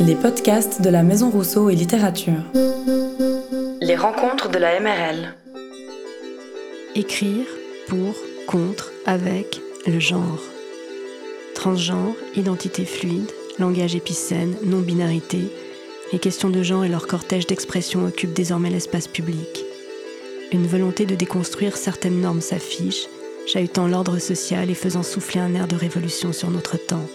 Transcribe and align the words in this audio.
Les 0.00 0.14
podcasts 0.14 0.82
de 0.82 0.88
la 0.90 1.02
Maison 1.02 1.30
Rousseau 1.30 1.70
et 1.70 1.74
Littérature. 1.74 2.42
Les 3.80 3.96
rencontres 3.96 4.48
de 4.48 4.58
la 4.58 4.78
MRL. 4.80 5.34
Écrire 6.94 7.46
pour, 7.88 8.14
contre, 8.46 8.92
avec 9.06 9.60
le 9.86 9.98
genre. 9.98 10.42
Transgenre, 11.54 12.14
identité 12.36 12.84
fluide, 12.84 13.30
langage 13.58 13.96
épicène, 13.96 14.54
non-binarité, 14.64 15.50
les 16.12 16.18
questions 16.18 16.50
de 16.50 16.62
genre 16.62 16.84
et 16.84 16.88
leur 16.88 17.06
cortège 17.06 17.46
d'expression 17.46 18.06
occupent 18.06 18.34
désormais 18.34 18.70
l'espace 18.70 19.08
public. 19.08 19.64
Une 20.52 20.66
volonté 20.66 21.04
de 21.04 21.14
déconstruire 21.14 21.76
certaines 21.76 22.20
normes 22.20 22.40
s'affiche, 22.40 23.06
chahutant 23.46 23.86
l'ordre 23.86 24.18
social 24.18 24.70
et 24.70 24.74
faisant 24.74 25.02
souffler 25.02 25.40
un 25.40 25.54
air 25.54 25.68
de 25.68 25.76
révolution 25.76 26.32
sur 26.32 26.50
notre 26.50 26.76
temps. 26.76 27.06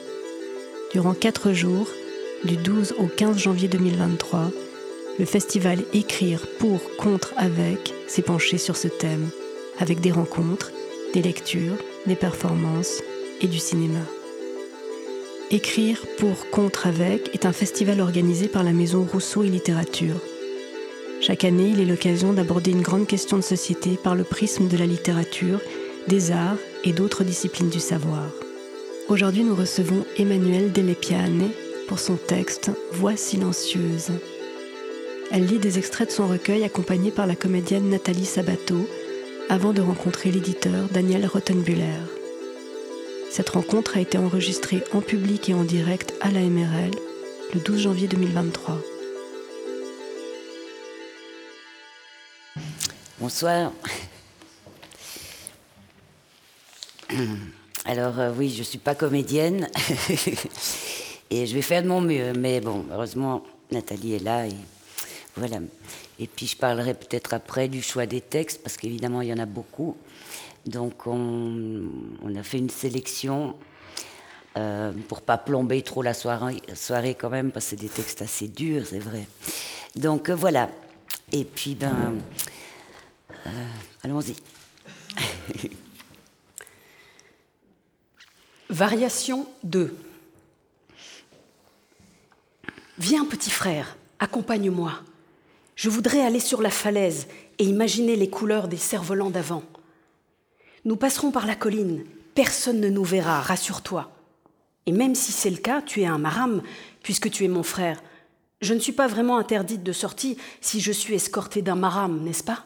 Durant 0.91 1.13
quatre 1.15 1.53
jours, 1.53 1.87
du 2.45 2.57
12 2.57 2.95
au 2.99 3.07
15 3.07 3.37
janvier 3.37 3.67
2023, 3.67 4.51
le 5.19 5.25
festival 5.25 5.79
Écrire 5.93 6.45
pour, 6.59 6.81
contre, 6.97 7.33
avec 7.37 7.93
s'est 8.07 8.21
penché 8.21 8.57
sur 8.57 8.75
ce 8.75 8.87
thème, 8.87 9.29
avec 9.79 10.01
des 10.01 10.11
rencontres, 10.11 10.71
des 11.13 11.21
lectures, 11.21 11.77
des 12.05 12.15
performances 12.15 13.01
et 13.41 13.47
du 13.47 13.59
cinéma. 13.59 13.99
Écrire 15.51 16.03
pour, 16.17 16.49
contre, 16.49 16.87
avec 16.87 17.33
est 17.33 17.45
un 17.45 17.53
festival 17.53 18.01
organisé 18.01 18.47
par 18.47 18.63
la 18.63 18.73
Maison 18.73 19.07
Rousseau 19.09 19.43
et 19.43 19.49
Littérature. 19.49 20.19
Chaque 21.21 21.45
année, 21.45 21.69
il 21.69 21.79
est 21.79 21.85
l'occasion 21.85 22.33
d'aborder 22.33 22.71
une 22.71 22.81
grande 22.81 23.07
question 23.07 23.37
de 23.37 23.43
société 23.43 23.97
par 24.03 24.15
le 24.15 24.23
prisme 24.23 24.67
de 24.67 24.77
la 24.77 24.85
littérature, 24.85 25.61
des 26.07 26.31
arts 26.31 26.57
et 26.83 26.91
d'autres 26.91 27.23
disciplines 27.23 27.69
du 27.69 27.79
savoir. 27.79 28.25
Aujourd'hui, 29.07 29.43
nous 29.43 29.55
recevons 29.55 30.05
Emmanuelle 30.17 30.71
Delepiane 30.71 31.49
pour 31.87 31.99
son 31.99 32.15
texte 32.15 32.71
Voix 32.91 33.15
silencieuse. 33.15 34.11
Elle 35.31 35.45
lit 35.45 35.59
des 35.59 35.77
extraits 35.77 36.09
de 36.09 36.13
son 36.13 36.27
recueil 36.27 36.63
accompagnée 36.63 37.11
par 37.11 37.27
la 37.27 37.35
comédienne 37.35 37.89
Nathalie 37.89 38.25
Sabato 38.25 38.87
avant 39.49 39.73
de 39.73 39.81
rencontrer 39.81 40.31
l'éditeur 40.31 40.87
Daniel 40.91 41.25
Rottenbuller. 41.25 41.99
Cette 43.31 43.49
rencontre 43.49 43.97
a 43.97 43.99
été 43.99 44.17
enregistrée 44.17 44.83
en 44.93 45.01
public 45.01 45.49
et 45.49 45.53
en 45.53 45.63
direct 45.63 46.13
à 46.21 46.29
la 46.29 46.41
MRL 46.41 46.91
le 47.53 47.59
12 47.59 47.81
janvier 47.81 48.07
2023. 48.07 48.79
Bonsoir. 53.19 53.71
Alors 57.85 58.19
euh, 58.19 58.31
oui, 58.37 58.51
je 58.51 58.59
ne 58.59 58.63
suis 58.63 58.77
pas 58.77 58.95
comédienne 58.95 59.67
et 61.29 61.45
je 61.45 61.55
vais 61.55 61.61
faire 61.61 61.83
de 61.83 61.87
mon 61.87 62.01
mieux, 62.01 62.33
mais 62.33 62.61
bon, 62.61 62.85
heureusement, 62.91 63.43
Nathalie 63.71 64.15
est 64.15 64.23
là 64.23 64.47
et 64.47 64.55
voilà. 65.35 65.57
Et 66.19 66.27
puis 66.27 66.45
je 66.47 66.55
parlerai 66.55 66.93
peut-être 66.93 67.33
après 67.33 67.67
du 67.67 67.81
choix 67.81 68.05
des 68.05 68.21
textes, 68.21 68.61
parce 68.61 68.77
qu'évidemment, 68.77 69.21
il 69.21 69.29
y 69.29 69.33
en 69.33 69.39
a 69.39 69.45
beaucoup. 69.45 69.97
Donc 70.65 71.07
on, 71.07 71.85
a 72.35 72.43
fait 72.43 72.59
une 72.59 72.69
sélection 72.69 73.55
euh, 74.57 74.93
pour 75.07 75.21
pas 75.21 75.37
plomber 75.37 75.81
trop 75.81 76.01
la 76.01 76.13
soirée, 76.13 76.61
soirée 76.73 77.15
quand 77.15 77.29
même, 77.29 77.51
parce 77.51 77.65
que 77.65 77.69
c'est 77.71 77.81
des 77.81 77.89
textes 77.89 78.21
assez 78.21 78.47
durs, 78.47 78.85
c'est 78.87 78.99
vrai. 78.99 79.27
Donc 79.95 80.29
euh, 80.29 80.35
voilà. 80.35 80.69
Et 81.31 81.43
puis 81.43 81.75
ben 81.75 82.15
euh, 83.47 83.49
allons-y. 84.03 84.35
Variation 88.69 89.47
2. 89.63 89.95
Viens, 92.99 93.25
petit 93.25 93.49
frère, 93.49 93.97
accompagne-moi. 94.19 94.93
Je 95.75 95.89
voudrais 95.89 96.21
aller 96.21 96.39
sur 96.39 96.61
la 96.61 96.69
falaise 96.69 97.27
et 97.57 97.63
imaginer 97.63 98.15
les 98.15 98.29
couleurs 98.29 98.67
des 98.67 98.77
cerfs-volants 98.77 99.31
d'avant. 99.31 99.63
Nous 100.85 100.95
passerons 100.95 101.31
par 101.31 101.47
la 101.47 101.55
colline, 101.55 102.03
personne 102.35 102.79
ne 102.79 102.89
nous 102.89 103.03
verra, 103.03 103.41
rassure-toi. 103.41 104.11
Et 104.85 104.91
même 104.91 105.15
si 105.15 105.31
c'est 105.31 105.49
le 105.49 105.57
cas, 105.57 105.81
tu 105.81 106.01
es 106.01 106.05
un 106.05 106.19
marâme, 106.19 106.61
puisque 107.01 107.31
tu 107.31 107.45
es 107.45 107.47
mon 107.47 107.63
frère. 107.63 108.03
Je 108.61 108.75
ne 108.75 108.79
suis 108.79 108.91
pas 108.91 109.07
vraiment 109.07 109.39
interdite 109.39 109.81
de 109.81 109.91
sortie 109.91 110.37
si 110.61 110.79
je 110.79 110.91
suis 110.91 111.15
escortée 111.15 111.63
d'un 111.63 111.75
marâme, 111.75 112.21
n'est-ce 112.23 112.43
pas? 112.43 112.63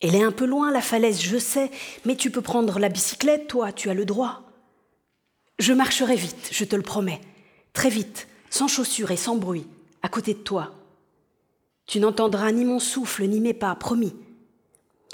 Elle 0.00 0.16
est 0.16 0.24
un 0.24 0.32
peu 0.32 0.44
loin, 0.44 0.72
la 0.72 0.80
falaise, 0.80 1.22
je 1.22 1.38
sais, 1.38 1.70
mais 2.04 2.16
tu 2.16 2.32
peux 2.32 2.42
prendre 2.42 2.80
la 2.80 2.88
bicyclette, 2.88 3.46
toi, 3.46 3.72
tu 3.72 3.90
as 3.90 3.94
le 3.94 4.04
droit. 4.04 4.42
Je 5.60 5.72
marcherai 5.72 6.16
vite, 6.16 6.48
je 6.50 6.64
te 6.64 6.74
le 6.74 6.82
promets, 6.82 7.20
très 7.72 7.90
vite, 7.90 8.26
sans 8.50 8.68
chaussures 8.68 9.10
et 9.10 9.16
sans 9.16 9.36
bruit, 9.36 9.66
à 10.02 10.08
côté 10.08 10.34
de 10.34 10.38
toi. 10.38 10.74
Tu 11.86 12.00
n'entendras 12.00 12.50
ni 12.52 12.64
mon 12.64 12.78
souffle, 12.78 13.24
ni 13.24 13.40
mes 13.40 13.54
pas, 13.54 13.74
promis. 13.74 14.14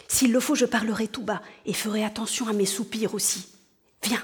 S'il 0.08 0.32
le 0.32 0.40
faut, 0.40 0.54
je 0.54 0.66
parlerai 0.66 1.08
tout 1.08 1.22
bas 1.22 1.42
et 1.66 1.72
ferai 1.72 2.04
attention 2.04 2.48
à 2.48 2.52
mes 2.52 2.66
soupirs 2.66 3.14
aussi. 3.14 3.46
Viens. 4.02 4.22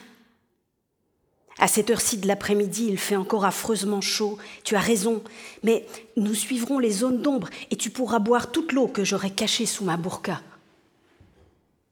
À 1.58 1.66
cette 1.66 1.90
heure-ci 1.90 2.18
de 2.18 2.28
l'après-midi, 2.28 2.86
il 2.88 2.98
fait 2.98 3.16
encore 3.16 3.44
affreusement 3.44 4.00
chaud, 4.00 4.38
tu 4.62 4.76
as 4.76 4.80
raison, 4.80 5.22
mais 5.64 5.86
nous 6.16 6.34
suivrons 6.34 6.78
les 6.78 6.90
zones 6.90 7.20
d'ombre 7.20 7.48
et 7.70 7.76
tu 7.76 7.90
pourras 7.90 8.20
boire 8.20 8.52
toute 8.52 8.72
l'eau 8.72 8.86
que 8.86 9.04
j'aurai 9.04 9.30
cachée 9.30 9.66
sous 9.66 9.84
ma 9.84 9.96
burqa. 9.96 10.40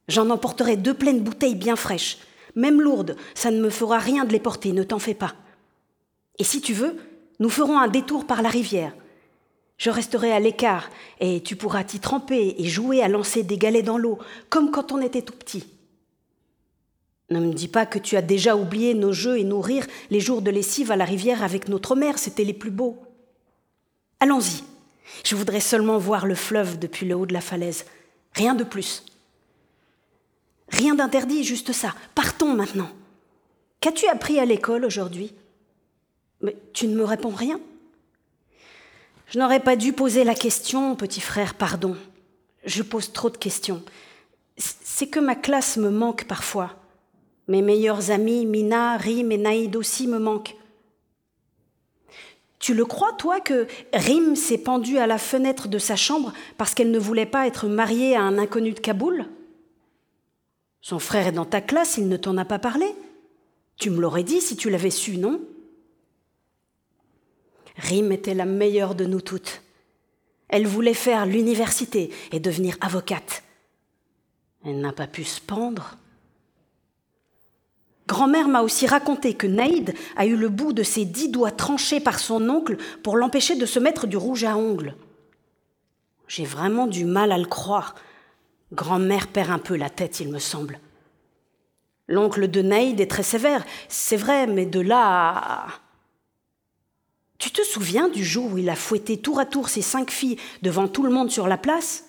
J'en 0.09 0.31
emporterai 0.31 0.77
deux 0.77 0.94
pleines 0.94 1.22
bouteilles 1.22 1.56
bien 1.56 1.75
fraîches, 1.75 2.19
même 2.54 2.81
lourdes, 2.81 3.16
ça 3.34 3.50
ne 3.50 3.60
me 3.60 3.71
fera 3.71 3.98
rien 3.98 4.25
de 4.25 4.33
les 4.33 4.41
porter, 4.41 4.72
ne 4.72 4.84
t'en 4.84 5.00
fais 5.00 5.15
pas. 5.15 5.34
Et 6.38 6.44
si 6.44 6.60
tu 6.60 6.74
veux, 6.74 6.97
nous 7.38 7.50
ferons 7.50 7.78
un 7.78 7.88
détour 7.88 8.26
par 8.26 8.42
la 8.42 8.48
rivière. 8.48 8.92
Je 9.78 9.91
resterai 9.91 10.32
à 10.32 10.41
l'écart 10.41 10.88
et 11.20 11.42
tu 11.42 11.54
pourras 11.54 11.84
t'y 11.84 12.00
tremper 12.00 12.54
et 12.58 12.64
jouer 12.64 13.02
à 13.02 13.08
lancer 13.08 13.42
des 13.42 13.58
galets 13.58 13.84
dans 13.84 13.98
l'eau, 13.98 14.19
comme 14.48 14.70
quand 14.70 14.92
on 14.92 15.02
était 15.02 15.22
tout 15.22 15.34
petit. 15.34 15.64
Ne 17.28 17.41
me 17.41 17.52
dis 17.52 17.69
pas 17.69 17.86
que 17.86 17.98
tu 17.98 18.16
as 18.16 18.22
déjà 18.22 18.56
oublié 18.56 18.94
nos 18.94 19.12
jeux 19.12 19.38
et 19.38 19.44
nos 19.44 19.60
rires 19.60 19.86
les 20.10 20.20
jours 20.20 20.42
de 20.42 20.50
lessive 20.50 20.92
à 20.92 20.97
la 20.97 21.04
rivière 21.04 21.42
avec 21.42 21.69
notre 21.69 21.97
mère, 21.97 22.19
c'étaient 22.19 22.44
les 22.44 22.54
plus 22.54 22.70
beaux. 22.70 22.98
Allons-y. 24.20 24.62
Je 25.24 25.36
voudrais 25.36 25.60
seulement 25.60 25.98
voir 25.98 26.26
le 26.26 26.34
fleuve 26.34 26.78
depuis 26.78 27.06
le 27.06 27.14
haut 27.14 27.26
de 27.26 27.32
la 27.32 27.41
falaise. 27.41 27.84
Rien 28.32 28.54
de 28.54 28.64
plus. 28.64 29.04
Rien 30.68 30.94
d'interdit, 30.94 31.44
juste 31.44 31.72
ça. 31.72 31.94
Partons 32.14 32.54
maintenant. 32.54 32.88
Qu'as-tu 33.80 34.06
appris 34.06 34.38
à 34.38 34.44
l'école 34.44 34.84
aujourd'hui? 34.84 35.34
Tu 36.72 36.88
ne 36.88 36.96
me 36.96 37.04
réponds 37.04 37.30
rien 37.30 37.60
Je 39.28 39.38
n'aurais 39.38 39.60
pas 39.60 39.76
dû 39.76 39.92
poser 39.92 40.24
la 40.24 40.34
question, 40.34 40.96
petit 40.96 41.20
frère, 41.20 41.54
pardon. 41.54 41.96
Je 42.64 42.82
pose 42.82 43.12
trop 43.12 43.30
de 43.30 43.36
questions. 43.36 43.82
C'est 44.56 45.08
que 45.08 45.20
ma 45.20 45.34
classe 45.34 45.76
me 45.76 45.90
manque 45.90 46.24
parfois. 46.24 46.76
Mes 47.48 47.62
meilleurs 47.62 48.10
amis, 48.10 48.46
Mina, 48.46 48.96
Rim 48.96 49.30
et 49.30 49.38
Naïd 49.38 49.76
aussi 49.76 50.08
me 50.08 50.18
manquent. 50.18 50.56
Tu 52.58 52.74
le 52.74 52.84
crois, 52.84 53.12
toi, 53.12 53.40
que 53.40 53.66
Rim 53.92 54.34
s'est 54.34 54.58
pendue 54.58 54.98
à 54.98 55.06
la 55.06 55.18
fenêtre 55.18 55.68
de 55.68 55.78
sa 55.78 55.94
chambre 55.94 56.32
parce 56.56 56.74
qu'elle 56.74 56.90
ne 56.90 56.98
voulait 56.98 57.26
pas 57.26 57.46
être 57.46 57.68
mariée 57.68 58.16
à 58.16 58.22
un 58.22 58.38
inconnu 58.38 58.72
de 58.72 58.80
Kaboul? 58.80 59.26
Son 60.80 60.98
frère 60.98 61.26
est 61.26 61.32
dans 61.32 61.44
ta 61.44 61.60
classe, 61.60 61.98
il 61.98 62.08
ne 62.08 62.16
t'en 62.16 62.36
a 62.36 62.44
pas 62.44 62.58
parlé. 62.58 62.86
Tu 63.76 63.90
me 63.90 64.00
l'aurais 64.00 64.24
dit 64.24 64.40
si 64.40 64.56
tu 64.56 64.70
l'avais 64.70 64.90
su, 64.90 65.18
non? 65.18 65.40
Rim 67.76 68.12
était 68.12 68.34
la 68.34 68.44
meilleure 68.44 68.94
de 68.94 69.04
nous 69.04 69.20
toutes. 69.20 69.62
Elle 70.48 70.66
voulait 70.66 70.94
faire 70.94 71.26
l'université 71.26 72.10
et 72.32 72.41
devenir 72.41 72.76
avocate. 72.81 73.42
Elle 74.64 74.81
n'a 74.81 74.92
pas 74.92 75.06
pu 75.06 75.25
se 75.25 75.41
pendre. 75.41 75.97
Grand-mère 78.06 78.48
m'a 78.48 78.62
aussi 78.62 78.86
raconté 78.86 79.34
que 79.34 79.47
Naïd 79.47 79.94
a 80.16 80.26
eu 80.26 80.36
le 80.36 80.48
bout 80.48 80.72
de 80.72 80.84
ses 80.84 81.04
dix 81.04 81.28
doigts 81.28 81.50
tranchés 81.50 82.00
par 82.00 82.20
son 82.20 82.48
oncle 82.48 82.77
pour 83.03 83.16
l'empêcher 83.16 83.56
de 83.56 83.66
se 83.66 83.80
mettre 83.80 84.06
du 84.06 84.16
rouge 84.16 84.45
à 84.45 84.56
ongles. 84.56 84.95
J'ai 86.28 86.45
vraiment 86.45 86.86
du 86.86 87.04
mal 87.04 87.33
à 87.33 87.39
le 87.39 87.47
croire, 87.47 87.95
Grand-mère 88.72 89.28
perd 89.28 89.50
un 89.50 89.59
peu 89.59 89.77
la 89.77 89.91
tête, 89.91 90.18
il 90.21 90.28
me 90.28 90.41
semble. 90.41 90.80
L'oncle 92.09 92.48
de 92.48 92.62
Naïd 92.62 93.00
est 93.00 93.10
très 93.10 93.22
sévère, 93.22 93.65
c'est 93.89 94.16
vrai, 94.16 94.47
mais 94.47 94.66
de 94.66 94.80
là 94.80 95.66
Tu 97.38 97.50
te 97.50 97.62
souviens 97.62 98.09
du 98.09 98.24
jour 98.24 98.53
où 98.53 98.59
il 98.59 98.71
a 98.71 98.77
fouetté 98.77 99.18
tour 99.18 99.38
à 99.38 99.47
tour 99.47 99.68
ses 99.68 99.83
cinq 99.83 100.10
filles 100.10 100.38
devant 100.62 100.88
tout 100.88 101.03
le 101.03 101.10
monde 101.10 101.30
sur 101.30 101.48
la 101.48 101.59
place? 101.59 102.04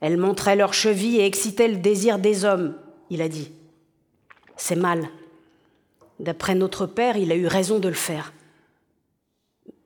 Elles 0.00 0.16
montraient 0.16 0.56
leurs 0.56 0.74
chevilles 0.74 1.18
et 1.18 1.26
excitaient 1.26 1.68
le 1.68 1.76
désir 1.76 2.18
des 2.18 2.44
hommes, 2.44 2.76
il 3.10 3.20
a 3.20 3.28
dit. 3.28 3.50
C'est 4.56 4.76
mal. 4.76 5.08
D'après 6.20 6.54
notre 6.54 6.86
père, 6.86 7.16
il 7.16 7.32
a 7.32 7.36
eu 7.36 7.46
raison 7.46 7.78
de 7.78 7.88
le 7.88 7.94
faire. 7.94 8.32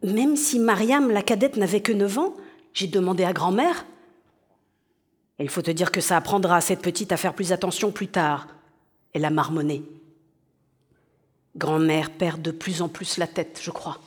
Même 0.03 0.37
si 0.37 0.59
Mariam, 0.59 1.11
la 1.11 1.23
cadette, 1.23 1.57
n'avait 1.57 1.81
que 1.81 1.93
neuf 1.93 2.19
ans, 2.19 2.35
j'ai 2.73 2.87
demandé 2.87 3.25
à 3.25 3.33
grand-mère, 3.33 3.87
il 5.39 5.49
faut 5.49 5.63
te 5.63 5.71
dire 5.71 5.91
que 5.91 6.01
ça 6.01 6.17
apprendra 6.17 6.57
à 6.57 6.61
cette 6.61 6.83
petite 6.83 7.11
à 7.11 7.17
faire 7.17 7.35
plus 7.35 7.53
attention 7.53 7.91
plus 7.91 8.09
tard. 8.09 8.47
Elle 9.13 9.25
a 9.25 9.31
marmonné. 9.31 9.83
Grand-mère 11.57 12.11
perd 12.11 12.41
de 12.41 12.51
plus 12.51 12.83
en 12.83 12.89
plus 12.89 13.19
la 13.19 13.27
tête, 13.27 13.61
je 13.63 13.71
crois. 13.71 14.01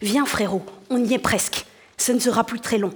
Viens, 0.00 0.26
frérot, 0.26 0.62
on 0.90 1.02
y 1.02 1.14
est 1.14 1.18
presque. 1.18 1.66
Ce 1.96 2.12
ne 2.12 2.18
sera 2.18 2.44
plus 2.44 2.60
très 2.60 2.78
long. 2.78 2.92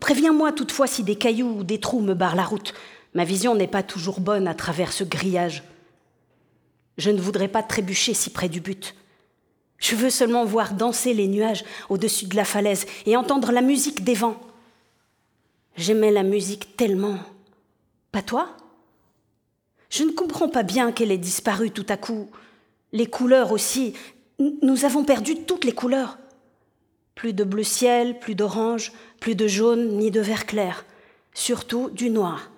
Préviens-moi 0.00 0.52
toutefois 0.52 0.86
si 0.86 1.02
des 1.02 1.16
cailloux 1.16 1.58
ou 1.58 1.64
des 1.64 1.80
trous 1.80 2.00
me 2.00 2.14
barrent 2.14 2.36
la 2.36 2.44
route. 2.44 2.72
Ma 3.14 3.24
vision 3.24 3.54
n'est 3.54 3.68
pas 3.68 3.82
toujours 3.82 4.20
bonne 4.20 4.48
à 4.48 4.54
travers 4.54 4.92
ce 4.92 5.04
grillage. 5.04 5.62
Je 6.98 7.10
ne 7.10 7.20
voudrais 7.20 7.48
pas 7.48 7.62
trébucher 7.62 8.14
si 8.14 8.30
près 8.30 8.48
du 8.48 8.60
but. 8.60 8.94
Je 9.78 9.96
veux 9.96 10.10
seulement 10.10 10.44
voir 10.44 10.74
danser 10.74 11.14
les 11.14 11.28
nuages 11.28 11.64
au-dessus 11.88 12.26
de 12.26 12.36
la 12.36 12.44
falaise 12.44 12.86
et 13.06 13.16
entendre 13.16 13.52
la 13.52 13.60
musique 13.60 14.04
des 14.04 14.14
vents. 14.14 14.40
J'aimais 15.76 16.12
la 16.12 16.22
musique 16.22 16.76
tellement. 16.76 17.18
Pas 18.12 18.22
toi? 18.22 18.56
Je 19.94 20.02
ne 20.02 20.10
comprends 20.10 20.48
pas 20.48 20.64
bien 20.64 20.90
qu'elle 20.90 21.12
ait 21.12 21.18
disparu 21.18 21.70
tout 21.70 21.86
à 21.88 21.96
coup. 21.96 22.28
Les 22.90 23.06
couleurs 23.06 23.52
aussi. 23.52 23.94
Nous 24.40 24.84
avons 24.84 25.04
perdu 25.04 25.44
toutes 25.44 25.64
les 25.64 25.70
couleurs. 25.70 26.18
Plus 27.14 27.32
de 27.32 27.44
bleu 27.44 27.62
ciel, 27.62 28.18
plus 28.18 28.34
d'orange, 28.34 28.90
plus 29.20 29.36
de 29.36 29.46
jaune, 29.46 29.96
ni 29.96 30.10
de 30.10 30.20
vert 30.20 30.46
clair. 30.46 30.84
Surtout 31.32 31.90
du 31.90 32.10
noir. 32.10 32.50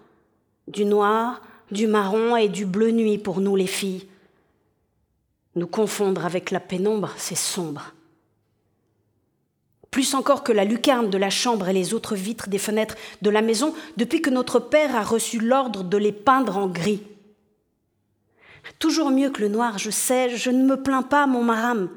Du 0.66 0.86
noir, 0.86 1.42
du 1.70 1.86
marron 1.86 2.36
et 2.36 2.48
du 2.48 2.64
bleu 2.64 2.90
nuit 2.90 3.18
pour 3.18 3.42
nous 3.42 3.54
les 3.54 3.66
filles. 3.66 4.08
Nous 5.56 5.66
confondre 5.66 6.24
avec 6.24 6.50
la 6.50 6.60
pénombre, 6.60 7.10
c'est 7.18 7.36
sombre. 7.36 7.92
Plus 9.90 10.14
encore 10.14 10.42
que 10.42 10.52
la 10.52 10.64
lucarne 10.64 11.10
de 11.10 11.18
la 11.18 11.30
chambre 11.30 11.68
et 11.68 11.74
les 11.74 11.92
autres 11.92 12.14
vitres 12.14 12.48
des 12.48 12.56
fenêtres 12.56 12.96
de 13.20 13.28
la 13.28 13.42
maison, 13.42 13.74
depuis 13.98 14.22
que 14.22 14.30
notre 14.30 14.58
père 14.58 14.96
a 14.96 15.02
reçu 15.02 15.38
l'ordre 15.38 15.84
de 15.84 15.98
les 15.98 16.12
peindre 16.12 16.56
en 16.56 16.68
gris. 16.68 17.02
Toujours 18.78 19.10
mieux 19.10 19.30
que 19.30 19.40
le 19.40 19.48
noir, 19.48 19.78
je 19.78 19.90
sais, 19.90 20.36
je 20.36 20.50
ne 20.50 20.64
me 20.64 20.82
plains 20.82 21.02
pas, 21.02 21.26
mon 21.26 21.42
maram. 21.42 21.88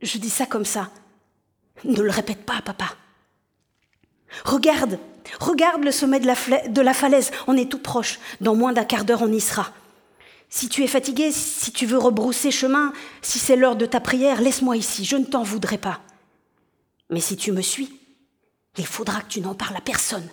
Je 0.00 0.18
dis 0.18 0.30
ça 0.30 0.46
comme 0.46 0.64
ça. 0.64 0.90
Ne 1.84 2.02
le 2.02 2.10
répète 2.10 2.44
pas, 2.44 2.60
papa. 2.64 2.86
Regarde, 4.44 4.98
regarde 5.40 5.84
le 5.84 5.92
sommet 5.92 6.20
de 6.20 6.80
la, 6.80 6.94
falaise, 6.94 7.30
on 7.46 7.56
est 7.56 7.70
tout 7.70 7.78
proche. 7.78 8.18
Dans 8.40 8.54
moins 8.54 8.72
d'un 8.72 8.84
quart 8.84 9.04
d'heure, 9.04 9.22
on 9.22 9.32
y 9.32 9.40
sera. 9.40 9.70
Si 10.48 10.68
tu 10.68 10.82
es 10.82 10.86
fatigué, 10.86 11.32
si 11.32 11.72
tu 11.72 11.86
veux 11.86 11.98
rebrousser 11.98 12.50
chemin, 12.50 12.92
si 13.22 13.38
c'est 13.38 13.56
l'heure 13.56 13.76
de 13.76 13.86
ta 13.86 14.00
prière, 14.00 14.40
laisse-moi 14.40 14.76
ici, 14.76 15.04
je 15.04 15.16
ne 15.16 15.24
t'en 15.24 15.42
voudrais 15.42 15.78
pas. 15.78 16.00
Mais 17.10 17.20
si 17.20 17.36
tu 17.36 17.52
me 17.52 17.62
suis, 17.62 17.98
il 18.76 18.86
faudra 18.86 19.20
que 19.20 19.28
tu 19.28 19.40
n'en 19.40 19.54
parles 19.54 19.76
à 19.76 19.80
personne. 19.80 20.28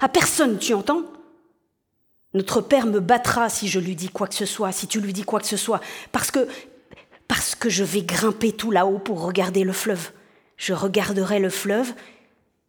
À 0.00 0.08
personne, 0.08 0.58
tu 0.58 0.74
entends? 0.74 1.02
Notre 2.34 2.60
père 2.60 2.86
me 2.86 3.00
battra 3.00 3.48
si 3.48 3.68
je 3.68 3.80
lui 3.80 3.94
dis 3.96 4.08
quoi 4.08 4.26
que 4.26 4.34
ce 4.34 4.46
soit, 4.46 4.72
si 4.72 4.86
tu 4.86 5.00
lui 5.00 5.12
dis 5.12 5.22
quoi 5.22 5.40
que 5.40 5.46
ce 5.46 5.56
soit, 5.56 5.80
parce 6.12 6.30
que 6.30 6.46
parce 7.26 7.54
que 7.54 7.68
je 7.68 7.84
vais 7.84 8.02
grimper 8.02 8.52
tout 8.52 8.70
là-haut 8.70 8.98
pour 8.98 9.22
regarder 9.22 9.64
le 9.64 9.72
fleuve 9.72 10.12
je 10.58 10.74
regarderai 10.74 11.38
le 11.38 11.48
fleuve, 11.48 11.94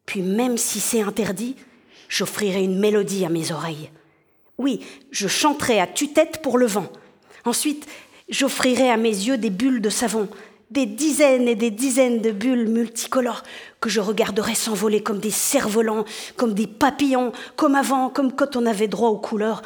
puis 0.06 0.22
même 0.22 0.58
si 0.58 0.80
c'est 0.80 1.02
interdit, 1.02 1.58
j'offrirai 2.08 2.64
une 2.64 2.80
mélodie 2.80 3.26
à 3.26 3.30
mes 3.30 3.52
oreilles. 3.52 3.90
Oui, 4.58 4.86
je 5.12 5.28
chanterai 5.28 5.82
à 5.82 5.88
tue-tête 5.88 6.42
pour 6.42 6.58
le 6.58 6.68
vent. 6.68 6.88
Ensuite, 7.46 7.88
j'offrirai 8.30 8.90
à 8.90 8.98
mes 8.98 9.10
yeux 9.10 9.38
des 9.38 9.50
bulles 9.50 9.82
de 9.82 9.90
savon, 9.90 10.30
des 10.71 10.86
dizaines 10.86 11.48
et 11.48 11.56
des 11.56 11.71
dizaines 11.71 12.21
de 12.21 12.31
bulles 12.31 12.68
multicolores 12.68 13.44
que 13.80 13.89
je 13.89 14.00
regarderai 14.00 14.56
s'envoler 14.56 15.01
comme 15.01 15.19
des 15.19 15.31
cerfs-volants, 15.31 16.06
comme 16.36 16.54
des 16.54 16.68
papillons, 16.68 17.31
comme 17.56 17.75
avant, 17.75 18.10
comme 18.10 18.36
quand 18.36 18.56
on 18.56 18.66
avait 18.66 18.88
droit 18.88 19.10
aux 19.10 19.18
couleurs, 19.18 19.62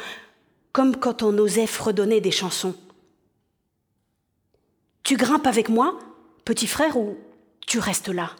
comme 0.72 0.96
quand 0.96 1.22
on 1.22 1.36
osait 1.38 1.66
fredonner 1.66 2.20
des 2.20 2.30
chansons. 2.30 2.74
Tu 5.02 5.16
grimpes 5.16 5.46
avec 5.46 5.68
moi, 5.68 5.98
petit 6.44 6.66
frère, 6.66 6.96
ou 6.96 7.16
tu 7.66 7.78
restes 7.78 8.08
là? 8.08 8.30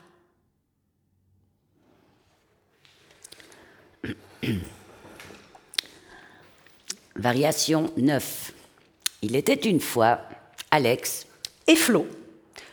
Variation 7.16 7.90
9. 7.96 8.52
Il 9.22 9.36
était 9.36 9.54
une 9.54 9.80
fois 9.80 10.20
Alex 10.70 11.26
et 11.66 11.76
Flo, 11.76 12.06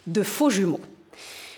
de 0.08 0.24
faux 0.24 0.50
jumeaux. 0.50 0.80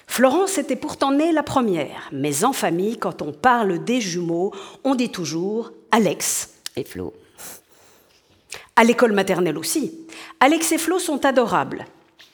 Florence 0.08 0.58
était 0.58 0.76
pourtant 0.76 1.12
née 1.12 1.32
la 1.32 1.44
première, 1.44 2.10
mais 2.12 2.44
en 2.44 2.54
famille, 2.54 2.98
quand 2.98 3.22
on 3.22 3.32
parle 3.32 3.84
des 3.84 4.00
jumeaux, 4.00 4.54
on 4.84 4.96
dit 4.96 5.10
toujours 5.10 5.72
Alex 5.92 6.50
et 6.76 6.84
Flo. 6.84 7.14
À 8.76 8.84
l'école 8.84 9.14
maternelle 9.14 9.58
aussi. 9.58 9.94
Alex 10.40 10.72
et 10.72 10.78
Flo 10.78 11.00
sont 11.00 11.26
adorables. 11.26 11.86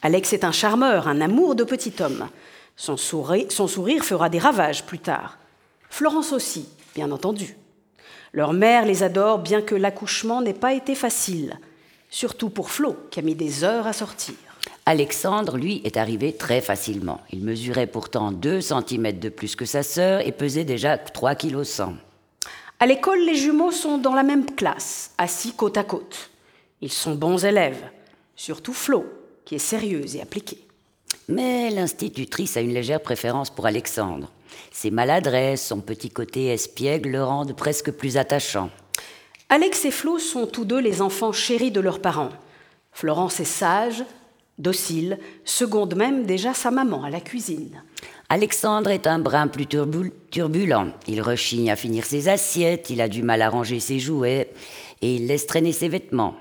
Alex 0.02 0.34
est 0.34 0.44
un 0.44 0.52
charmeur, 0.52 1.08
un 1.08 1.22
amour 1.22 1.56
de 1.56 1.64
petit 1.64 1.94
homme. 2.00 2.28
Son 2.76 2.98
sourire, 2.98 4.04
fera 4.04 4.30
des 4.30 4.40
ravages 4.40 4.86
plus 4.86 5.00
tard. 5.00 5.38
Florence 5.90 6.32
aussi, 6.32 6.68
bien 6.96 7.12
entendu. 7.12 7.58
Leur 8.32 8.54
mère 8.54 8.86
les 8.86 9.04
adore, 9.04 9.40
bien 9.40 9.62
que 9.62 9.76
l'accouchement 9.76 10.42
n'ait 10.42 10.54
pas 10.54 10.74
été 10.74 10.96
facile, 10.96 11.60
surtout 12.10 12.50
pour 12.50 12.72
Flo, 12.72 12.96
qui 13.12 13.20
a 13.20 13.24
mis 13.24 13.36
des 13.36 13.64
heures 13.64 13.88
à 13.88 13.94
sortir. 13.94 14.36
Alexandre, 14.90 15.56
lui, 15.56 15.82
est 15.84 15.98
arrivé 15.98 16.34
très 16.34 16.62
facilement. 16.62 17.22
Il 17.32 17.44
mesurait 17.44 17.86
pourtant 17.86 18.32
2 18.32 18.60
cm 18.60 19.20
de 19.20 19.30
plus 19.30 19.56
que 19.56 19.66
sa 19.66 19.84
sœur 19.84 20.26
et 20.26 20.32
pesait 20.32 20.64
déjà 20.64 20.98
3 20.98 21.36
kg. 21.36 21.62
À 22.80 22.88
l'école, 22.88 23.24
les 23.24 23.36
jumeaux 23.36 23.70
sont 23.70 24.00
dans 24.00 24.16
la 24.16 24.24
même 24.24 24.48
classe, 24.48 25.12
assis 25.20 25.54
côte 25.54 25.78
à 25.78 25.84
côte. 25.84 26.32
Ils 26.82 26.92
sont 26.92 27.14
bons 27.14 27.46
élèves, 27.46 27.84
surtout 28.36 28.74
Flo, 28.74 29.06
qui 29.46 29.54
est 29.54 29.60
sérieuse 29.60 30.16
et 30.16 30.22
appliquée. 30.22 30.66
Mais 31.28 31.70
l'institutrice 31.70 32.58
a 32.58 32.62
une 32.62 32.74
légère 32.74 33.04
préférence 33.04 33.52
pour 33.52 33.68
Alexandre. 33.68 34.32
Ses 34.72 34.90
maladresses, 34.90 35.68
son 35.68 35.82
petit 35.82 36.10
côté 36.10 36.48
espiègle 36.48 37.12
le 37.12 37.24
rendent 37.24 37.56
presque 37.56 37.92
plus 37.92 38.18
attachant. 38.18 38.72
Alex 39.50 39.86
et 39.86 39.92
Flo 39.92 40.18
sont 40.18 40.48
tous 40.48 40.66
deux 40.66 40.80
les 40.80 41.04
enfants 41.04 41.32
chéris 41.32 41.70
de 41.70 41.80
leurs 41.80 42.02
parents. 42.02 42.32
Florence 42.92 43.40
est 43.40 43.46
sage, 43.46 44.04
docile, 44.60 45.18
seconde 45.46 45.96
même 45.96 46.26
déjà 46.26 46.54
sa 46.54 46.70
maman 46.70 47.04
à 47.04 47.10
la 47.10 47.22
cuisine. 47.22 47.82
Alexandre 48.30 48.92
est 48.92 49.08
un 49.08 49.18
brin 49.18 49.48
plus 49.48 49.66
turbulent. 49.66 50.92
Il 51.08 51.22
rechigne 51.22 51.72
à 51.72 51.76
finir 51.76 52.06
ses 52.06 52.28
assiettes, 52.30 52.92
il 52.92 53.02
a 53.02 53.08
du 53.08 53.24
mal 53.24 53.42
à 53.42 53.50
ranger 53.50 53.80
ses 53.80 53.98
jouets 53.98 54.52
et 55.02 55.16
il 55.16 55.26
laisse 55.26 55.48
traîner 55.48 55.72
ses 55.72 55.90
vêtements. 55.90 56.36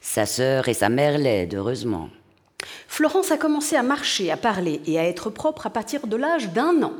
Sa 0.00 0.26
sœur 0.26 0.68
et 0.68 0.74
sa 0.74 0.88
mère 0.88 1.18
l'aident, 1.18 1.54
heureusement. 1.54 2.08
Florence 2.88 3.30
a 3.30 3.36
commencé 3.36 3.76
à 3.76 3.84
marcher, 3.84 4.32
à 4.32 4.36
parler 4.36 4.80
et 4.86 4.98
à 4.98 5.04
être 5.04 5.30
propre 5.30 5.66
à 5.66 5.70
partir 5.70 6.06
de 6.08 6.16
l'âge 6.16 6.50
d'un 6.50 6.82
an. 6.82 6.92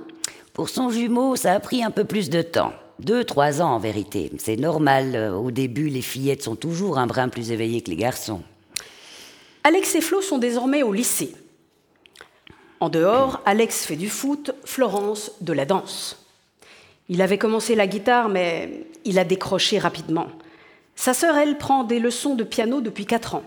Pour 0.52 0.68
son 0.68 0.90
jumeau, 0.90 1.34
ça 1.34 1.54
a 1.54 1.60
pris 1.60 1.82
un 1.82 1.90
peu 1.90 2.04
plus 2.04 2.30
de 2.30 2.42
temps. 2.42 2.72
Deux, 3.00 3.24
trois 3.24 3.62
ans 3.62 3.74
en 3.74 3.78
vérité. 3.78 4.30
C'est 4.38 4.56
normal, 4.56 5.32
au 5.34 5.50
début, 5.50 5.88
les 5.88 6.02
fillettes 6.02 6.42
sont 6.42 6.56
toujours 6.56 6.98
un 6.98 7.06
brin 7.06 7.28
plus 7.28 7.52
éveillées 7.52 7.80
que 7.80 7.90
les 7.90 7.96
garçons. 7.96 8.42
Alex 9.68 9.96
et 9.96 10.00
Flo 10.00 10.22
sont 10.22 10.38
désormais 10.38 10.82
au 10.82 10.94
lycée. 10.94 11.34
En 12.80 12.88
dehors, 12.88 13.42
Alex 13.44 13.84
fait 13.84 13.96
du 13.96 14.08
foot, 14.08 14.52
Florence 14.64 15.32
de 15.42 15.52
la 15.52 15.66
danse. 15.66 16.24
Il 17.10 17.20
avait 17.20 17.36
commencé 17.36 17.74
la 17.74 17.86
guitare, 17.86 18.30
mais 18.30 18.86
il 19.04 19.18
a 19.18 19.24
décroché 19.24 19.78
rapidement. 19.78 20.28
Sa 20.96 21.12
sœur, 21.12 21.36
elle, 21.36 21.58
prend 21.58 21.84
des 21.84 21.98
leçons 21.98 22.34
de 22.34 22.44
piano 22.44 22.80
depuis 22.80 23.04
quatre 23.04 23.34
ans. 23.34 23.42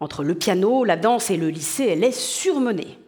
Entre 0.00 0.24
le 0.24 0.34
piano, 0.34 0.84
la 0.84 0.96
danse 0.96 1.30
et 1.30 1.36
le 1.36 1.50
lycée, 1.50 1.86
elle 1.86 2.02
est 2.02 2.10
surmenée. 2.10 2.98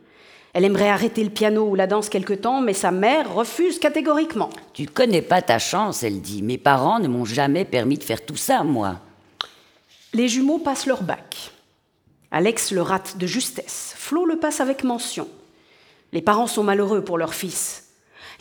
Elle 0.52 0.64
aimerait 0.64 0.90
arrêter 0.90 1.24
le 1.24 1.30
piano 1.30 1.68
ou 1.68 1.74
la 1.74 1.88
danse 1.88 2.08
quelque 2.08 2.34
temps, 2.34 2.60
mais 2.60 2.74
sa 2.74 2.92
mère 2.92 3.34
refuse 3.34 3.80
catégoriquement. 3.80 4.50
Tu 4.72 4.86
connais 4.86 5.22
pas 5.22 5.42
ta 5.42 5.58
chance, 5.58 6.04
elle 6.04 6.20
dit. 6.20 6.42
Mes 6.42 6.58
parents 6.58 7.00
ne 7.00 7.08
m'ont 7.08 7.24
jamais 7.24 7.64
permis 7.64 7.98
de 7.98 8.04
faire 8.04 8.24
tout 8.24 8.36
ça, 8.36 8.62
moi. 8.62 9.00
Les 10.12 10.28
jumeaux 10.28 10.60
passent 10.60 10.86
leur 10.86 11.02
bac. 11.02 11.50
Alex 12.34 12.72
le 12.72 12.82
rate 12.82 13.16
de 13.16 13.28
justesse. 13.28 13.94
Flo 13.96 14.26
le 14.26 14.40
passe 14.40 14.58
avec 14.58 14.82
mention. 14.82 15.28
Les 16.12 16.20
parents 16.20 16.48
sont 16.48 16.64
malheureux 16.64 17.04
pour 17.04 17.16
leur 17.16 17.32
fils. 17.32 17.92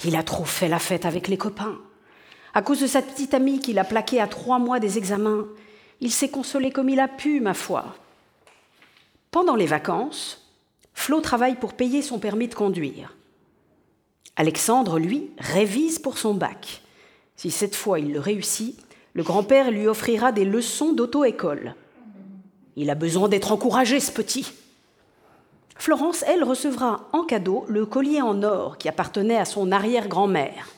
Il 0.03 0.15
a 0.15 0.23
trop 0.23 0.45
fait 0.45 0.67
la 0.67 0.79
fête 0.79 1.05
avec 1.05 1.27
les 1.27 1.37
copains. 1.37 1.77
À 2.55 2.63
cause 2.63 2.79
de 2.79 2.87
sa 2.87 3.03
petite 3.03 3.35
amie 3.35 3.59
qu'il 3.59 3.77
a 3.77 3.83
plaquée 3.83 4.19
à 4.19 4.25
trois 4.25 4.57
mois 4.57 4.79
des 4.79 4.97
examens, 4.97 5.45
il 6.01 6.11
s'est 6.11 6.31
consolé 6.31 6.71
comme 6.71 6.89
il 6.89 6.99
a 6.99 7.07
pu, 7.07 7.39
ma 7.39 7.53
foi. 7.53 7.95
Pendant 9.29 9.55
les 9.55 9.67
vacances, 9.67 10.51
Flo 10.95 11.21
travaille 11.21 11.59
pour 11.59 11.73
payer 11.73 12.01
son 12.01 12.17
permis 12.17 12.47
de 12.47 12.55
conduire. 12.55 13.15
Alexandre, 14.37 14.97
lui, 14.97 15.29
révise 15.37 15.99
pour 15.99 16.17
son 16.17 16.33
bac. 16.33 16.81
Si 17.35 17.51
cette 17.51 17.75
fois 17.75 17.99
il 17.99 18.11
le 18.11 18.19
réussit, 18.19 18.75
le 19.13 19.21
grand-père 19.21 19.69
lui 19.69 19.87
offrira 19.87 20.31
des 20.31 20.45
leçons 20.45 20.93
d'auto-école. 20.93 21.75
Il 22.75 22.89
a 22.89 22.95
besoin 22.95 23.29
d'être 23.29 23.51
encouragé, 23.51 23.99
ce 23.99 24.11
petit. 24.11 24.51
Florence, 25.75 26.23
elle, 26.27 26.43
recevra 26.43 27.07
en 27.13 27.23
cadeau 27.23 27.65
le 27.67 27.85
collier 27.85 28.21
en 28.21 28.41
or 28.43 28.77
qui 28.77 28.89
appartenait 28.89 29.37
à 29.37 29.45
son 29.45 29.71
arrière-grand-mère. 29.71 30.69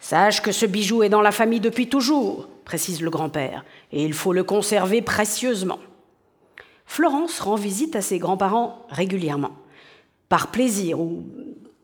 Sache 0.00 0.42
que 0.42 0.52
ce 0.52 0.66
bijou 0.66 1.02
est 1.02 1.08
dans 1.08 1.22
la 1.22 1.32
famille 1.32 1.60
depuis 1.60 1.88
toujours, 1.88 2.48
précise 2.64 3.00
le 3.00 3.10
grand-père, 3.10 3.64
et 3.90 4.04
il 4.04 4.12
faut 4.12 4.32
le 4.32 4.44
conserver 4.44 5.00
précieusement. 5.02 5.78
Florence 6.84 7.40
rend 7.40 7.54
visite 7.54 7.96
à 7.96 8.02
ses 8.02 8.18
grands-parents 8.18 8.86
régulièrement, 8.90 9.52
par 10.28 10.48
plaisir 10.48 11.00
ou 11.00 11.24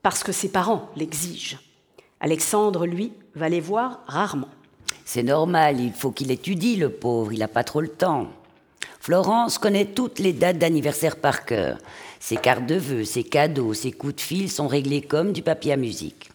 parce 0.03 0.23
que 0.23 0.33
ses 0.33 0.51
parents 0.51 0.89
l'exigent. 0.97 1.59
Alexandre, 2.21 2.87
lui, 2.87 3.13
va 3.35 3.49
les 3.49 3.61
voir 3.61 4.01
rarement. 4.07 4.49
C'est 5.05 5.23
normal, 5.23 5.81
il 5.81 5.93
faut 5.93 6.11
qu'il 6.11 6.31
étudie, 6.31 6.77
le 6.77 6.91
pauvre, 6.91 7.33
il 7.33 7.39
n'a 7.39 7.49
pas 7.49 7.65
trop 7.65 7.81
le 7.81 7.89
temps. 7.89 8.29
Florence 9.11 9.59
connaît 9.59 9.87
toutes 9.87 10.21
les 10.21 10.33
dates 10.33 10.59
d'anniversaire 10.59 11.17
par 11.17 11.45
cœur. 11.45 11.79
Ses 12.21 12.37
cartes 12.37 12.67
de 12.67 12.77
vœux, 12.77 13.05
ses 13.05 13.25
cadeaux, 13.25 13.75
ses 13.75 13.91
coups 13.91 14.15
de 14.15 14.21
fil 14.21 14.49
sont 14.49 14.69
réglés 14.69 15.03
comme 15.03 15.33
du 15.33 15.43
papier 15.43 15.73
à 15.73 15.77
musique. 15.77 16.31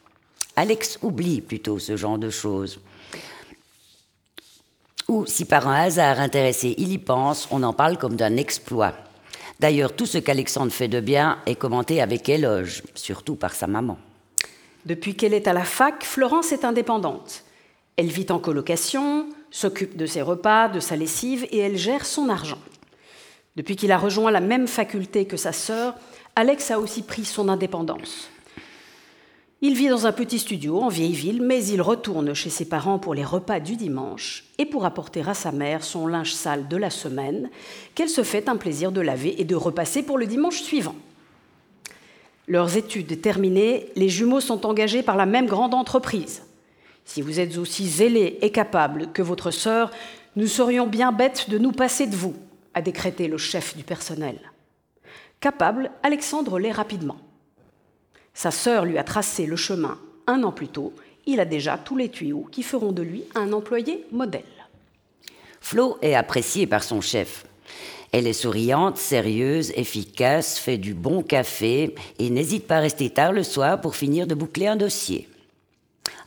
Alex 0.58 1.00
oublie 1.01 1.39
plutôt 1.39 1.79
ce 1.79 1.96
genre 1.96 2.17
de 2.17 2.29
choses. 2.29 2.82
Ou 5.08 5.25
si 5.25 5.46
par 5.46 5.70
un 5.70 5.84
hasard 5.84 6.20
intéressé 6.20 6.75
il 6.77 6.91
y 6.91 6.98
pense, 6.98 7.48
on 7.50 7.63
en 7.63 7.72
parle 7.72 7.98
comme 7.98 8.17
d'un 8.17 8.36
exploit. 8.36 8.91
D'ailleurs, 9.62 9.96
tout 9.96 10.05
ce 10.05 10.17
qu'Alexandre 10.17 10.74
fait 10.74 10.89
de 10.89 11.00
bien 11.00 11.39
est 11.46 11.55
commenté 11.55 12.01
avec 12.01 12.27
éloge, 12.27 12.84
surtout 12.94 13.38
par 13.38 13.53
sa 13.53 13.67
maman. 13.67 13.98
Depuis 14.86 15.15
qu'elle 15.15 15.34
est 15.34 15.48
à 15.48 15.53
la 15.53 15.63
fac, 15.63 16.03
Florence 16.03 16.51
est 16.51 16.65
indépendante. 16.65 17.46
Elle 17.96 18.08
vit 18.08 18.27
en 18.32 18.39
colocation, 18.39 19.29
s'occupe 19.56 19.96
de 19.96 20.06
ses 20.06 20.22
repas, 20.22 20.68
de 20.68 20.82
sa 20.82 20.98
lessive 20.98 21.48
et 21.50 21.60
elle 21.60 21.78
gère 21.78 22.06
son 22.06 22.28
argent. 22.28 22.60
Depuis 23.56 23.78
qu'il 23.78 23.94
a 23.94 23.98
rejoint 23.98 24.30
la 24.30 24.42
même 24.42 24.68
faculté 24.68 25.24
que 25.24 25.38
sa 25.38 25.54
sœur, 25.54 25.96
Alex 26.36 26.72
a 26.72 26.80
aussi 26.80 27.04
pris 27.04 27.24
son 27.24 27.48
indépendance. 27.48 28.30
Il 29.62 29.76
vit 29.76 29.88
dans 29.88 30.08
un 30.08 30.12
petit 30.12 30.40
studio 30.40 30.82
en 30.82 30.90
vieille 30.90 31.14
ville, 31.14 31.42
mais 31.42 31.66
il 31.68 31.82
retourne 31.82 32.34
chez 32.34 32.50
ses 32.50 32.66
parents 32.66 33.00
pour 33.00 33.16
les 33.16 33.24
repas 33.24 33.62
du 33.62 33.78
dimanche 33.78 34.44
et 34.58 34.66
pour 34.66 34.84
apporter 34.84 35.24
à 35.26 35.34
sa 35.34 35.54
mère 35.54 35.86
son 35.86 36.06
linge 36.06 36.34
sale 36.34 36.68
de 36.68 36.76
la 36.76 36.90
semaine, 36.90 37.50
qu'elle 37.96 38.10
se 38.10 38.24
fait 38.24 38.50
un 38.50 38.58
plaisir 38.58 38.92
de 38.92 39.00
laver 39.00 39.40
et 39.40 39.46
de 39.46 39.56
repasser 39.56 40.04
pour 40.04 40.18
le 40.18 40.26
dimanche 40.26 40.62
suivant. 40.62 40.96
Leurs 42.50 42.76
études 42.76 43.22
terminées, 43.22 43.88
les 43.96 44.10
jumeaux 44.10 44.42
sont 44.42 44.66
engagés 44.66 45.02
par 45.02 45.16
la 45.16 45.26
même 45.26 45.48
grande 45.48 45.74
entreprise. 45.74 46.45
Si 47.06 47.22
vous 47.22 47.40
êtes 47.40 47.58
aussi 47.58 47.88
zélé 47.88 48.40
et 48.42 48.52
capable 48.52 49.12
que 49.14 49.22
votre 49.22 49.52
sœur, 49.52 49.92
nous 50.36 50.48
serions 50.48 50.88
bien 50.88 51.12
bêtes 51.12 51.50
de 51.50 51.58
nous 51.58 51.72
passer 51.72 52.08
de 52.08 52.16
vous, 52.16 52.36
a 52.74 52.82
décrété 52.82 53.28
le 53.28 53.38
chef 53.38 53.78
du 53.78 53.84
personnel. 53.84 54.40
Capable, 55.40 55.92
Alexandre 56.04 56.60
l'est 56.60 56.72
rapidement. 56.72 57.18
Sa 58.34 58.52
sœur 58.52 58.84
lui 58.84 58.98
a 58.98 59.04
tracé 59.04 59.46
le 59.46 59.56
chemin 59.56 59.98
un 60.28 60.44
an 60.44 60.52
plus 60.52 60.68
tôt. 60.68 60.94
Il 61.26 61.40
a 61.40 61.46
déjà 61.46 61.78
tous 61.78 61.96
les 61.96 62.10
tuyaux 62.10 62.48
qui 62.52 62.64
feront 62.64 62.92
de 62.92 63.02
lui 63.02 63.24
un 63.36 63.54
employé 63.54 64.06
modèle. 64.12 64.44
Flo 65.62 65.98
est 66.02 66.16
appréciée 66.16 66.68
par 66.68 66.84
son 66.84 67.02
chef. 67.02 67.46
Elle 68.12 68.28
est 68.28 68.34
souriante, 68.34 68.98
sérieuse, 68.98 69.72
efficace, 69.76 70.58
fait 70.58 70.78
du 70.78 70.94
bon 70.94 71.22
café 71.24 71.96
et 72.20 72.30
n'hésite 72.30 72.68
pas 72.68 72.78
à 72.78 72.82
rester 72.82 73.10
tard 73.10 73.32
le 73.32 73.44
soir 73.44 73.82
pour 73.82 73.96
finir 73.96 74.28
de 74.28 74.36
boucler 74.36 74.68
un 74.68 74.76
dossier. 74.76 75.28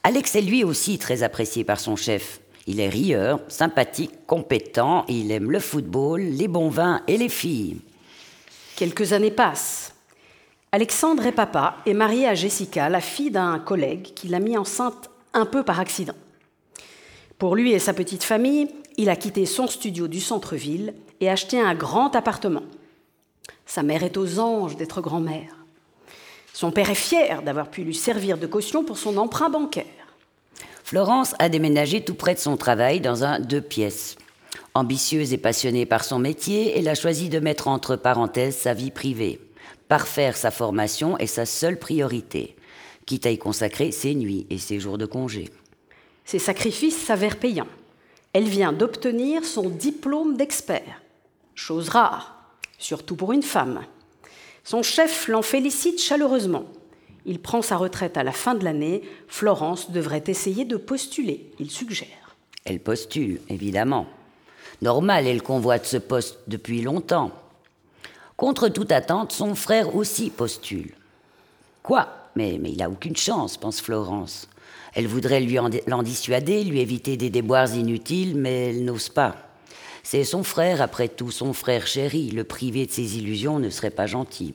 Alex 0.02 0.36
est 0.36 0.42
lui 0.42 0.64
aussi 0.64 0.98
très 0.98 1.22
apprécié 1.22 1.64
par 1.64 1.80
son 1.80 1.96
chef. 1.96 2.40
Il 2.66 2.80
est 2.80 2.88
rieur, 2.88 3.40
sympathique, 3.48 4.26
compétent, 4.26 5.04
il 5.08 5.30
aime 5.32 5.50
le 5.50 5.60
football, 5.60 6.20
les 6.20 6.48
bons 6.48 6.68
vins 6.68 7.02
et 7.06 7.16
les 7.16 7.28
filles. 7.28 7.78
Quelques 8.76 9.12
années 9.12 9.30
passent. 9.30 9.94
Alexandre 10.70 11.26
est 11.26 11.32
papa 11.32 11.78
et 11.86 11.94
marié 11.94 12.28
à 12.28 12.34
Jessica, 12.34 12.88
la 12.88 13.00
fille 13.00 13.30
d'un 13.30 13.58
collègue 13.58 14.12
qui 14.14 14.28
l'a 14.28 14.38
mis 14.38 14.58
enceinte 14.58 15.10
un 15.32 15.46
peu 15.46 15.62
par 15.62 15.80
accident. 15.80 16.14
Pour 17.38 17.56
lui 17.56 17.72
et 17.72 17.78
sa 17.78 17.94
petite 17.94 18.24
famille, 18.24 18.68
il 18.96 19.08
a 19.08 19.16
quitté 19.16 19.46
son 19.46 19.66
studio 19.66 20.08
du 20.08 20.20
centre-ville 20.20 20.94
et 21.20 21.30
acheté 21.30 21.60
un 21.60 21.74
grand 21.74 22.14
appartement. 22.16 22.64
Sa 23.64 23.82
mère 23.82 24.02
est 24.02 24.16
aux 24.16 24.38
anges 24.40 24.76
d'être 24.76 25.00
grand-mère. 25.00 25.57
Son 26.58 26.72
père 26.72 26.90
est 26.90 26.96
fier 26.96 27.42
d'avoir 27.42 27.70
pu 27.70 27.84
lui 27.84 27.94
servir 27.94 28.36
de 28.36 28.48
caution 28.48 28.82
pour 28.82 28.98
son 28.98 29.16
emprunt 29.16 29.48
bancaire. 29.48 29.84
Florence 30.82 31.36
a 31.38 31.48
déménagé 31.48 32.02
tout 32.02 32.16
près 32.16 32.34
de 32.34 32.40
son 32.40 32.56
travail 32.56 33.00
dans 33.00 33.22
un 33.22 33.38
deux 33.38 33.60
pièces. 33.60 34.16
Ambitieuse 34.74 35.32
et 35.32 35.38
passionnée 35.38 35.86
par 35.86 36.02
son 36.02 36.18
métier, 36.18 36.76
elle 36.76 36.88
a 36.88 36.96
choisi 36.96 37.28
de 37.28 37.38
mettre 37.38 37.68
entre 37.68 37.94
parenthèses 37.94 38.56
sa 38.56 38.74
vie 38.74 38.90
privée. 38.90 39.40
Parfaire 39.86 40.36
sa 40.36 40.50
formation 40.50 41.16
est 41.18 41.28
sa 41.28 41.46
seule 41.46 41.78
priorité, 41.78 42.56
quitte 43.06 43.26
à 43.26 43.30
y 43.30 43.38
consacrer 43.38 43.92
ses 43.92 44.16
nuits 44.16 44.48
et 44.50 44.58
ses 44.58 44.80
jours 44.80 44.98
de 44.98 45.06
congé. 45.06 45.52
Ses 46.24 46.40
sacrifices 46.40 46.98
s'avèrent 47.00 47.38
payants. 47.38 47.68
Elle 48.32 48.48
vient 48.48 48.72
d'obtenir 48.72 49.44
son 49.44 49.68
diplôme 49.68 50.36
d'expert, 50.36 51.02
chose 51.54 51.88
rare, 51.88 52.50
surtout 52.78 53.14
pour 53.14 53.32
une 53.32 53.44
femme. 53.44 53.84
Son 54.68 54.82
chef 54.82 55.28
l'en 55.28 55.40
félicite 55.40 55.98
chaleureusement. 55.98 56.66
Il 57.24 57.40
prend 57.40 57.62
sa 57.62 57.78
retraite 57.78 58.18
à 58.18 58.22
la 58.22 58.32
fin 58.32 58.54
de 58.54 58.64
l'année. 58.64 59.00
Florence 59.26 59.92
devrait 59.92 60.24
essayer 60.26 60.66
de 60.66 60.76
postuler, 60.76 61.50
il 61.58 61.70
suggère. 61.70 62.36
Elle 62.66 62.78
postule, 62.78 63.40
évidemment. 63.48 64.04
Normal, 64.82 65.26
elle 65.26 65.42
convoite 65.42 65.86
ce 65.86 65.96
poste 65.96 66.40
depuis 66.48 66.82
longtemps. 66.82 67.30
Contre 68.36 68.68
toute 68.68 68.92
attente, 68.92 69.32
son 69.32 69.54
frère 69.54 69.96
aussi 69.96 70.28
postule. 70.28 70.92
Quoi? 71.82 72.06
Mais, 72.36 72.56
il 72.62 72.76
n'a 72.76 72.90
aucune 72.90 73.16
chance, 73.16 73.56
pense 73.56 73.80
Florence. 73.80 74.50
Elle 74.92 75.06
voudrait 75.06 75.40
l'en 75.86 76.02
dissuader, 76.02 76.62
lui 76.64 76.80
éviter 76.80 77.16
des 77.16 77.30
déboires 77.30 77.74
inutiles, 77.74 78.36
mais 78.36 78.68
elle 78.68 78.84
n'ose 78.84 79.08
pas. 79.08 79.47
C'est 80.10 80.24
son 80.24 80.42
frère, 80.42 80.80
après 80.80 81.08
tout, 81.08 81.30
son 81.30 81.52
frère 81.52 81.86
chéri. 81.86 82.30
Le 82.30 82.42
priver 82.42 82.86
de 82.86 82.90
ses 82.90 83.18
illusions 83.18 83.58
ne 83.58 83.68
serait 83.68 83.90
pas 83.90 84.06
gentil. 84.06 84.54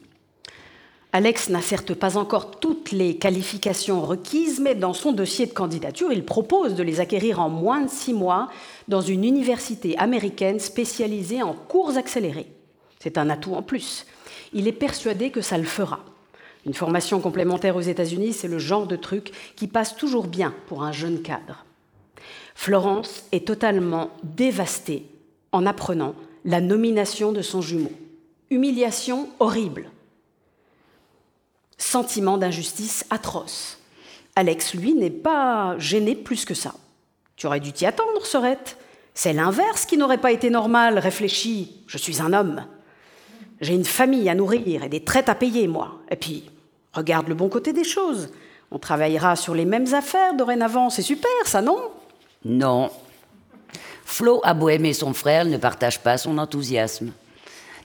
Alex 1.12 1.50
n'a 1.50 1.62
certes 1.62 1.94
pas 1.94 2.18
encore 2.18 2.60
toutes 2.60 2.92
les 2.92 3.18
qualifications 3.20 4.02
requises, 4.02 4.60
mais 4.60 4.74
dans 4.74 4.94
son 4.94 5.12
dossier 5.12 5.46
de 5.46 5.54
candidature, 5.54 6.12
il 6.12 6.26
propose 6.26 6.74
de 6.74 6.82
les 6.82 7.00
acquérir 7.00 7.40
en 7.40 7.50
moins 7.50 7.82
de 7.82 7.88
six 7.88 8.16
mois 8.16 8.50
dans 8.88 9.02
une 9.02 9.24
université 9.24 9.96
américaine 10.00 10.60
spécialisée 10.60 11.44
en 11.44 11.54
cours 11.54 11.98
accélérés. 11.98 12.48
C'est 13.00 13.20
un 13.20 13.30
atout 13.30 13.54
en 13.54 13.62
plus. 13.62 14.08
Il 14.54 14.68
est 14.68 14.72
persuadé 14.72 15.30
que 15.30 15.42
ça 15.42 15.60
le 15.60 15.66
fera. 15.66 16.00
Une 16.66 16.74
formation 16.74 17.22
complémentaire 17.22 17.76
aux 17.76 17.82
États-Unis, 17.82 18.34
c'est 18.34 18.48
le 18.48 18.58
genre 18.58 18.88
de 18.88 18.96
truc 18.96 19.32
qui 19.56 19.68
passe 19.68 19.96
toujours 19.96 20.26
bien 20.26 20.52
pour 20.66 20.82
un 20.82 20.92
jeune 20.92 21.22
cadre. 21.22 21.64
Florence 22.56 23.26
est 23.32 23.46
totalement 23.46 24.10
dévastée 24.24 25.13
en 25.54 25.66
apprenant 25.66 26.16
la 26.44 26.60
nomination 26.60 27.32
de 27.32 27.42
son 27.42 27.62
jumeau. 27.62 27.92
Humiliation 28.50 29.30
horrible. 29.40 29.90
Sentiment 31.78 32.38
d'injustice 32.38 33.06
atroce. 33.10 33.80
Alex, 34.36 34.74
lui, 34.74 34.94
n'est 34.94 35.10
pas 35.10 35.76
gêné 35.78 36.16
plus 36.16 36.44
que 36.44 36.54
ça. 36.54 36.74
Tu 37.36 37.48
aurais 37.48 37.60
dû 37.60 37.72
t'y 37.72 37.86
attendre, 37.86 38.26
Sorette. 38.26 38.78
C'est 39.14 39.34
l'inverse 39.34 39.86
qui 39.86 39.98
n'aurait 39.98 40.18
pas 40.18 40.32
été 40.32 40.50
normal, 40.50 40.98
réfléchit. 40.98 41.84
Je 41.88 41.98
suis 41.98 42.22
un 42.22 42.34
homme. 42.34 42.66
J'ai 43.62 43.76
une 43.76 43.86
famille 43.86 44.28
à 44.28 44.36
nourrir 44.36 44.84
et 44.84 44.90
des 44.90 45.04
traites 45.04 45.30
à 45.30 45.36
payer, 45.36 45.68
moi. 45.68 46.00
Et 46.10 46.16
puis, 46.16 46.50
regarde 46.94 47.28
le 47.28 47.36
bon 47.36 47.48
côté 47.48 47.74
des 47.74 47.84
choses. 47.84 48.30
On 48.72 48.80
travaillera 48.80 49.36
sur 49.36 49.54
les 49.54 49.66
mêmes 49.66 49.94
affaires 49.94 50.34
dorénavant. 50.34 50.90
C'est 50.90 51.04
super, 51.04 51.30
ça, 51.46 51.62
non? 51.62 51.92
Non. 52.44 52.90
Flo 54.14 54.42
a 54.44 54.54
beau 54.54 54.70
aimer 54.70 54.94
son 54.94 55.12
frère, 55.12 55.44
ne 55.44 55.58
partage 55.58 56.00
pas 56.00 56.20
son 56.20 56.38
enthousiasme. 56.38 57.14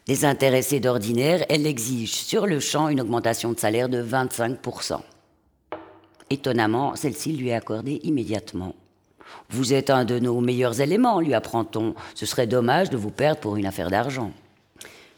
Désintéressée 0.07 0.79
d'ordinaire, 0.79 1.47
elle 1.49 1.67
exige 1.67 2.13
sur 2.13 2.47
le 2.47 2.61
champ 2.61 2.89
une 2.89 3.01
augmentation 3.01 3.51
de 3.53 3.59
salaire 3.59 3.89
de 3.89 4.03
25%. 4.03 5.01
Étonnamment, 6.29 6.95
celle-ci 6.97 7.33
lui 7.33 7.49
est 7.49 7.55
accordée 7.55 8.01
immédiatement. 8.03 8.75
Vous 9.49 9.73
êtes 9.73 9.89
un 9.89 10.05
de 10.05 10.19
nos 10.19 10.39
meilleurs 10.43 10.83
éléments, 10.83 11.23
lui 11.23 11.33
apprend-on. 11.33 11.95
Ce 12.15 12.27
serait 12.27 12.47
dommage 12.47 12.91
de 12.91 12.99
vous 12.99 13.11
perdre 13.11 13.41
pour 13.41 13.57
une 13.57 13.65
affaire 13.65 13.89
d'argent. 13.89 14.31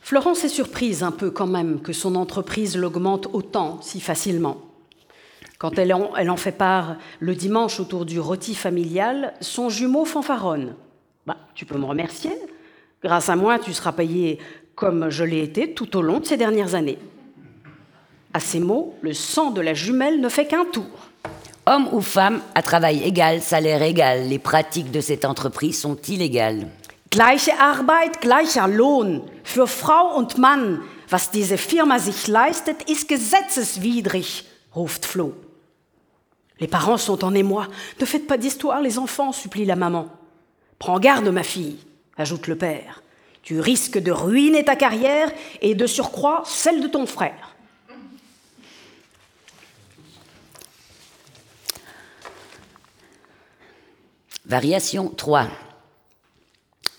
Florence 0.02 0.44
est 0.44 0.48
surprise 0.48 1.02
un 1.02 1.10
peu 1.10 1.32
quand 1.32 1.48
même 1.48 1.80
que 1.80 1.92
son 1.92 2.14
entreprise 2.14 2.76
l'augmente 2.76 3.26
autant 3.32 3.82
si 3.82 4.00
facilement. 4.00 4.58
Quand 5.58 5.76
elle 5.76 5.92
en, 5.92 6.36
fait 6.36 6.52
part 6.52 6.98
le 7.18 7.34
dimanche 7.34 7.80
autour 7.80 8.04
du 8.04 8.20
rôti 8.20 8.54
familial, 8.54 9.34
son 9.40 9.70
jumeau 9.70 10.04
fanfaronne. 10.04 10.76
Bah, 11.26 11.36
tu 11.54 11.64
peux 11.64 11.78
me 11.78 11.84
remercier. 11.84 12.32
Grâce 13.02 13.28
à 13.28 13.36
moi, 13.36 13.58
tu 13.58 13.72
seras 13.72 13.92
payé 13.92 14.38
comme 14.74 15.10
je 15.10 15.24
l'ai 15.24 15.42
été 15.42 15.72
tout 15.74 15.96
au 15.96 16.02
long 16.02 16.20
de 16.20 16.26
ces 16.26 16.36
dernières 16.36 16.74
années. 16.74 16.98
À 18.32 18.40
ces 18.40 18.60
mots, 18.60 18.94
le 19.00 19.12
sang 19.12 19.50
de 19.50 19.60
la 19.60 19.74
jumelle 19.74 20.20
ne 20.20 20.28
fait 20.28 20.46
qu'un 20.46 20.64
tour. 20.64 20.86
Homme 21.66 21.88
ou 21.92 22.00
femme, 22.00 22.40
à 22.54 22.62
travail 22.62 23.02
égal, 23.02 23.42
salaire 23.42 23.82
égal, 23.82 24.28
les 24.28 24.38
pratiques 24.38 24.90
de 24.90 25.00
cette 25.00 25.24
entreprise 25.24 25.78
sont 25.78 25.96
illégales. 26.08 26.66
Gleiche 27.10 27.50
Arbeit, 27.58 28.20
gleicher 28.20 28.68
Lohn 28.68 29.22
für 29.44 29.66
Frau 29.66 30.16
und 30.16 30.38
Mann. 30.38 30.80
Was 31.10 31.30
diese 31.32 31.58
Firma 31.58 31.98
sich 31.98 32.28
leistet, 32.28 32.88
ist 32.88 33.08
gesetzeswidrig, 33.08 34.44
ruft 34.74 35.04
Flo. 35.04 35.34
Les 36.60 36.68
parents 36.68 36.98
sont 36.98 37.24
en 37.24 37.34
émoi. 37.34 37.66
Ne 38.00 38.06
faites 38.06 38.28
pas 38.28 38.38
d'histoire, 38.38 38.80
les 38.80 38.96
enfants, 38.96 39.32
supplie 39.32 39.64
la 39.64 39.74
maman. 39.74 40.06
Prends 40.80 40.98
garde, 40.98 41.28
ma 41.28 41.42
fille, 41.42 41.76
ajoute 42.16 42.46
le 42.46 42.56
père. 42.56 43.02
Tu 43.42 43.60
risques 43.60 43.98
de 43.98 44.10
ruiner 44.10 44.64
ta 44.64 44.76
carrière 44.76 45.30
et 45.60 45.74
de 45.74 45.86
surcroît 45.86 46.42
celle 46.46 46.80
de 46.80 46.88
ton 46.88 47.04
frère. 47.04 47.54
Variation 54.46 55.10
3. 55.10 55.48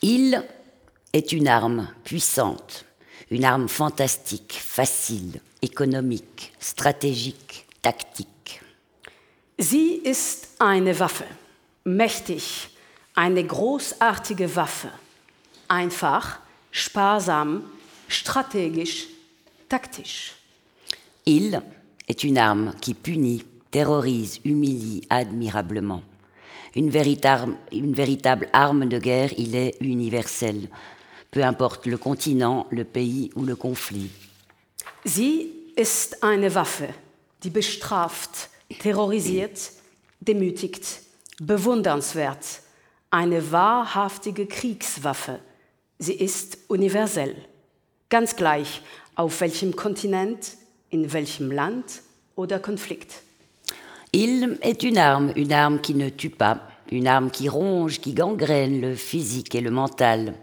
Il 0.04 0.44
est 1.14 1.32
une 1.32 1.48
arme 1.48 1.90
puissante, 2.04 2.86
une 3.32 3.44
arme 3.44 3.68
fantastique, 3.68 4.60
facile, 4.62 5.42
économique, 5.64 6.54
stratégique, 6.60 7.66
tactique. 7.82 8.62
Sie 9.58 10.02
ist 10.06 10.50
eine 10.60 10.98
Waffe, 11.00 11.26
mächtig, 11.84 12.71
eine 13.22 13.44
großartige 13.44 14.56
Waffe, 14.56 14.90
einfach, 15.68 16.40
sparsam, 16.72 17.62
stratégisch, 18.08 19.10
tactisch. 19.70 20.34
Il 21.26 21.62
est 22.08 22.24
une 22.24 22.40
arme 22.40 22.74
qui 22.82 22.96
punit, 22.96 23.46
terrorise, 23.70 24.40
humilie 24.44 25.06
admirablement. 25.08 26.02
Une 26.76 26.90
véritable, 26.90 27.54
une 27.72 27.94
véritable 27.94 28.50
arme 28.54 28.88
de 28.88 28.98
guerre, 28.98 29.32
il 29.38 29.56
est 29.56 29.76
universel, 29.82 30.68
peu 31.30 31.44
importe 31.44 31.86
le 31.86 32.00
continent, 32.00 32.66
le 32.72 32.86
pays 32.86 33.30
ou 33.36 33.46
le 33.46 33.56
conflit. 33.56 34.10
Sie 35.06 35.52
ist 35.76 36.24
eine 36.24 36.56
Waffe, 36.56 36.90
die 37.44 37.52
bestraft, 37.52 38.50
terrorisiert, 38.80 39.74
demütigt, 40.22 41.02
bewundernswert, 41.40 42.62
eine 43.12 43.52
wahrhaftige 43.52 44.48
Kriegswaffe. 44.48 45.40
Sie 46.00 46.14
ist 46.14 46.58
universell, 46.70 47.36
ganz 48.10 48.36
gleich 48.36 48.82
auf 49.16 49.42
welchem 49.42 49.76
Kontinent, 49.76 50.58
in 50.90 51.14
welchem 51.14 51.52
Land 51.52 52.02
oder 52.36 52.60
Konflikt. 52.60 53.22
Il 54.14 54.58
est 54.62 54.84
une 54.84 54.98
arme, 54.98 55.32
une 55.36 55.54
arme 55.54 55.80
qui 55.80 55.94
ne 55.94 56.10
tue 56.10 56.30
pas, 56.30 56.62
une 56.90 57.08
arme 57.08 57.32
qui 57.32 57.48
ronge, 57.48 58.00
qui 58.00 58.14
gangrène 58.14 58.82
le 58.82 58.96
physique 58.96 59.56
et 59.56 59.62
le 59.62 59.72
mental. 59.72 60.34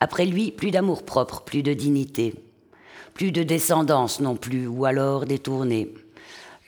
Après 0.00 0.26
lui, 0.26 0.50
plus 0.50 0.70
d'amour 0.70 1.04
propre, 1.04 1.42
plus 1.42 1.62
de 1.62 1.74
dignité, 1.74 2.34
plus 3.14 3.32
de 3.32 3.42
descendance 3.42 4.20
non 4.20 4.36
plus, 4.36 4.66
ou 4.66 4.84
alors 4.84 5.24
détournée. 5.24 5.92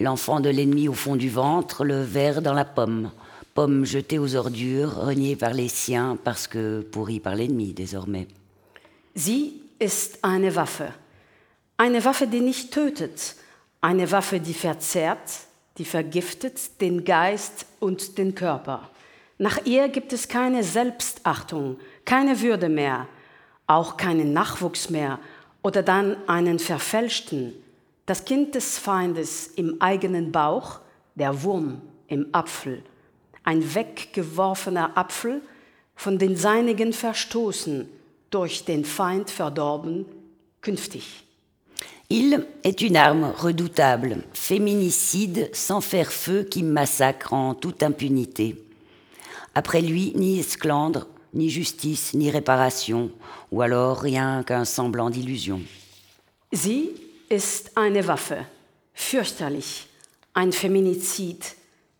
L'enfant 0.01 0.41
de 0.41 0.49
l'ennemi 0.49 0.89
au 0.89 0.93
fond 0.93 1.17
du 1.17 1.29
ventre, 1.29 1.85
le 1.85 2.03
ver 2.03 2.41
dans 2.41 2.55
la 2.55 2.65
pomme, 2.65 3.11
pomme 3.59 3.85
jetée 3.85 4.21
aux 4.21 4.37
ordures, 4.37 4.95
reniée 4.95 5.35
par 5.35 5.53
les 5.53 5.67
siens 5.67 6.17
parce 6.23 6.47
que 6.47 6.83
pourrie 6.93 7.19
par 7.19 7.35
l'ennemi 7.35 7.73
désormais. 7.73 8.29
Sie 9.17 9.63
ist 9.81 10.21
eine 10.23 10.55
Waffe. 10.55 10.93
Eine 11.77 12.05
Waffe, 12.05 12.29
die 12.29 12.41
nicht 12.41 12.73
tötet. 12.73 13.35
Eine 13.81 14.13
Waffe, 14.13 14.39
die 14.39 14.55
verzehrt, 14.55 15.29
die 15.77 15.85
vergiftet 15.85 16.81
den 16.81 17.03
Geist 17.05 17.67
und 17.81 18.17
den 18.17 18.37
Körper. 18.37 18.91
Nach 19.39 19.67
ihr 19.67 19.89
gibt 19.89 20.13
es 20.13 20.29
keine 20.29 20.63
Selbstachtung, 20.63 21.81
keine 22.05 22.41
Würde 22.41 22.69
mehr, 22.69 23.09
auch 23.67 23.97
keinen 23.97 24.33
Nachwuchs 24.33 24.89
mehr 24.89 25.19
oder 25.65 25.83
dann 25.83 26.17
einen 26.29 26.61
verfälschten. 26.61 27.55
Das 28.07 28.25
Kind 28.25 28.55
des 28.55 28.79
Feindes 28.79 29.49
im 29.49 29.83
eigenen 29.83 30.31
Bauch, 30.31 30.79
der 31.17 31.43
Wurm 31.43 31.83
im 32.07 32.29
Apfel. 32.31 32.85
Ein 33.49 33.75
weggeworfener 33.75 34.99
Apfel, 34.99 35.41
von 35.97 36.19
den 36.19 36.37
Seinigen 36.37 36.93
verstoßen, 36.93 37.89
durch 38.29 38.67
den 38.67 38.85
Feind 38.85 39.31
verdorben, 39.31 40.05
künftig. 40.61 41.25
Il 42.11 42.45
est 42.63 42.83
une 42.83 42.99
arme 42.99 43.33
redoutable, 43.43 44.23
féminicide, 44.35 45.49
sans 45.55 45.81
faire 45.81 46.13
feu, 46.13 46.45
qui 46.45 46.63
massacre 46.63 47.33
en 47.33 47.55
toute 47.55 47.83
impunité. 47.83 48.63
Après 49.55 49.81
lui, 49.81 50.13
ni 50.15 50.41
esclandre, 50.41 51.07
ni 51.33 51.49
justice, 51.49 52.13
ni 52.13 52.31
réparation, 52.31 53.11
ou 53.51 53.63
alors 53.63 54.03
rien 54.03 54.43
qu'un 54.43 54.67
semblant 54.67 55.09
d'illusion. 55.09 55.63
Sie 56.53 56.91
ist 57.31 57.71
eine 57.77 58.07
Waffe, 58.07 58.45
fürchterlich, 58.93 59.87
ein 60.35 60.53
Feminizid, 60.53 61.57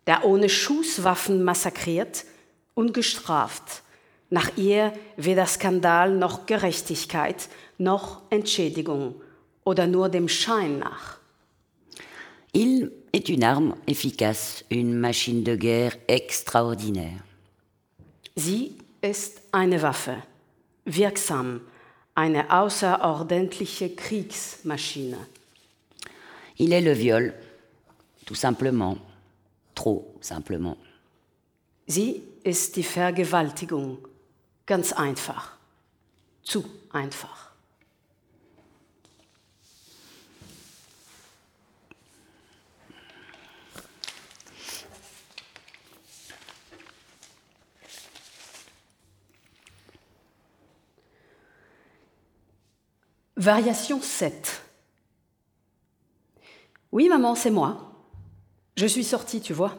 der 0.09 0.25
ohne 0.25 0.49
Schusswaffen 0.49 1.43
massakriert, 1.43 2.25
ungestraft. 2.73 3.83
Nach 4.31 4.57
ihr 4.57 4.91
weder 5.17 5.45
Skandal 5.45 6.17
noch 6.17 6.47
Gerechtigkeit 6.47 7.47
noch 7.77 8.23
Entschädigung 8.31 9.21
oder 9.63 9.85
nur 9.85 10.09
dem 10.09 10.27
Schein 10.27 10.79
nach. 10.79 11.19
Il 12.53 12.91
est 13.11 13.29
une 13.29 13.43
arme 13.43 13.75
efficace, 13.85 14.65
une 14.71 14.99
machine 14.99 15.43
de 15.43 15.55
guerre 15.55 15.97
extraordinaire. 16.07 17.21
Sie 18.35 18.73
ist 19.01 19.41
eine 19.51 19.79
Waffe, 19.83 20.23
wirksam, 20.85 21.61
eine 22.15 22.49
außerordentliche 22.51 23.95
Kriegsmaschine. 23.95 25.17
Il 26.57 26.71
est 26.73 26.83
le 26.83 26.97
viol, 26.97 27.33
tout 28.25 28.35
simplement, 28.35 28.97
trop 29.79 30.17
simplement. 30.19 30.77
Sie 31.87 32.21
ist 32.43 32.75
die 32.75 32.83
Vergewaltigung, 32.83 33.97
ganz 34.65 34.91
einfach, 34.91 35.53
zu 36.43 36.65
einfach. 36.91 37.49
Variation 53.35 54.01
7. 54.01 54.33
Oui, 56.91 57.07
maman, 57.07 57.35
c'est 57.35 57.51
moi. 57.51 57.88
Je 58.79 58.87
suis 58.87 59.03
sortie, 59.03 59.41
tu 59.41 59.51
vois. 59.51 59.77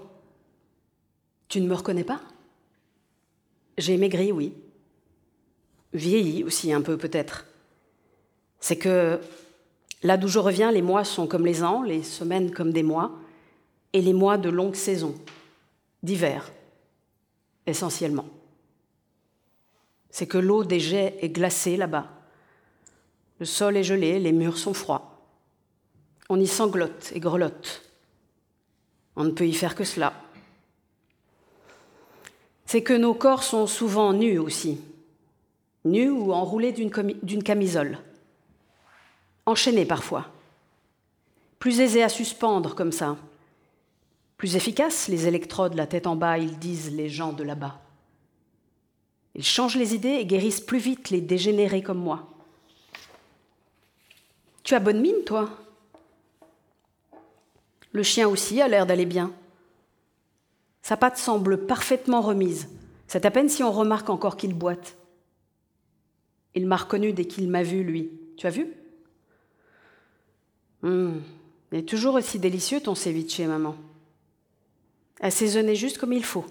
Tu 1.49 1.63
ne 1.63 1.67
me 1.67 1.75
reconnais 1.75 2.05
pas? 2.05 2.21
J'ai 3.79 3.97
maigri, 3.97 4.31
oui. 4.31 4.53
Vieilli 5.95 6.45
aussi 6.45 6.71
un 6.71 6.83
peu, 6.83 6.99
peut-être. 6.99 7.47
C'est 8.61 8.77
que 8.77 9.19
là 10.03 10.19
d'où 10.19 10.29
je 10.29 10.39
reviens, 10.39 10.71
les 10.71 10.83
mois 10.83 11.05
sont 11.05 11.27
comme 11.27 11.47
les 11.47 11.63
ans, 11.63 11.81
les 11.83 12.03
semaines 12.03 12.53
comme 12.53 12.75
des 12.75 12.83
mois, 12.83 13.13
et 13.95 14.03
les 14.03 14.13
mois 14.13 14.37
de 14.37 14.51
longue 14.51 14.75
saison, 14.75 15.15
d'hiver, 16.03 16.53
essentiellement. 17.65 18.27
C'est 20.11 20.27
que 20.27 20.37
l'eau 20.37 20.63
des 20.63 20.79
jets 20.79 21.17
est 21.23 21.31
glacée 21.31 21.79
là-bas 21.79 22.21
le 23.39 23.47
sol 23.47 23.79
est 23.79 23.83
gelé, 23.83 24.21
les 24.21 24.33
murs 24.33 24.59
sont 24.59 24.75
froids. 24.75 25.19
On 26.29 26.39
y 26.39 26.47
sanglote 26.47 27.11
et 27.15 27.21
grelotte. 27.21 27.90
On 29.21 29.25
ne 29.25 29.33
peut 29.33 29.47
y 29.47 29.53
faire 29.53 29.75
que 29.75 29.85
cela. 29.85 30.15
C'est 32.65 32.83
que 32.83 32.95
nos 32.95 33.13
corps 33.13 33.43
sont 33.43 33.67
souvent 33.67 34.15
nus 34.15 34.39
aussi, 34.39 34.81
nus 35.85 36.09
ou 36.09 36.33
enroulés 36.33 36.73
d'une 36.73 37.43
camisole, 37.43 37.99
enchaînés 39.45 39.85
parfois, 39.85 40.29
plus 41.59 41.81
aisés 41.81 42.03
à 42.03 42.09
suspendre 42.09 42.75
comme 42.75 42.93
ça, 42.93 43.19
plus 44.39 44.57
efficaces 44.57 45.09
les 45.09 45.27
électrodes 45.27 45.75
la 45.75 45.87
tête 45.87 46.07
en 46.07 46.17
bas, 46.17 46.39
ils 46.39 46.59
disent 46.59 46.91
les 46.91 47.11
gens 47.11 47.35
de 47.35 47.43
là-bas. 47.43 47.79
Ils 49.35 49.45
changent 49.45 49.77
les 49.77 49.95
idées 49.95 50.17
et 50.19 50.25
guérissent 50.25 50.63
plus 50.63 50.79
vite 50.79 51.11
les 51.11 51.21
dégénérés 51.21 51.83
comme 51.83 51.99
moi. 51.99 52.27
Tu 54.63 54.75
as 54.75 54.81
bonne 54.81 55.03
mine, 55.03 55.25
toi? 55.27 55.51
Le 57.93 58.03
chien 58.03 58.29
aussi 58.29 58.61
a 58.61 58.69
l'air 58.69 58.87
d'aller 58.87 59.07
bien. 59.07 59.33
Sa 60.83 60.97
patte 60.97 61.19
semble 61.19 61.67
parfaitement 61.67 62.21
remise. 62.21 62.69
C'est 63.07 63.27
à 63.27 63.31
peine 63.31 63.49
si 63.49 63.63
on 63.63 63.73
remarque 63.73 64.11
encore 64.11 64.37
qu'il 64.37 64.55
boite. 64.55 64.97
Il 66.55 66.67
m'a 66.67 66.77
reconnu 66.77 67.13
dès 67.13 67.27
qu'il 67.27 67.49
m'a 67.49 67.63
vu, 67.63 67.83
lui. 67.83 68.11
Tu 68.37 68.47
as 68.47 68.51
vu? 68.51 68.73
Hum, 70.83 71.23
Il 71.73 71.79
est 71.79 71.89
toujours 71.89 72.15
aussi 72.15 72.39
délicieux 72.39 72.81
ton 72.81 72.95
ceviche, 72.95 73.41
maman. 73.41 73.77
Assaisonné 75.21 75.75
juste 75.75 75.99
comme 75.99 76.13
il 76.13 76.25
faut. 76.25 76.47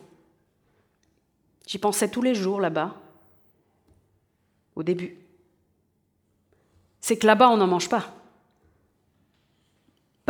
J'y 1.65 1.77
pensais 1.77 2.09
tous 2.09 2.21
les 2.21 2.35
jours 2.35 2.59
là-bas. 2.59 2.95
Au 4.75 4.83
début 4.83 5.17
c'est 7.01 7.17
que 7.17 7.25
là-bas, 7.25 7.49
on 7.49 7.57
n'en 7.57 7.67
mange 7.67 7.89
pas. 7.89 8.13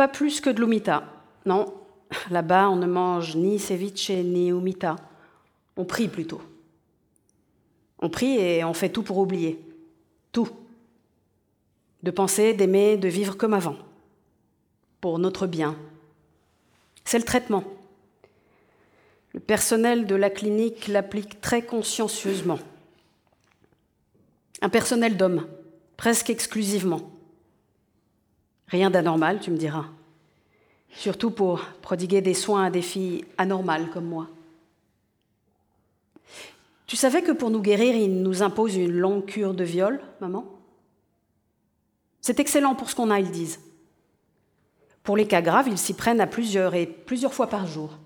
Pas 0.00 0.08
plus 0.08 0.40
que 0.40 0.48
de 0.48 0.62
l'umita. 0.62 1.04
Non, 1.44 1.74
Là-bas, 2.30 2.70
on 2.70 2.76
ne 2.76 2.86
mange 2.86 3.36
ni 3.36 3.58
ceviche 3.58 4.08
ni 4.08 4.48
humita. 4.48 4.96
On 5.76 5.84
prie 5.84 6.08
plutôt. 6.08 6.40
On 7.98 8.08
prie 8.08 8.38
et 8.38 8.64
on 8.64 8.72
fait 8.72 8.88
tout 8.88 9.02
pour 9.02 9.18
oublier. 9.18 9.60
Tout. 10.32 10.48
De 12.02 12.10
penser, 12.10 12.54
d'aimer, 12.54 12.96
de 12.96 13.08
vivre 13.08 13.36
comme 13.36 13.52
avant. 13.52 13.76
Pour 15.02 15.18
notre 15.18 15.46
bien. 15.46 15.76
C'est 17.04 17.18
le 17.18 17.24
traitement. 17.24 17.64
Le 19.34 19.40
personnel 19.40 20.06
de 20.06 20.14
la 20.14 20.30
clinique 20.30 20.88
l'applique 20.88 21.42
très 21.42 21.60
consciencieusement. 21.60 22.58
Un 24.62 24.70
personnel 24.70 25.18
d'hommes, 25.18 25.46
presque 25.98 26.30
exclusivement. 26.30 27.19
Rien 28.70 28.88
d'anormal, 28.90 29.40
tu 29.40 29.50
me 29.50 29.56
diras. 29.56 29.86
Surtout 30.92 31.30
pour 31.30 31.60
prodiguer 31.82 32.20
des 32.20 32.34
soins 32.34 32.64
à 32.64 32.70
des 32.70 32.82
filles 32.82 33.24
anormales 33.36 33.90
comme 33.90 34.06
moi. 34.06 34.28
Tu 36.86 36.96
savais 36.96 37.22
que 37.22 37.32
pour 37.32 37.50
nous 37.50 37.60
guérir, 37.60 37.94
ils 37.94 38.22
nous 38.22 38.42
imposent 38.42 38.76
une 38.76 38.98
longue 38.98 39.24
cure 39.24 39.54
de 39.54 39.64
viol, 39.64 40.00
maman? 40.20 40.44
C'est 42.20 42.40
excellent 42.40 42.74
pour 42.74 42.90
ce 42.90 42.96
qu'on 42.96 43.10
a, 43.10 43.20
ils 43.20 43.30
disent. 43.30 43.60
Pour 45.02 45.16
les 45.16 45.26
cas 45.26 45.42
graves, 45.42 45.68
ils 45.68 45.78
s'y 45.78 45.94
prennent 45.94 46.20
à 46.20 46.26
plusieurs 46.26 46.74
et 46.74 46.86
plusieurs 46.86 47.34
fois 47.34 47.46
par 47.48 47.66
jour. 47.66 47.96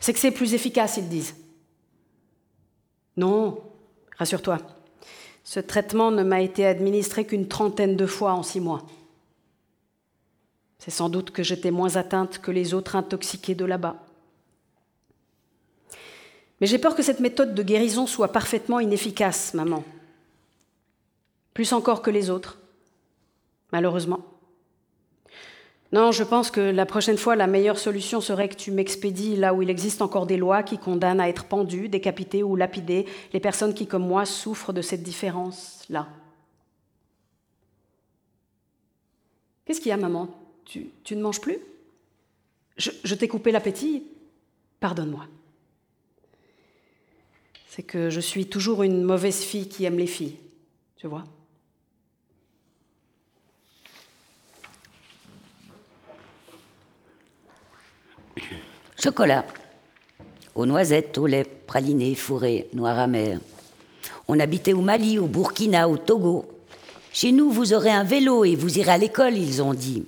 C'est 0.00 0.12
que 0.12 0.18
c'est 0.18 0.30
plus 0.30 0.54
efficace, 0.54 0.96
ils 0.98 1.08
disent. 1.08 1.34
Non, 3.16 3.62
rassure-toi. 4.18 4.58
Ce 5.46 5.60
traitement 5.60 6.10
ne 6.10 6.24
m'a 6.24 6.40
été 6.40 6.66
administré 6.66 7.24
qu'une 7.24 7.46
trentaine 7.46 7.96
de 7.96 8.04
fois 8.04 8.32
en 8.32 8.42
six 8.42 8.58
mois. 8.58 8.84
C'est 10.80 10.90
sans 10.90 11.08
doute 11.08 11.30
que 11.30 11.44
j'étais 11.44 11.70
moins 11.70 11.94
atteinte 11.94 12.38
que 12.40 12.50
les 12.50 12.74
autres 12.74 12.96
intoxiqués 12.96 13.54
de 13.54 13.64
là-bas. 13.64 13.94
Mais 16.60 16.66
j'ai 16.66 16.80
peur 16.80 16.96
que 16.96 17.02
cette 17.04 17.20
méthode 17.20 17.54
de 17.54 17.62
guérison 17.62 18.08
soit 18.08 18.32
parfaitement 18.32 18.80
inefficace, 18.80 19.54
maman. 19.54 19.84
Plus 21.54 21.72
encore 21.72 22.02
que 22.02 22.10
les 22.10 22.28
autres, 22.28 22.58
malheureusement. 23.70 24.24
Non, 25.92 26.10
je 26.10 26.24
pense 26.24 26.50
que 26.50 26.60
la 26.60 26.84
prochaine 26.84 27.16
fois, 27.16 27.36
la 27.36 27.46
meilleure 27.46 27.78
solution 27.78 28.20
serait 28.20 28.48
que 28.48 28.56
tu 28.56 28.72
m'expédies 28.72 29.36
là 29.36 29.54
où 29.54 29.62
il 29.62 29.70
existe 29.70 30.02
encore 30.02 30.26
des 30.26 30.36
lois 30.36 30.62
qui 30.62 30.78
condamnent 30.78 31.20
à 31.20 31.28
être 31.28 31.44
pendues, 31.44 31.88
décapitées 31.88 32.42
ou 32.42 32.56
lapidées. 32.56 33.06
Les 33.32 33.40
personnes 33.40 33.72
qui, 33.72 33.86
comme 33.86 34.06
moi, 34.06 34.26
souffrent 34.26 34.72
de 34.72 34.82
cette 34.82 35.02
différence-là. 35.02 36.08
Qu'est-ce 39.64 39.80
qu'il 39.80 39.90
y 39.90 39.92
a, 39.92 39.96
maman? 39.96 40.28
Tu, 40.64 40.90
ne 41.12 41.22
manges 41.22 41.40
plus? 41.40 41.58
Je 42.76 43.14
t'ai 43.14 43.28
coupé 43.28 43.52
l'appétit. 43.52 44.02
Pardonne-moi. 44.80 45.26
C'est 47.68 47.82
que 47.82 48.10
je 48.10 48.20
suis 48.20 48.46
toujours 48.46 48.82
une 48.82 49.02
mauvaise 49.02 49.40
fille 49.40 49.68
qui 49.68 49.84
aime 49.84 49.98
les 49.98 50.06
filles, 50.06 50.36
tu 50.96 51.06
vois? 51.06 51.24
Chocolat. 59.06 59.44
Aux 60.56 60.66
noisettes, 60.66 61.16
au 61.16 61.28
lait, 61.28 61.44
praliné, 61.44 62.16
fourré, 62.16 62.68
noir 62.72 62.98
amer. 62.98 63.38
On 64.26 64.40
habitait 64.40 64.72
au 64.72 64.80
Mali, 64.80 65.20
au 65.20 65.26
Burkina, 65.26 65.88
au 65.88 65.96
Togo. 65.96 66.46
Chez 67.12 67.30
nous, 67.30 67.50
vous 67.50 67.72
aurez 67.72 67.92
un 67.92 68.02
vélo 68.02 68.44
et 68.44 68.56
vous 68.56 68.80
irez 68.80 68.90
à 68.90 68.98
l'école, 68.98 69.36
ils 69.36 69.62
ont 69.62 69.74
dit. 69.74 70.04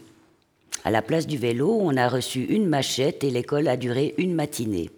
À 0.84 0.90
la 0.90 1.00
place 1.00 1.28
du 1.28 1.38
vélo, 1.38 1.78
on 1.80 1.96
a 1.96 2.08
reçu 2.08 2.42
une 2.42 2.66
machette 2.66 3.22
et 3.22 3.30
l'école 3.30 3.68
a 3.68 3.76
duré 3.76 4.14
une 4.18 4.34
matinée 4.34 4.90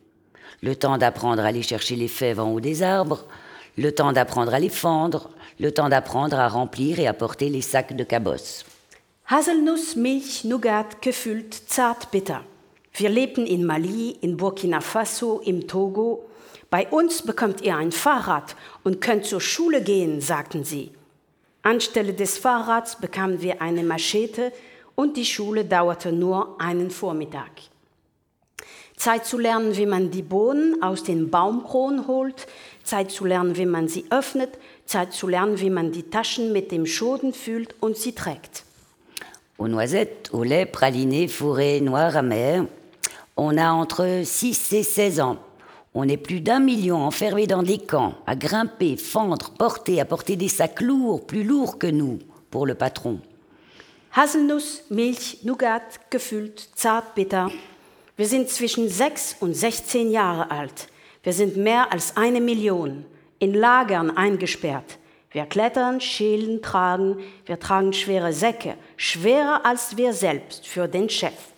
le 0.63 0.77
temps 0.77 0.99
d'apprendre 0.99 1.43
à 1.43 1.47
aller 1.47 1.63
chercher 1.63 1.97
les 1.97 2.09
fèves 2.09 2.41
en 2.41 2.53
haut 2.53 2.61
des 2.61 2.83
arbres, 2.83 3.27
le 3.77 3.93
temps 3.93 4.13
d'apprendre 4.13 4.55
à 4.55 4.59
les 4.59 4.69
fendre, 4.69 5.31
le 5.59 5.73
temps 5.73 5.89
d'apprendre 5.89 6.39
à 6.39 6.49
remplir 6.49 7.01
et 7.01 7.07
à 7.07 7.15
porter 7.15 7.49
les 7.49 7.63
sacs 7.63 7.95
de 7.95 8.05
cabosse. 8.05 8.65
Haselnuss, 9.29 9.97
Milch, 9.97 10.45
Nougat. 10.45 10.89
Wir 12.93 13.09
lebten 13.09 13.47
in 13.47 13.65
Mali, 13.65 14.17
in 14.21 14.37
Burkina 14.37 14.81
Faso, 14.81 15.41
im 15.45 15.67
Togo. 15.67 16.27
Bei 16.71 16.87
uns 16.89 17.23
bekommt 17.23 17.61
ihr 17.63 17.77
ein 17.77 17.93
Fahrrad 17.93 18.57
und 18.85 19.01
könnt 19.01 19.25
zur 19.25 19.41
Schule 19.41 19.83
gehen, 19.83 20.21
sagten 20.21 20.65
sie. 20.65 20.93
Anstelle 21.63 22.15
des 22.15 22.39
Fahrrads 22.39 22.97
bekamen 23.01 23.43
wir 23.43 23.61
eine 23.61 23.83
Machete 23.83 24.53
und 24.95 25.17
die 25.17 25.25
Schule 25.25 25.65
dauerte 25.65 26.13
nur 26.13 26.61
einen 26.61 26.91
Vormittag. 26.91 27.51
Zeit 28.97 29.25
zu 29.25 29.39
lernen, 29.39 29.77
wie 29.79 29.87
man 29.87 30.11
die 30.11 30.23
Bohnen 30.23 30.83
aus 30.83 31.03
den 31.05 31.31
Baumkronen 31.31 32.07
holt, 32.07 32.47
Zeit 32.85 33.11
zu 33.11 33.25
lernen, 33.25 33.57
wie 33.57 33.65
man 33.65 33.89
sie 33.89 34.05
öffnet, 34.11 34.59
Zeit 34.85 35.15
zu 35.15 35.27
lernen, 35.27 35.59
wie 35.59 35.71
man 35.71 35.91
die 35.91 36.11
Taschen 36.11 36.53
mit 36.53 36.71
dem 36.71 36.85
Schoden 36.85 37.33
füllt 37.33 37.75
und 37.81 37.97
sie 37.97 38.13
trägt. 38.13 38.65
Aux 39.59 39.69
noisettes, 39.69 40.33
au 40.33 40.43
lait, 40.43 40.67
praliné, 40.67 41.29
fourré, 41.29 41.81
noir, 41.81 42.15
amer, 42.17 42.67
on 43.37 43.57
a 43.57 43.71
entre 43.71 44.23
6 44.25 44.73
et 44.73 44.83
16 44.83 45.21
ans. 45.21 45.37
On 45.93 46.09
est 46.09 46.17
plus 46.17 46.41
d'un 46.41 46.61
million 46.61 46.99
enfermés 46.99 47.47
dans 47.47 47.63
des 47.63 47.79
camps, 47.79 48.15
à 48.27 48.37
grimper, 48.37 48.97
fendre, 48.97 49.51
porter, 49.51 50.01
à 50.01 50.05
porter 50.05 50.37
des 50.37 50.49
sacs 50.49 50.81
lourds, 50.81 51.27
plus 51.27 51.43
lourds 51.43 51.79
que 51.79 51.89
nous, 51.89 52.21
pour 52.51 52.67
le 52.67 52.75
patron. 52.75 53.21
Haselnuss, 54.13 54.85
Milch, 54.91 55.39
Nougat, 55.45 55.83
gefüllt, 56.11 56.71
zart, 56.75 57.15
bitter. 57.15 57.51
Wir 58.17 58.27
sind 58.27 58.51
zwischen 58.51 58.89
6 58.89 59.37
und 59.41 59.55
16 59.55 60.11
Jahre 60.11 60.51
alt. 60.51 60.89
Wir 61.23 61.33
sind 61.33 61.57
mehr 61.57 61.93
als 61.93 62.17
eine 62.17 62.41
Million, 62.41 63.05
in 63.39 63.55
Lagern 63.55 64.17
eingesperrt. 64.17 64.99
Wir 65.33 65.47
klettern, 65.47 66.01
schälen, 66.01 66.61
tragen, 66.61 67.19
wir 67.47 67.59
tragen 67.61 67.93
schwere 67.93 68.33
Säcke, 68.33 68.75
schwerer 68.97 69.65
als 69.65 69.97
wir 69.97 70.13
selbst 70.13 70.67
für 70.67 70.89
den 70.89 71.09
Chef. 71.09 71.50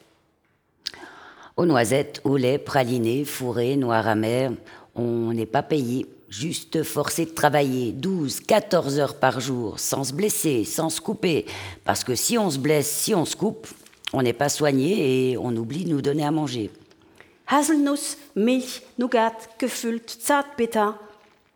Aux 1.57 1.67
noisettes, 1.67 2.21
au 2.25 2.37
lait, 2.37 2.59
praliné, 2.59 3.25
fourré, 3.25 3.77
noir 3.77 4.09
amer, 4.09 4.53
on 4.95 5.33
n'est 5.33 5.47
pas 5.47 5.63
payé, 5.63 6.07
juste 6.31 6.83
forcé 6.83 7.27
de 7.27 7.31
travailler 7.31 7.93
12, 7.93 8.41
14 8.41 8.99
heures 8.99 9.17
par 9.19 9.39
jour, 9.41 9.79
sans 9.79 10.05
se 10.05 10.15
blesser, 10.15 10.65
sans 10.65 10.89
se 10.89 11.01
couper. 11.01 11.45
Parce 11.85 12.05
que 12.05 12.15
si 12.15 12.39
on 12.39 12.51
se 12.51 12.59
blesse, 12.59 12.91
si 12.91 13.15
on 13.15 13.27
se 13.27 13.37
coupe, 13.37 13.69
on 14.15 14.23
n'est 14.23 14.33
pas 14.33 14.49
soigné 14.49 15.31
et 15.33 15.39
on 15.39 15.55
oublie 15.57 15.85
de 15.85 15.91
nous 15.91 16.03
donner 16.03 16.25
à 16.25 16.31
manger. 16.31 16.71
Haselnuss, 17.47 18.17
Milch, 18.35 18.83
Nougat, 18.99 19.37
gefüllt, 19.59 20.09
zartbitter. 20.09 20.95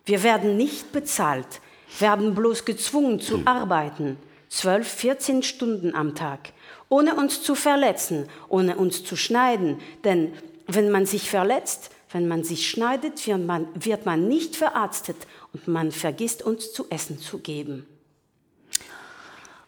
Wir 0.05 0.21
werden 0.21 0.57
nicht 0.57 0.91
bezahlt, 0.91 1.59
werden 1.99 2.35
bloß 2.35 2.65
gezwungen 2.65 3.19
zu 3.19 3.41
arbeiten. 3.45 4.17
12, 4.49 4.87
14 4.87 5.43
Stunden 5.43 5.95
am 5.95 6.13
Tag. 6.13 6.53
Ohne 6.89 7.15
uns 7.15 7.41
zu 7.41 7.55
verletzen, 7.55 8.27
ohne 8.49 8.77
uns 8.77 9.03
zu 9.03 9.15
schneiden. 9.15 9.79
Denn 10.03 10.33
wenn 10.67 10.89
man 10.89 11.05
sich 11.05 11.29
verletzt, 11.29 11.91
wenn 12.11 12.27
man 12.27 12.43
sich 12.43 12.69
schneidet, 12.69 13.25
wird 13.27 13.45
man, 13.45 13.67
wird 13.75 14.05
nicht 14.17 14.55
verarztet 14.55 15.17
und 15.53 15.67
man 15.67 15.91
vergisst 15.91 16.41
uns 16.43 16.71
zu 16.71 16.85
essen 16.89 17.19
zu 17.19 17.39
geben. 17.39 17.85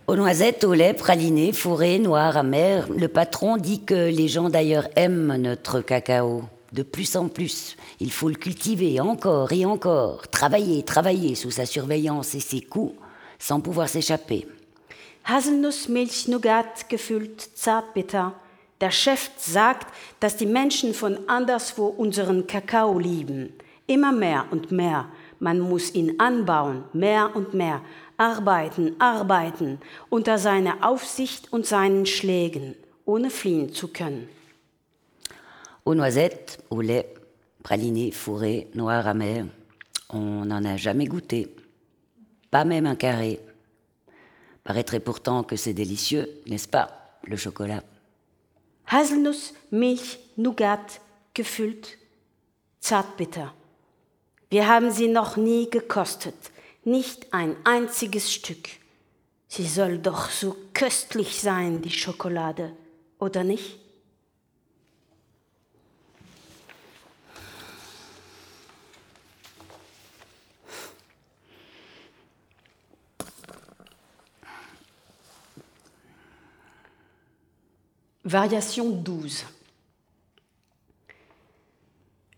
Aux 0.07 0.15
noisettes, 0.15 0.65
au 0.65 0.73
lait, 0.73 0.95
praliné, 0.95 1.53
fourré, 1.53 1.99
noir, 1.99 2.35
amer, 2.35 2.87
le 2.89 3.07
patron 3.07 3.57
dit 3.57 3.85
que 3.85 4.09
les 4.09 4.27
gens 4.27 4.49
d'ailleurs 4.49 4.87
aiment 4.95 5.35
notre 5.35 5.81
cacao. 5.81 6.45
De 6.71 6.81
plus 6.81 7.15
en 7.15 7.27
plus, 7.27 7.77
il 7.99 8.11
faut 8.11 8.29
le 8.29 8.35
cultiver 8.35 8.99
encore 8.99 9.51
et 9.51 9.65
encore, 9.65 10.27
travailler, 10.29 10.81
travailler 10.81 11.35
sous 11.35 11.51
sa 11.51 11.67
surveillance 11.67 12.33
et 12.33 12.39
ses 12.39 12.61
coups, 12.61 12.95
sans 13.37 13.59
pouvoir 13.59 13.87
s'échapper. 13.87 14.47
Haselnuss, 15.23 15.87
Milch, 15.87 16.27
Nougat, 16.27 16.89
gefüllt, 16.89 17.41
zartbitter. 17.41 18.33
Der 18.81 18.91
Chef 18.91 19.29
sagt, 19.37 19.93
dass 20.19 20.37
die 20.37 20.45
Menschen 20.45 20.93
von 20.93 21.27
anderswo 21.27 21.87
unseren 21.87 22.47
Kakao 22.47 22.97
lieben. 22.97 23.53
Immer 23.87 24.11
mehr 24.11 24.45
und 24.51 24.71
mehr. 24.71 25.09
Man 25.39 25.59
muss 25.59 25.93
ihn 25.93 26.19
anbauen, 26.19 26.83
mehr 26.93 27.35
und 27.35 27.53
mehr. 27.53 27.81
arbeiten, 28.19 28.95
arbeiten 28.99 29.79
unter 30.09 30.37
seiner 30.37 30.85
Aufsicht 30.87 31.51
und 31.51 31.65
seinen 31.65 32.05
Schlägen, 32.05 32.75
ohne 33.05 33.29
fliehen 33.29 33.73
zu 33.73 33.87
können. 33.87 34.27
Aux 35.85 35.95
noisettes, 35.95 36.59
au 36.69 36.81
lait, 36.81 37.05
praliné, 37.63 38.11
fourré, 38.11 38.67
noir, 38.73 39.07
amer, 39.07 39.45
on 40.09 40.45
n'en 40.45 40.65
a 40.65 40.77
jamais 40.77 41.07
goûté, 41.07 41.47
pas 42.51 42.65
même 42.65 42.85
un 42.85 42.95
carré. 42.95 43.39
Paraîtrait 44.69 44.99
pourtant 44.99 45.41
que 45.41 45.55
c'est 45.55 45.73
délicieux, 45.73 46.29
n'est-ce 46.45 46.67
pas, 46.67 47.17
le 47.23 47.35
chocolat 47.37 47.81
Haselnuss, 48.85 49.55
Milch, 49.71 50.19
Nougat, 50.37 51.01
gefüllt, 51.33 51.97
zartbitter. 52.79 53.51
Wir 54.51 54.67
haben 54.67 54.91
sie 54.91 55.07
noch 55.07 55.37
nie 55.37 55.71
gekostet. 55.71 56.51
nicht 56.83 57.33
ein 57.33 57.55
einziges 57.63 58.31
Stück. 58.31 58.69
Sie 59.47 59.65
soll 59.65 59.97
doch 59.97 60.29
so 60.29 60.55
köstlich 60.75 61.41
sein, 61.41 61.81
die 61.81 61.89
Schokolade, 61.89 62.71
oder 63.17 63.43
nicht? 63.43 63.79
Variation 78.29 78.91
12. 78.91 79.43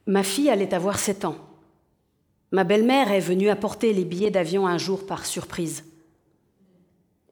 Ma 0.07 0.23
fille 0.23 0.49
allait 0.49 0.73
avoir 0.73 0.97
7 0.97 1.25
ans. 1.25 1.35
Ma 2.53 2.63
belle-mère 2.63 3.11
est 3.11 3.19
venue 3.19 3.49
apporter 3.49 3.91
les 3.91 4.05
billets 4.05 4.31
d'avion 4.31 4.65
un 4.65 4.77
jour 4.77 5.05
par 5.05 5.25
surprise. 5.25 5.83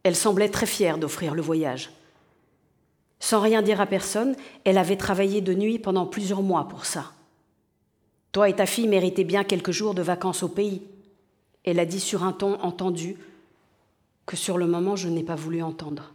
Elle 0.03 0.17
semblait 0.17 0.49
très 0.49 0.65
fière 0.65 0.97
d'offrir 0.97 1.35
le 1.35 1.41
voyage. 1.41 1.89
Sans 3.21 3.39
rien 3.39 3.61
dire 3.61 3.79
à 3.79 3.85
personne, 3.85 4.35
elle 4.65 4.77
avait 4.77 4.97
travaillé 4.97 5.39
de 5.39 5.53
nuit 5.53 5.79
pendant 5.79 6.05
plusieurs 6.05 6.41
mois 6.41 6.67
pour 6.67 6.83
ça. 6.83 7.13
Toi 8.33 8.49
et 8.49 8.57
ta 8.57 8.65
fille 8.65 8.89
méritez 8.89 9.23
bien 9.23 9.45
quelques 9.45 9.71
jours 9.71 9.93
de 9.93 10.01
vacances 10.01 10.43
au 10.43 10.49
pays. 10.49 10.81
Elle 11.63 11.79
a 11.79 11.85
dit 11.85 12.01
sur 12.01 12.25
un 12.25 12.33
ton 12.33 12.59
entendu 12.59 13.15
que 14.25 14.35
sur 14.35 14.57
le 14.57 14.67
moment 14.67 14.97
je 14.97 15.07
n'ai 15.07 15.23
pas 15.23 15.35
voulu 15.35 15.61
entendre. 15.61 16.11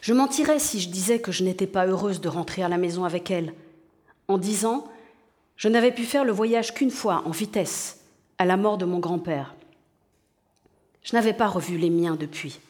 Je 0.00 0.12
mentirais 0.12 0.58
si 0.58 0.80
je 0.80 0.88
disais 0.88 1.20
que 1.20 1.32
je 1.32 1.44
n'étais 1.44 1.66
pas 1.66 1.86
heureuse 1.86 2.20
de 2.20 2.28
rentrer 2.28 2.62
à 2.62 2.68
la 2.68 2.78
maison 2.78 3.04
avec 3.04 3.30
elle. 3.30 3.54
En 4.28 4.38
dix 4.38 4.64
ans, 4.64 4.88
je 5.56 5.68
n'avais 5.68 5.92
pu 5.92 6.04
faire 6.04 6.24
le 6.24 6.32
voyage 6.32 6.74
qu'une 6.74 6.90
fois, 6.90 7.22
en 7.24 7.30
vitesse, 7.30 8.00
à 8.38 8.44
la 8.44 8.56
mort 8.56 8.78
de 8.78 8.84
mon 8.84 8.98
grand-père. 8.98 9.54
Je 11.02 11.14
n'avais 11.14 11.32
pas 11.32 11.46
revu 11.46 11.78
les 11.78 11.90
miens 11.90 12.16
depuis. 12.16 12.60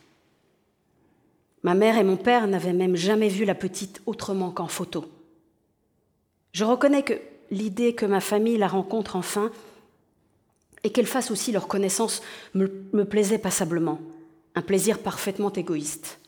Ma 1.63 1.75
mère 1.75 1.99
et 1.99 2.05
mon 2.05 2.17
père 2.17 2.47
n'avaient 2.47 2.73
même 2.73 2.97
jamais 2.97 3.29
vu 3.29 3.45
la 3.45 3.55
petite 3.55 4.01
autrement 4.07 4.51
qu'en 4.51 4.69
photo. 4.69 5.07
Je 6.53 6.65
reconnais 6.65 7.03
que 7.03 7.15
l'idée 7.51 7.95
que 7.95 8.07
ma 8.07 8.21
famille 8.21 8.57
la 8.57 8.69
rencontre 8.69 9.17
enfin 9.17 9.51
et 10.85 10.91
qu'elle 10.91 11.07
fasse 11.07 11.31
aussi 11.31 11.51
leur 11.51 11.67
connaissance 11.67 12.23
me, 12.55 12.71
me 12.93 13.05
plaisait 13.05 13.39
passablement, 13.39 13.99
un 14.55 14.63
plaisir 14.63 15.01
parfaitement 15.01 15.53
égoïste. 15.53 16.21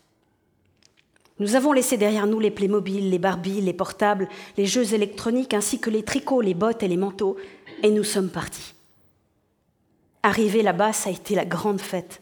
Nous 1.40 1.55
avons 1.55 1.72
laissé 1.72 1.96
derrière 1.96 2.27
nous 2.27 2.40
les 2.40 2.51
Playmobil, 2.51 3.11
les 3.11 3.18
Barbie, 3.18 3.61
les 3.61 3.72
portables, 3.72 4.29
les 4.57 4.66
jeux 4.66 4.94
électroniques, 4.94 5.55
ainsi 5.55 5.79
que 5.79 5.90
les 5.90 6.03
tricots, 6.03 6.40
les 6.40 6.55
bottes 6.55 6.83
et 6.83 6.88
les 6.88 6.96
manteaux, 6.96 7.37
et 7.83 7.90
nous 7.90 8.05
sommes 8.05 8.31
partis. 8.31 8.74
Arrivé 10.22 10.62
là-bas, 10.62 10.92
ça 10.92 11.11
a 11.11 11.12
été 11.12 11.35
la 11.37 11.44
grande 11.44 11.81
fête. 11.81 12.20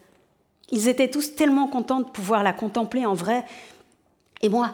Ils 0.69 0.87
étaient 0.87 1.09
tous 1.09 1.35
tellement 1.35 1.67
contents 1.67 2.01
de 2.01 2.09
pouvoir 2.09 2.43
la 2.43 2.53
contempler 2.53 3.05
en 3.05 3.15
vrai, 3.15 3.43
et 4.41 4.49
moi, 4.49 4.73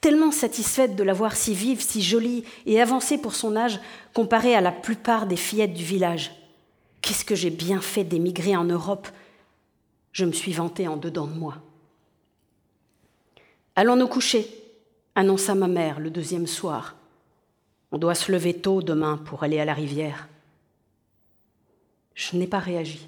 tellement 0.00 0.32
satisfaite 0.32 0.96
de 0.96 1.04
la 1.04 1.12
voir 1.12 1.36
si 1.36 1.54
vive, 1.54 1.80
si 1.80 2.02
jolie 2.02 2.44
et 2.64 2.80
avancée 2.80 3.18
pour 3.18 3.34
son 3.34 3.54
âge, 3.54 3.80
comparée 4.14 4.54
à 4.56 4.60
la 4.60 4.72
plupart 4.72 5.26
des 5.26 5.36
fillettes 5.36 5.74
du 5.74 5.84
village. 5.84 6.32
Qu'est-ce 7.02 7.24
que 7.24 7.36
j'ai 7.36 7.50
bien 7.50 7.80
fait 7.80 8.02
d'émigrer 8.02 8.56
en 8.56 8.64
Europe? 8.64 9.06
Je 10.10 10.24
me 10.24 10.32
suis 10.32 10.52
vantée 10.52 10.88
en 10.88 10.96
dedans 10.96 11.26
de 11.26 11.38
moi. 11.38 11.58
Allons 13.78 13.96
nous 13.96 14.08
coucher, 14.08 14.48
annonça 15.14 15.54
ma 15.54 15.68
mère 15.68 16.00
le 16.00 16.08
deuxième 16.08 16.46
soir. 16.46 16.96
On 17.92 17.98
doit 17.98 18.14
se 18.14 18.32
lever 18.32 18.54
tôt 18.54 18.80
demain 18.80 19.18
pour 19.18 19.42
aller 19.42 19.60
à 19.60 19.66
la 19.66 19.74
rivière. 19.74 20.28
Je 22.14 22.38
n'ai 22.38 22.46
pas 22.46 22.58
réagi. 22.58 23.06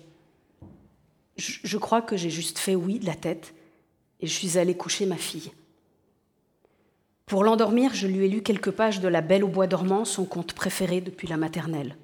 Je, 1.37 1.79
crois 1.79 2.03
que 2.03 2.19
j'ai 2.19 2.29
juste 2.29 2.59
fait 2.59 2.75
oui 2.75 2.99
de 2.99 3.07
la 3.07 3.15
tête 3.15 3.55
et 4.21 4.27
je 4.27 4.35
suis 4.35 4.59
allée 4.59 4.77
coucher 4.77 5.07
ma 5.07 5.17
fille. 5.17 5.53
Pour 7.25 7.45
l'endormir, 7.45 7.95
je 7.95 8.07
lui 8.07 8.27
ai 8.27 8.29
lu 8.29 8.43
quelques 8.43 8.73
pages 8.73 9.01
de 9.01 9.09
La 9.09 9.23
Belle 9.23 9.45
au 9.45 9.49
bois 9.49 9.69
dormant, 9.69 10.05
son 10.05 10.27
conte 10.27 10.53
préféré 10.53 11.01
depuis 11.01 11.29
la 11.29 11.39
maternelle. 11.39 11.97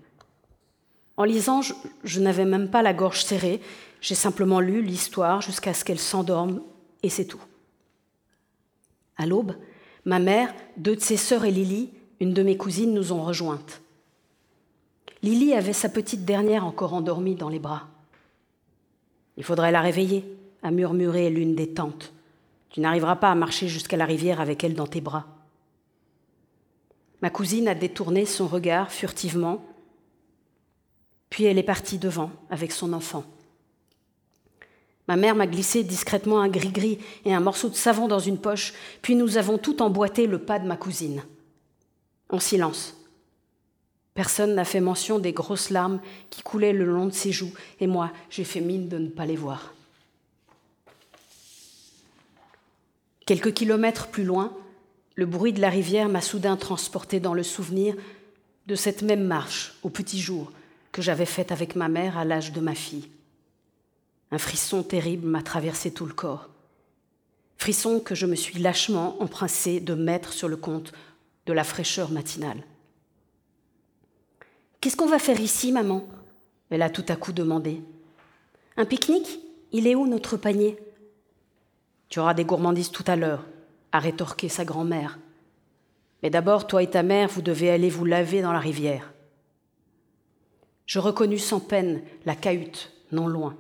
En 1.19 1.25
lisant, 1.25 1.61
je 2.03 2.21
n'avais 2.21 2.47
même 2.47 2.71
pas 2.71 2.81
la 2.81 2.95
gorge 2.95 3.25
serrée, 3.25 3.61
j'ai 4.01 4.15
simplement 4.15 4.61
lu 4.61 4.81
l'histoire 4.81 5.43
jusqu'à 5.43 5.75
ce 5.75 5.85
qu'elle 5.85 5.99
s'endorme 5.99 6.63
et 7.03 7.11
c'est 7.11 7.27
tout. 7.27 7.43
À 9.17 9.27
l'aube, 9.27 9.55
ma 10.05 10.19
mère, 10.19 10.55
deux 10.77 10.97
de 10.97 11.01
ses 11.01 11.17
sœurs 11.17 11.45
et 11.45 11.51
Lily, 11.51 11.91
une 12.21 12.35
de 12.35 12.43
mes 12.43 12.57
cousines, 12.57 12.93
nous 12.93 13.13
ont 13.13 13.23
rejointes. 13.23 13.81
Lily 15.23 15.55
avait 15.55 15.73
sa 15.73 15.89
petite 15.89 16.25
dernière 16.25 16.67
encore 16.67 16.95
endormie 16.95 17.35
dans 17.35 17.49
les 17.49 17.59
bras. 17.59 17.89
Il 19.37 19.45
faudrait 19.45 19.73
la 19.73 19.81
réveiller, 19.81 20.25
a 20.63 20.71
murmuré 20.71 21.31
l'une 21.31 21.55
des 21.55 21.73
tantes. 21.73 22.13
Tu 22.71 22.81
n'arriveras 22.81 23.17
pas 23.17 23.31
à 23.31 23.35
marcher 23.35 23.69
jusqu'à 23.69 23.97
la 23.97 24.05
rivière 24.05 24.41
avec 24.41 24.65
elle 24.65 24.75
dans 24.75 24.87
tes 24.87 25.01
bras. 25.01 25.27
Ma 27.23 27.31
cousine 27.31 27.69
a 27.69 27.75
détourné 27.75 28.27
son 28.27 28.47
regard 28.47 28.93
furtivement, 28.93 29.65
puis 31.31 31.45
elle 31.45 31.59
est 31.59 31.63
partie 31.63 31.99
devant 31.99 32.31
avec 32.51 32.71
son 32.71 32.93
enfant. 32.93 33.25
Ma 35.09 35.17
mère 35.17 35.35
m'a 35.35 35.47
glissé 35.47 35.85
discrètement 35.85 36.41
un 36.41 36.49
gris-gris 36.49 36.99
et 37.25 37.35
un 37.35 37.41
morceau 37.41 37.69
de 37.69 37.75
savon 37.75 38.09
dans 38.09 38.19
une 38.19 38.39
poche, 38.39 38.73
puis 39.03 39.15
nous 39.15 39.37
avons 39.37 39.59
tout 39.59 39.83
emboîté 39.83 40.27
le 40.27 40.39
pas 40.39 40.59
de 40.59 40.67
ma 40.67 40.77
cousine. 40.77 41.23
En 42.31 42.41
silence. 42.41 42.97
Personne 44.15 44.55
n'a 44.55 44.65
fait 44.65 44.81
mention 44.81 45.19
des 45.19 45.33
grosses 45.33 45.71
larmes 45.71 46.01
qui 46.31 46.43
coulaient 46.43 46.73
le 46.73 46.85
long 46.85 47.07
de 47.07 47.13
ses 47.13 47.33
joues, 47.33 47.53
et 47.81 47.87
moi, 47.87 48.13
j'ai 48.31 48.45
fait 48.45 48.61
mine 48.61 48.89
de 48.89 48.99
ne 48.99 49.09
pas 49.09 49.27
les 49.27 49.37
voir. 49.37 49.75
Quelques 53.27 53.53
kilomètres 53.53 54.09
plus 54.09 54.25
loin, 54.25 54.53
le 55.17 55.27
bruit 55.27 55.53
de 55.53 55.61
la 55.61 55.71
rivière 55.71 56.09
m'a 56.09 56.21
soudain 56.21 56.57
transporté 56.57 57.21
dans 57.21 57.35
le 57.35 57.43
souvenir 57.43 57.95
de 58.67 58.75
cette 58.75 59.03
même 59.03 59.25
marche 59.25 59.75
au 59.83 59.91
petit 59.91 60.21
jour 60.21 60.53
que 60.93 61.03
j'avais 61.03 61.27
faite 61.27 61.53
avec 61.53 61.75
ma 61.75 61.89
mère 61.89 62.17
à 62.17 62.25
l'âge 62.25 62.53
de 62.53 62.61
ma 62.61 62.75
fille. 62.75 63.09
Un 64.35 64.39
frisson 64.39 64.83
terrible 64.83 65.29
m'a 65.29 65.45
traversé 65.45 65.93
tout 65.93 66.07
le 66.07 66.13
corps. 66.13 66.49
Frisson 67.57 68.01
que 68.01 68.17
je 68.17 68.27
me 68.27 68.35
suis 68.35 68.59
lâchement 68.59 69.23
empressé 69.23 69.79
de 69.79 69.95
mettre 69.95 70.33
sur 70.33 70.49
le 70.49 70.57
compte 70.57 70.93
de 71.47 71.53
la 71.53 71.63
fraîcheur 71.63 72.11
matinale. 72.11 72.65
Qu'est-ce 74.81 74.97
qu'on 74.97 75.07
va 75.07 75.21
faire 75.21 75.39
ici, 75.39 75.71
maman? 75.71 76.05
Elle 76.69 76.83
a 76.83 76.91
tout 76.91 77.05
à 77.07 77.15
coup 77.15 77.31
demandé. 77.31 77.81
Un 78.77 78.85
pique-nique? 78.85 79.39
Il 79.71 79.87
est 79.87 79.95
où 79.95 80.09
notre 80.09 80.37
panier? 80.37 80.81
Tu 82.09 82.19
auras 82.19 82.35
des 82.35 82.45
gourmandises 82.45 82.91
tout 82.91 83.05
à 83.07 83.15
l'heure, 83.15 83.45
a 83.93 84.01
rétorqué 84.01 84.49
sa 84.49 84.65
grand-mère. 84.65 85.21
Mais 86.25 86.31
d'abord, 86.31 86.67
toi 86.67 86.83
et 86.83 86.91
ta 86.91 87.05
mère, 87.05 87.29
vous 87.29 87.41
devez 87.41 87.71
aller 87.71 87.89
vous 87.89 88.05
laver 88.05 88.43
dans 88.43 88.53
la 88.53 88.59
rivière. 88.59 89.13
Je 90.87 90.99
reconnus 90.99 91.45
sans 91.45 91.61
peine 91.61 92.03
la 92.27 92.35
cahute, 92.35 92.91
non 93.13 93.29
loin. 93.29 93.57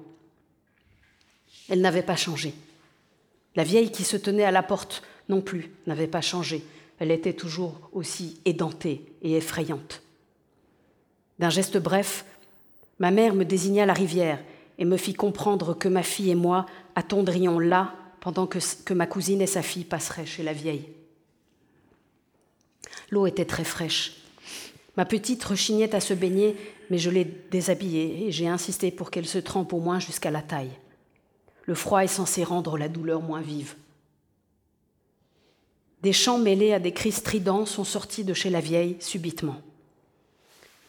Elle 1.69 1.81
n'avait 1.81 2.03
pas 2.03 2.17
changé. 2.17 2.55
La 3.57 3.65
vieille 3.65 3.91
qui 3.91 4.05
se 4.05 4.17
tenait 4.17 4.45
à 4.45 4.51
la 4.51 4.63
porte 4.63 5.03
non 5.29 5.41
plus 5.41 5.71
n'avait 5.87 6.07
pas 6.07 6.21
changé. 6.21 6.65
Elle 6.99 7.11
était 7.11 7.33
toujours 7.33 7.89
aussi 7.93 8.41
édentée 8.45 9.05
et 9.23 9.37
effrayante. 9.37 10.03
D'un 11.39 11.51
geste 11.51 11.79
bref, 11.79 12.25
ma 12.99 13.11
mère 13.11 13.35
me 13.35 13.45
désigna 13.45 13.87
la 13.87 13.93
rivière 13.93 14.39
et 14.79 14.85
me 14.85 14.97
fit 14.97 15.15
comprendre 15.15 15.75
que 15.75 15.89
ma 15.89 16.03
fille 16.03 16.31
et 16.31 16.37
moi 16.37 16.67
attendrions 16.95 17.59
là 17.59 17.95
pendant 18.21 18.47
que, 18.47 18.95
ma 18.95 19.07
cousine 19.07 19.43
et 19.43 19.47
sa 19.47 19.63
fille 19.63 19.85
passeraient 19.85 20.27
chez 20.27 20.43
la 20.43 20.53
vieille. 20.53 20.89
L'eau 23.11 23.27
était 23.27 23.45
très 23.45 23.65
fraîche. 23.65 24.23
Ma 24.97 25.05
petite 25.05 25.45
rechignait 25.45 25.95
à 25.95 26.01
se 26.01 26.15
baigner, 26.15 26.57
mais 26.89 26.99
je 26.99 27.11
l'ai 27.11 27.25
déshabillée 27.25 28.27
et 28.27 28.33
j'ai 28.33 28.49
insisté 28.49 28.91
pour 28.91 29.11
qu'elle 29.11 29.27
se 29.27 29.39
trempe 29.39 29.73
au 29.73 29.81
moins 29.81 29.99
jusqu'à 29.99 30.31
la 30.31 30.43
taille. 30.43 30.71
Le 31.67 31.75
froid 31.75 32.05
est 32.05 32.09
censé 32.09 32.45
rendre 32.45 32.77
la 32.77 32.89
douleur 32.89 33.23
moins 33.23 33.41
vive. 33.41 33.75
Des 36.03 36.13
chants 36.13 36.39
mêlés 36.39 36.75
à 36.75 36.79
des 36.79 36.93
cris 36.93 37.13
stridents 37.13 37.65
sont 37.65 37.85
sortis 37.85 38.25
de 38.25 38.35
chez 38.35 38.51
la 38.51 38.61
vieille 38.61 38.97
subitement. 39.01 39.57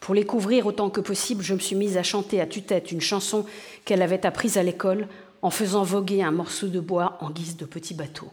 Pour 0.01 0.13
les 0.13 0.25
couvrir 0.25 0.67
autant 0.67 0.89
que 0.89 0.99
possible, 1.01 1.41
je 1.41 1.53
me 1.53 1.59
suis 1.59 1.75
mise 1.75 1.97
à 1.97 2.03
chanter 2.03 2.41
à 2.41 2.45
tue-tête 2.45 2.91
une 2.91 3.01
chanson 3.01 3.45
qu'elle 3.85 4.01
avait 4.01 4.25
apprise 4.25 4.57
à 4.57 4.63
l'école 4.63 5.07
en 5.41 5.49
faisant 5.49 5.83
voguer 5.83 6.21
un 6.21 6.31
morceau 6.31 6.67
de 6.67 6.79
bois 6.79 7.17
en 7.21 7.29
guise 7.29 7.55
de 7.55 7.65
petit 7.65 7.93
bateau. 7.93 8.29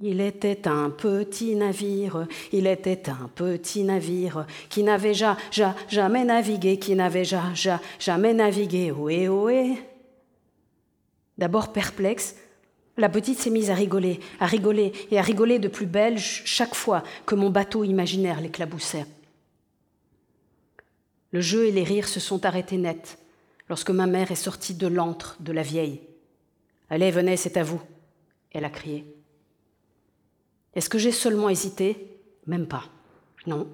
Il 0.00 0.20
était 0.20 0.66
un 0.66 0.90
petit 0.90 1.54
navire, 1.54 2.26
il 2.52 2.66
était 2.66 3.08
un 3.08 3.30
petit 3.32 3.84
navire 3.84 4.46
qui 4.68 4.82
n'avait 4.82 5.14
jamais 5.14 6.24
navigué, 6.24 6.78
qui 6.78 6.96
n'avait 6.96 7.24
jamais 8.00 8.34
navigué, 8.34 8.90
ohé 8.90 9.28
ohé. 9.28 9.78
D'abord 11.38 11.72
perplexe, 11.72 12.36
la 12.96 13.08
petite 13.08 13.38
s'est 13.38 13.50
mise 13.50 13.70
à 13.70 13.74
rigoler, 13.74 14.20
à 14.38 14.46
rigoler 14.46 14.92
et 15.10 15.18
à 15.18 15.22
rigoler 15.22 15.58
de 15.58 15.68
plus 15.68 15.86
belle 15.86 16.18
chaque 16.18 16.74
fois 16.74 17.02
que 17.24 17.34
mon 17.34 17.50
bateau 17.50 17.84
imaginaire 17.84 18.40
l'éclaboussait. 18.40 19.06
Le 21.30 21.40
jeu 21.40 21.66
et 21.66 21.72
les 21.72 21.84
rires 21.84 22.08
se 22.08 22.20
sont 22.20 22.44
arrêtés 22.44 22.76
net 22.76 23.18
lorsque 23.68 23.90
ma 23.90 24.06
mère 24.06 24.30
est 24.30 24.36
sortie 24.36 24.74
de 24.74 24.86
l'antre 24.86 25.36
de 25.40 25.52
la 25.52 25.62
vieille. 25.62 26.02
Allez, 26.90 27.10
venez, 27.10 27.38
c'est 27.38 27.56
à 27.56 27.62
vous, 27.62 27.80
elle 28.50 28.66
a 28.66 28.70
crié. 28.70 29.06
Est-ce 30.74 30.90
que 30.90 30.98
j'ai 30.98 31.12
seulement 31.12 31.48
hésité? 31.48 32.18
Même 32.46 32.66
pas. 32.66 32.84
Non. 33.46 33.68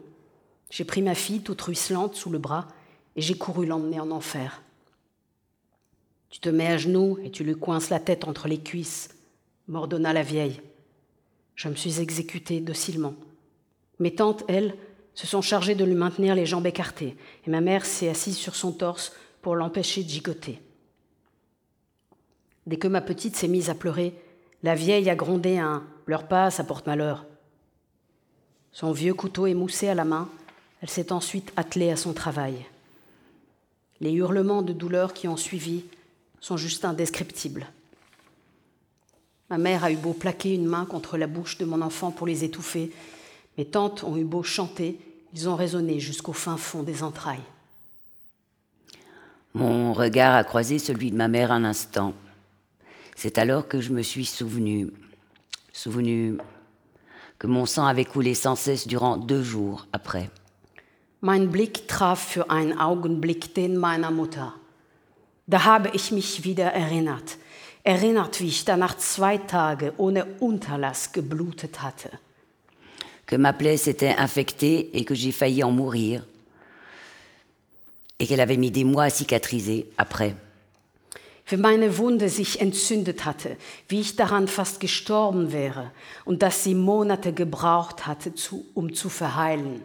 J'ai 0.71 0.85
pris 0.85 1.03
ma 1.03 1.15
fille 1.15 1.41
toute 1.41 1.61
ruisselante 1.61 2.15
sous 2.15 2.31
le 2.31 2.39
bras 2.39 2.69
et 3.17 3.21
j'ai 3.21 3.37
couru 3.37 3.67
l'emmener 3.67 3.99
en 3.99 4.11
enfer. 4.13 4.63
Tu 6.31 6.41
te 6.41 6.49
mets 6.49 6.67
à 6.67 6.77
genoux 6.77 7.19
et 7.23 7.31
tu 7.31 7.45
lui 7.45 7.55
coinces 7.55 7.91
la 7.91 8.01
tête 8.01 8.25
entre 8.25 8.49
les 8.49 8.59
cuisses, 8.59 9.11
m'ordonna 9.67 10.13
la 10.13 10.23
vieille. 10.23 10.61
Je 11.55 11.69
me 11.69 11.75
suis 11.75 12.01
exécutée 12.01 12.61
docilement. 12.61 13.15
Mes 13.99 14.15
tantes, 14.15 14.45
elles, 14.49 14.75
se 15.15 15.27
sont 15.27 15.43
chargées 15.43 15.75
de 15.75 15.85
lui 15.85 15.95
maintenir 15.95 16.37
les 16.37 16.47
jambes 16.47 16.67
écartées, 16.67 17.17
et 17.45 17.51
ma 17.51 17.61
mère 17.61 17.85
s'est 17.85 18.09
assise 18.09 18.37
sur 18.37 18.55
son 18.55 18.71
torse 18.71 19.13
pour 19.43 19.57
l'empêcher 19.57 20.05
de 20.05 20.09
gigoter. 20.09 20.61
Dès 22.69 22.77
que 22.77 22.87
ma 22.87 23.01
petite 23.01 23.35
s'est 23.35 23.49
mise 23.49 23.71
à 23.71 23.75
pleurer, 23.75 24.15
la 24.63 24.77
vieille 24.77 25.11
a 25.11 25.17
grondé 25.17 25.59
un 25.59 25.85
Pleure 26.09 26.27
pas, 26.27 26.51
ça 26.51 26.65
porte 26.65 26.87
malheur. 26.87 27.27
Son 28.73 28.93
vieux 28.93 29.13
couteau 29.13 29.47
émoussé 29.47 29.89
à 29.89 29.95
la 29.95 30.07
main, 30.07 30.31
elle 30.81 30.89
s'est 30.89 31.13
ensuite 31.13 31.53
attelée 31.55 31.91
à 31.91 31.97
son 31.97 32.15
travail. 32.15 32.65
Les 34.01 34.13
hurlements 34.13 34.63
de 34.63 34.73
douleur 34.73 35.13
qui 35.13 35.29
ont 35.29 35.37
suivi 35.37 35.85
sont 36.41 36.57
juste 36.57 36.85
indescriptibles. 36.85 37.67
Ma 39.51 39.59
mère 39.59 39.85
a 39.85 39.91
eu 39.91 39.97
beau 39.97 40.13
plaquer 40.13 40.55
une 40.55 40.67
main 40.67 40.85
contre 40.85 41.17
la 41.17 41.27
bouche 41.27 41.59
de 41.59 41.65
mon 41.65 41.81
enfant 41.81 42.11
pour 42.11 42.27
les 42.27 42.45
étouffer, 42.45 42.93
mes 43.57 43.65
tantes 43.65 44.05
ont 44.05 44.17
eu 44.17 44.25
beau 44.25 44.43
chanter, 44.43 45.01
ils 45.35 45.49
ont 45.49 45.57
résonné 45.57 45.99
jusqu'au 45.99 46.33
fin 46.33 46.57
fond 46.57 46.83
des 46.83 47.03
entrailles. 47.03 47.43
Mon 49.55 49.93
regard 49.93 50.37
a 50.37 50.45
croisé 50.45 50.79
celui 50.79 51.11
de 51.11 51.17
ma 51.17 51.27
mère 51.27 51.51
un 51.51 51.65
instant. 51.65 52.15
C'est 53.17 53.39
alors 53.39 53.67
que 53.67 53.81
je 53.81 53.93
me 53.93 54.03
suis 54.03 54.27
souvenu, 54.27 54.93
souvenu 55.73 56.39
que 57.39 57.49
mon 57.49 57.67
sang 57.67 57.87
avait 57.87 58.05
coulé 58.05 58.35
sans 58.35 58.55
cesse 58.55 58.87
durant 58.87 59.17
deux 59.17 59.43
jours 59.43 59.89
après. 59.93 60.31
Mein 61.21 61.49
Blick 61.49 61.89
traf 61.89 62.21
für 62.21 62.49
einen 62.49 62.79
Augenblick 62.79 63.53
den 63.57 63.77
meiner 63.77 64.13
Mutter. 64.13 64.55
Da 65.49 65.65
habe 65.65 65.91
ich 65.95 66.13
mich 66.13 66.45
wieder 66.45 66.67
erinnert. 66.67 67.39
Erinnert, 67.83 68.41
wie 68.41 68.49
ich 68.49 68.67
danach 68.67 68.99
zwei 68.99 69.39
Tage 69.39 69.95
ohne 69.97 70.27
Unterlass 70.41 71.13
geblutet 71.13 71.81
hatte. 71.83 72.11
Que 73.27 73.37
ma 73.37 73.53
plaie 73.53 73.77
s'était 73.77 74.15
infectée 74.19 74.91
et 74.93 75.05
que 75.05 75.15
j'ai 75.15 75.33
failli 75.33 75.63
en 75.63 75.71
mourir. 75.71 76.25
Et 78.19 78.27
qu'elle 78.27 78.41
avait 78.41 78.57
mis 78.57 78.71
des 78.71 78.85
mois 78.85 79.05
à 79.05 79.11
cicatriser 79.11 79.87
après. 79.97 80.35
Wie 81.47 81.57
meine 81.57 81.97
Wunde 81.97 82.29
sich 82.29 82.61
entzündet 82.61 83.25
hatte, 83.25 83.57
wie 83.89 84.01
ich 84.01 84.17
daran 84.17 84.49
fast 84.49 84.81
gestorben 84.81 85.51
wäre 85.51 85.93
und 86.27 86.43
dass 86.43 86.63
sie 86.65 86.75
Monate 86.75 87.33
gebraucht 87.33 88.07
hatte, 88.07 88.35
zu, 88.35 88.67
um 88.75 88.93
zu 88.93 89.09
verheilen. 89.09 89.81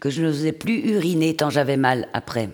Que 0.00 0.10
je 0.10 0.22
n'osais 0.22 0.52
plus 0.52 0.80
uriner 0.84 1.36
tant 1.36 1.50
j'avais 1.50 1.76
mal 1.76 2.08
après. 2.14 2.48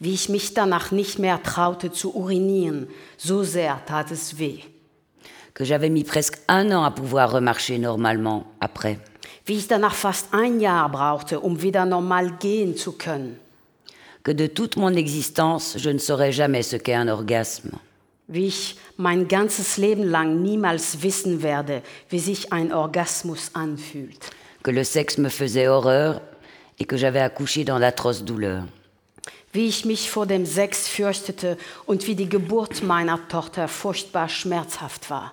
Wie 0.00 0.14
ich 0.14 0.28
mich 0.28 0.54
danach 0.54 0.90
nicht 0.90 1.18
mehr 1.18 1.42
traute 1.42 1.92
zu 1.92 2.14
urinieren, 2.14 2.88
so 3.16 3.42
sehr 3.42 3.80
tat 3.86 4.10
es 4.10 4.38
weh. 4.38 4.60
Que 5.54 5.64
j'avais 5.64 5.90
mis 5.90 6.04
presque 6.04 6.38
un 6.48 6.72
an 6.72 6.84
à 6.84 6.90
pouvoir 6.90 7.30
remarcher 7.30 7.78
normalement 7.78 8.44
après. 8.60 8.98
Wie 9.46 9.56
ich 9.56 9.68
danach 9.68 9.94
fast 9.94 10.28
ein 10.32 10.60
Jahr 10.60 10.88
brauchte, 10.90 11.38
um 11.40 11.62
wieder 11.62 11.84
normal 11.84 12.32
gehen 12.40 12.76
zu 12.76 12.92
können. 12.92 13.38
Que 14.24 14.32
de 14.34 14.46
toute 14.48 14.76
mon 14.76 14.94
existence, 14.96 15.76
je 15.76 15.90
ne 15.90 15.98
saurais 15.98 16.32
jamais 16.32 16.62
ce 16.62 16.76
qu'est 16.76 16.94
un 16.94 17.08
orgasme. 17.08 17.78
Wie 18.26 18.46
ich 18.46 18.76
mein 18.96 19.28
ganzes 19.28 19.76
Leben 19.76 20.04
lang 20.04 20.42
niemals 20.42 21.02
wissen 21.02 21.42
werde, 21.42 21.82
wie 22.08 22.18
sich 22.18 22.52
ein 22.52 22.72
Orgasmus 22.72 23.50
anfühlt. 23.52 24.30
Que 24.62 24.70
le 24.70 24.82
sexe 24.82 25.18
me 25.18 25.28
faisait 25.28 25.68
horreur 25.68 26.22
et 26.78 26.86
que 26.86 26.96
j'avais 26.96 27.20
accouché 27.20 27.64
dans 27.64 27.78
d'atroces 27.78 28.24
douleurs. 28.24 28.64
Wie 29.54 29.68
ich 29.68 29.84
mich 29.84 30.10
vor 30.10 30.26
dem 30.26 30.44
Sex 30.44 30.88
fürchtete 30.88 31.56
und 31.86 32.06
wie 32.06 32.16
die 32.16 32.28
Geburt 32.28 32.82
meiner 32.82 33.20
Tochter 33.28 33.68
furchtbar 33.68 34.28
schmerzhaft 34.28 35.08
war. 35.08 35.32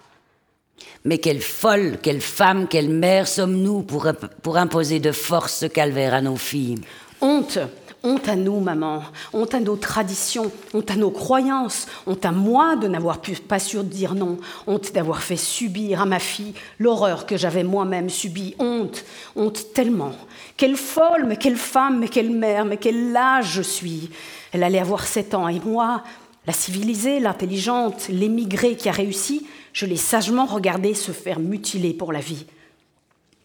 Mais 1.04 1.20
quelle 1.20 1.42
folle, 1.42 1.98
quelle 1.98 2.22
femme, 2.22 2.68
quelle 2.68 2.90
mère 2.90 3.28
sommes-nous 3.28 3.84
pour, 3.84 4.08
pour 4.44 4.58
imposer 4.58 5.00
de 5.00 5.12
force 5.12 5.60
ce 5.60 5.66
calvaire 5.66 6.14
à 6.14 6.22
nos 6.22 6.38
filles 6.38 6.82
Honte, 7.20 7.60
honte 8.04 8.28
à 8.28 8.36
nous, 8.36 8.60
maman, 8.60 9.04
honte 9.34 9.54
à 9.54 9.60
nos 9.60 9.76
traditions, 9.76 10.52
honte 10.74 10.90
à 10.90 10.96
nos 10.96 11.12
croyances, 11.12 11.86
honte 12.08 12.26
à 12.26 12.32
moi 12.32 12.76
de 12.76 12.88
n'avoir 12.88 13.22
pu- 13.22 13.36
pas 13.36 13.60
su 13.60 13.84
dire 13.84 14.16
non, 14.16 14.38
honte 14.68 14.92
d'avoir 14.94 15.22
fait 15.22 15.36
subir 15.38 16.02
à 16.02 16.06
ma 16.06 16.20
fille 16.20 16.54
l'horreur 16.80 17.26
que 17.26 17.38
j'avais 17.38 17.64
moi-même 17.64 18.10
subie, 18.10 18.56
honte, 18.60 19.04
honte 19.36 19.74
tellement. 19.74 20.14
Quelle 20.58 20.78
folle, 20.78 21.26
mais 21.28 21.38
quelle 21.38 21.58
femme, 21.58 22.00
mais 22.00 22.08
quelle 22.08 22.32
mère, 22.32 22.66
mais 22.66 22.78
quel 22.78 23.16
âge 23.16 23.52
je 23.54 23.62
suis. 23.62 24.10
Elle 24.52 24.64
allait 24.64 24.80
avoir 24.80 25.06
sept 25.06 25.34
ans 25.34 25.48
et 25.48 25.60
moi, 25.64 26.04
la 26.48 26.54
civilisée, 26.54 27.20
l'intelligente, 27.20 28.08
l'émigrée 28.10 28.76
qui 28.76 28.90
a 28.90 28.92
réussi, 28.92 29.46
je 29.74 29.86
l'ai 29.86 29.96
sagement 29.96 30.46
regardée 30.46 30.96
se 30.96 31.12
faire 31.12 31.40
mutiler 31.40 31.94
pour 31.94 32.12
la 32.12 32.20
vie. 32.20 32.46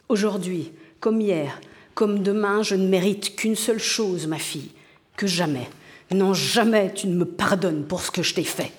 Aujourd'hui, 0.09 0.73
comme 1.01 1.21
hier, 1.21 1.61
comme 1.97 2.23
demain, 2.23 2.63
je 2.63 2.75
ne 2.75 2.87
mérite 2.87 3.35
qu'une 3.37 3.57
seule 3.57 3.81
chose, 3.81 4.27
ma 4.27 4.39
fille, 4.39 4.71
que 5.17 5.27
jamais, 5.27 5.67
non 6.13 6.35
jamais 6.35 6.93
tu 6.93 7.07
ne 7.09 7.17
me 7.17 7.25
pardonnes 7.25 7.87
pour 7.87 8.03
ce 8.03 8.11
que 8.11 8.23
je 8.23 8.35
t'ai 8.35 8.45
fait. 8.45 8.71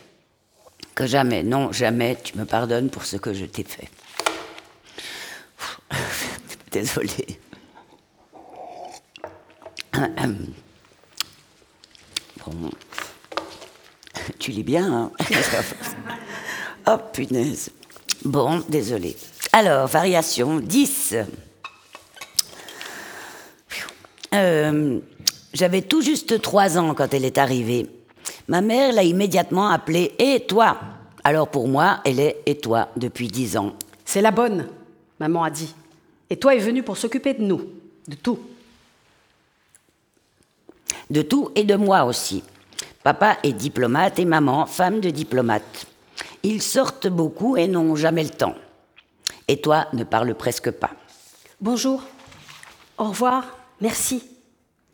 Que 0.94 1.08
jamais, 1.08 1.42
non, 1.42 1.72
jamais 1.72 2.16
tu 2.24 2.38
me 2.38 2.46
pardonnes 2.46 2.92
pour 2.92 3.06
ce 3.06 3.18
que 3.18 3.34
je 3.34 3.46
t'ai 3.46 3.64
fait. 3.64 3.90
Désolée. 6.72 7.40
Bon. 12.46 12.72
Tu 14.40 14.52
lis 14.52 14.64
bien, 14.64 14.94
hein 14.94 15.12
Oh, 16.88 16.98
punaise. 17.12 17.72
Bon, 18.24 18.64
désolé. 18.70 19.18
Alors, 19.52 19.88
variation 19.88 20.62
10. 20.62 21.16
Euh, 24.38 25.00
J'avais 25.54 25.82
tout 25.82 26.02
juste 26.02 26.42
trois 26.42 26.78
ans 26.78 26.94
quand 26.94 27.14
elle 27.14 27.26
est 27.26 27.38
arrivée. 27.38 27.88
Ma 28.48 28.62
mère 28.62 28.94
l'a 28.94 29.04
immédiatement 29.04 29.70
appelée 29.70 30.14
Et 30.20 30.42
toi? 30.42 30.78
Alors 31.24 31.50
pour 31.50 31.68
moi, 31.68 32.00
elle 32.06 32.20
est 32.20 32.38
Et 32.46 32.58
toi 32.58 32.90
depuis 32.96 33.28
dix 33.28 33.58
ans. 33.58 33.74
C'est 34.06 34.22
la 34.22 34.32
bonne, 34.32 34.68
maman 35.20 35.44
a 35.44 35.50
dit. 35.50 35.74
Et 36.30 36.38
toi 36.38 36.56
est 36.56 36.60
venu 36.60 36.84
pour 36.84 36.98
s'occuper 36.98 37.34
de 37.34 37.44
nous, 37.44 37.62
de 38.08 38.16
tout. 38.16 38.40
De 41.10 41.22
tout 41.22 41.52
et 41.56 41.64
de 41.64 41.76
moi 41.76 42.04
aussi. 42.04 42.44
Papa 43.04 43.38
est 43.44 43.54
diplomate 43.54 44.20
et 44.20 44.26
maman 44.26 44.66
femme 44.66 45.00
de 45.00 45.10
diplomate. 45.10 45.88
Ils 46.44 46.62
sortent 46.62 47.08
beaucoup 47.08 47.58
et 47.58 47.68
n'ont 47.68 47.96
jamais 47.96 48.24
le 48.24 48.30
temps. 48.30 48.56
Et 49.48 49.60
toi 49.60 49.88
ne 49.94 50.04
parles 50.04 50.36
presque 50.36 50.72
pas. 50.72 50.92
Bonjour. 51.60 52.04
Au 52.98 53.06
revoir. 53.06 53.57
Merci. 53.80 54.24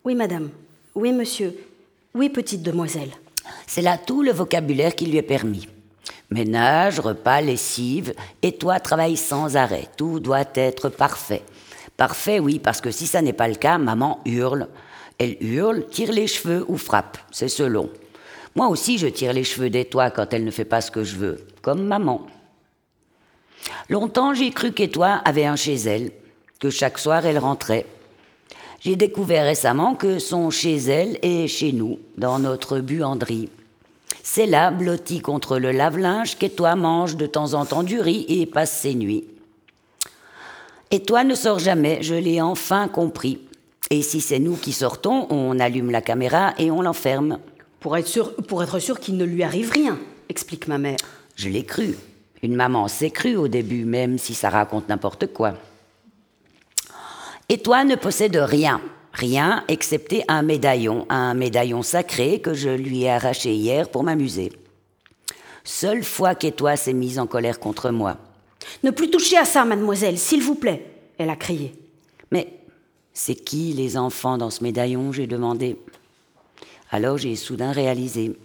Oui, 0.03 0.15
madame. 0.15 0.49
Oui, 0.93 1.13
monsieur. 1.13 1.55
Oui, 2.13 2.29
petite 2.29 2.63
demoiselle. 2.63 3.11
C'est 3.65 3.81
là 3.81 3.97
tout 3.97 4.21
le 4.21 4.31
vocabulaire 4.31 4.95
qui 4.95 5.05
lui 5.05 5.17
est 5.17 5.21
permis. 5.21 5.67
Ménage, 6.29 6.99
repas, 6.99 7.41
lessive, 7.41 8.13
et 8.41 8.53
toi 8.53 8.79
travaille 8.79 9.17
sans 9.17 9.55
arrêt. 9.55 9.87
Tout 9.95 10.19
doit 10.19 10.45
être 10.55 10.89
parfait. 10.89 11.43
Parfait, 11.95 12.39
oui, 12.39 12.59
parce 12.59 12.81
que 12.81 12.91
si 12.91 13.07
ça 13.07 13.21
n'est 13.21 13.33
pas 13.33 13.47
le 13.47 13.55
cas, 13.55 13.77
maman 13.77 14.19
hurle. 14.25 14.67
Elle 15.17 15.37
hurle, 15.41 15.85
tire 15.87 16.11
les 16.11 16.27
cheveux 16.27 16.65
ou 16.67 16.77
frappe, 16.77 17.17
c'est 17.31 17.47
selon. 17.47 17.89
Moi 18.55 18.67
aussi, 18.67 18.97
je 18.97 19.07
tire 19.07 19.33
les 19.33 19.43
cheveux 19.43 19.69
des 19.69 19.85
toits 19.85 20.11
quand 20.11 20.33
elle 20.33 20.43
ne 20.43 20.51
fait 20.51 20.65
pas 20.65 20.81
ce 20.81 20.91
que 20.91 21.03
je 21.03 21.15
veux, 21.15 21.47
comme 21.61 21.85
maman. 21.85 22.25
Longtemps, 23.89 24.33
j'ai 24.33 24.51
cru 24.51 24.71
qu'Étoile 24.71 25.21
avait 25.23 25.45
un 25.45 25.55
chez 25.55 25.75
elle, 25.75 26.11
que 26.59 26.69
chaque 26.69 26.97
soir 26.97 27.25
elle 27.25 27.39
rentrait. 27.39 27.86
J'ai 28.84 28.97
découvert 28.97 29.45
récemment 29.45 29.95
que 29.95 30.19
son 30.19 30.49
chez 30.49 30.75
elle 30.75 31.17
est 31.21 31.47
chez 31.47 31.71
nous, 31.71 31.99
dans 32.17 32.38
notre 32.38 32.79
buanderie. 32.79 33.47
C'est 34.23 34.45
là, 34.45 34.71
blotti 34.71 35.21
contre 35.21 35.57
le 35.57 35.71
lave-linge, 35.71 36.38
qu'Étoile 36.38 36.79
mange 36.79 37.15
de 37.15 37.25
temps 37.25 37.53
en 37.53 37.65
temps 37.65 37.84
du 37.84 38.01
riz 38.01 38.25
et 38.27 38.45
passe 38.45 38.77
ses 38.77 38.93
nuits. 38.93 39.23
Étoile 40.91 41.27
ne 41.27 41.36
sort 41.36 41.59
jamais, 41.59 41.99
je 42.01 42.13
l'ai 42.13 42.41
enfin 42.41 42.89
compris. 42.89 43.39
Et 43.89 44.01
si 44.01 44.19
c'est 44.19 44.39
nous 44.39 44.57
qui 44.57 44.73
sortons, 44.73 45.27
on 45.29 45.59
allume 45.59 45.89
la 45.89 46.01
caméra 46.01 46.53
et 46.57 46.69
on 46.69 46.81
l'enferme. 46.81 47.39
Pour 47.79 47.95
être 47.95 48.07
sûr, 48.07 48.36
pour 48.36 48.63
être 48.63 48.79
sûr 48.79 48.99
qu'il 48.99 49.15
ne 49.15 49.23
lui 49.23 49.43
arrive 49.43 49.71
rien, 49.71 49.97
explique 50.27 50.67
ma 50.67 50.77
mère. 50.77 50.97
Je 51.38 51.47
l'ai 51.47 51.63
cru. 51.63 51.95
Une 52.41 52.55
maman 52.55 52.89
s'est 52.89 53.11
crue 53.11 53.38
au 53.38 53.47
début, 53.47 53.86
même 53.86 54.17
si 54.17 54.34
ça 54.34 54.49
raconte 54.49 54.89
n'importe 54.89 55.31
quoi. 55.31 55.53
Et 57.54 57.60
toi 57.60 57.84
ne 57.84 57.93
possède 57.93 58.36
rien, 58.36 58.82
rien 59.12 59.64
excepté 59.68 60.24
un 60.28 60.41
médaillon, 60.41 61.06
un 61.10 61.36
médaillon 61.36 61.84
sacré 61.84 62.41
que 62.41 62.56
je 62.56 62.70
lui 62.70 63.04
ai 63.04 63.12
arraché 63.12 63.54
hier 63.54 63.89
pour 63.89 64.01
m'amuser. 64.01 64.51
Seule 65.64 66.04
fois 66.04 66.34
qu'Étoile 66.34 66.80
s'est 66.80 66.93
mise 66.93 67.20
en 67.20 67.28
colère 67.28 67.60
contre 67.60 67.91
moi. 67.91 68.18
Ne 68.82 68.89
plus 68.89 69.12
toucher 69.12 69.38
à 69.38 69.45
ça, 69.45 69.66
mademoiselle, 69.66 70.18
s'il 70.18 70.41
vous 70.41 70.56
plaît, 70.56 70.84
elle 71.20 71.30
a 71.30 71.36
crié. 71.36 71.76
Mais 72.32 72.58
c'est 73.14 73.36
qui 73.36 73.72
les 73.74 73.97
enfants 73.97 74.39
dans 74.39 74.49
ce 74.49 74.64
médaillon? 74.64 75.12
j'ai 75.12 75.28
demandé. 75.28 75.78
Alors 76.89 77.20
j'ai 77.20 77.36
soudain 77.36 77.72
réalisé. 77.72 78.36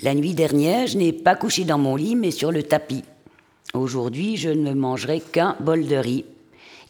La 0.00 0.14
nuit 0.14 0.32
dernière, 0.32 0.86
je 0.86 0.96
n'ai 0.96 1.12
pas 1.12 1.34
couché 1.34 1.64
dans 1.64 1.76
mon 1.76 1.96
lit, 1.96 2.16
mais 2.16 2.30
sur 2.30 2.50
le 2.50 2.62
tapis. 2.62 3.04
Aujourd'hui, 3.74 4.38
je 4.38 4.48
ne 4.48 4.72
mangerai 4.72 5.20
qu'un 5.20 5.54
bol 5.60 5.86
de 5.86 5.96
riz. 5.96 6.24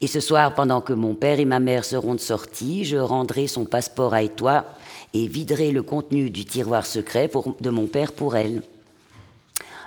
Et 0.02 0.06
ce 0.06 0.20
soir, 0.20 0.54
pendant 0.54 0.80
que 0.80 0.94
mon 0.94 1.14
père 1.14 1.40
et 1.40 1.44
ma 1.44 1.60
mère 1.60 1.84
seront 1.84 2.14
de 2.14 2.20
sortie, 2.20 2.84
je 2.86 2.96
rendrai 2.96 3.46
son 3.46 3.66
passeport 3.66 4.14
à 4.14 4.26
toi 4.28 4.64
et 5.12 5.26
viderai 5.26 5.72
le 5.72 5.82
contenu 5.82 6.30
du 6.30 6.46
tiroir 6.46 6.86
secret 6.86 7.30
de 7.60 7.70
mon 7.70 7.86
père 7.86 8.12
pour 8.12 8.34
elle. 8.34 8.62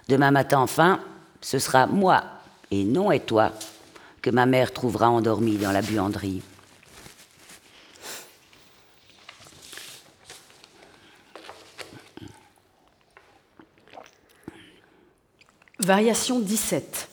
Demain 0.09 0.29
matin, 0.29 0.59
enfin, 0.59 0.99
ce 1.41 1.57
sera 1.57 1.87
moi 1.87 2.23
et 2.69 2.83
non 2.83 3.11
et 3.11 3.19
que 3.19 4.29
ma 4.29 4.45
mère 4.45 4.71
trouvera 4.71 5.09
endormie 5.09 5.57
dans 5.57 5.71
la 5.71 5.81
buanderie. 5.81 6.43
Variation 15.79 16.39
17. 16.39 17.09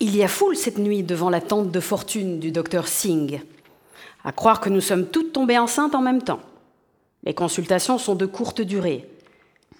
Il 0.00 0.16
y 0.16 0.24
a 0.24 0.28
foule 0.28 0.56
cette 0.56 0.78
nuit 0.78 1.02
devant 1.02 1.30
la 1.30 1.40
tente 1.40 1.70
de 1.70 1.80
fortune 1.80 2.40
du 2.40 2.50
docteur 2.50 2.88
Singh. 2.88 3.40
À 4.24 4.32
croire 4.32 4.60
que 4.60 4.68
nous 4.68 4.80
sommes 4.80 5.06
toutes 5.06 5.32
tombées 5.32 5.58
enceintes 5.58 5.94
en 5.94 6.02
même 6.02 6.22
temps. 6.22 6.40
Les 7.22 7.34
consultations 7.34 7.98
sont 7.98 8.14
de 8.14 8.26
courte 8.26 8.60
durée. 8.60 9.08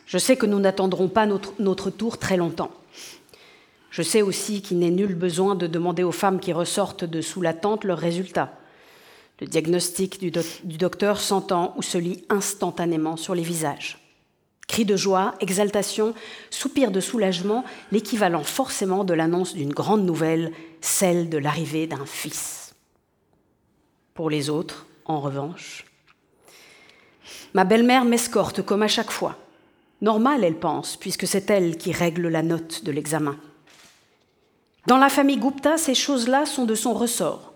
Je 0.06 0.18
sais 0.18 0.36
que 0.36 0.46
nous 0.46 0.60
n'attendrons 0.60 1.08
pas 1.08 1.26
notre, 1.26 1.90
tour 1.90 2.18
très 2.18 2.36
longtemps. 2.36 2.70
Je 3.90 4.02
sais 4.02 4.22
aussi 4.22 4.62
qu'il 4.62 4.78
n'est 4.78 4.90
nul 4.90 5.14
besoin 5.14 5.54
de 5.54 5.66
demander 5.66 6.02
aux 6.02 6.12
femmes 6.12 6.40
qui 6.40 6.52
ressortent 6.52 7.04
de 7.04 7.20
sous 7.20 7.40
la 7.40 7.54
tente 7.54 7.84
leurs 7.84 7.98
résultats. 7.98 8.52
Le 9.40 9.46
diagnostic 9.46 10.20
du 10.20 10.78
docteur 10.78 11.18
s'entend 11.18 11.74
ou 11.76 11.82
se 11.82 11.98
lit 11.98 12.24
instantanément 12.28 13.16
sur 13.16 13.34
les 13.34 13.42
visages. 13.42 14.03
Cris 14.66 14.84
de 14.84 14.96
joie, 14.96 15.34
exaltation, 15.40 16.14
soupirs 16.50 16.90
de 16.90 17.00
soulagement, 17.00 17.64
l'équivalent 17.92 18.44
forcément 18.44 19.04
de 19.04 19.14
l'annonce 19.14 19.54
d'une 19.54 19.72
grande 19.72 20.04
nouvelle, 20.04 20.52
celle 20.80 21.28
de 21.28 21.38
l'arrivée 21.38 21.86
d'un 21.86 22.06
fils. 22.06 22.74
Pour 24.14 24.30
les 24.30 24.48
autres, 24.48 24.86
en 25.04 25.20
revanche, 25.20 25.84
ma 27.52 27.64
belle-mère 27.64 28.04
m'escorte 28.04 28.62
comme 28.62 28.82
à 28.82 28.88
chaque 28.88 29.10
fois. 29.10 29.36
Normal, 30.00 30.44
elle 30.44 30.58
pense, 30.58 30.96
puisque 30.96 31.26
c'est 31.26 31.50
elle 31.50 31.76
qui 31.76 31.92
règle 31.92 32.28
la 32.28 32.42
note 32.42 32.84
de 32.84 32.92
l'examen. 32.92 33.36
Dans 34.86 34.98
la 34.98 35.08
famille 35.08 35.38
Gupta, 35.38 35.78
ces 35.78 35.94
choses-là 35.94 36.46
sont 36.46 36.64
de 36.64 36.74
son 36.74 36.92
ressort. 36.92 37.54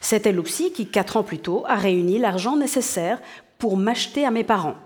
C'est 0.00 0.26
elle 0.26 0.38
aussi 0.38 0.72
qui, 0.72 0.86
quatre 0.86 1.16
ans 1.16 1.24
plus 1.24 1.40
tôt, 1.40 1.64
a 1.66 1.74
réuni 1.74 2.18
l'argent 2.18 2.56
nécessaire 2.56 3.20
pour 3.58 3.76
m'acheter 3.76 4.24
à 4.24 4.30
mes 4.30 4.44
parents. 4.44 4.76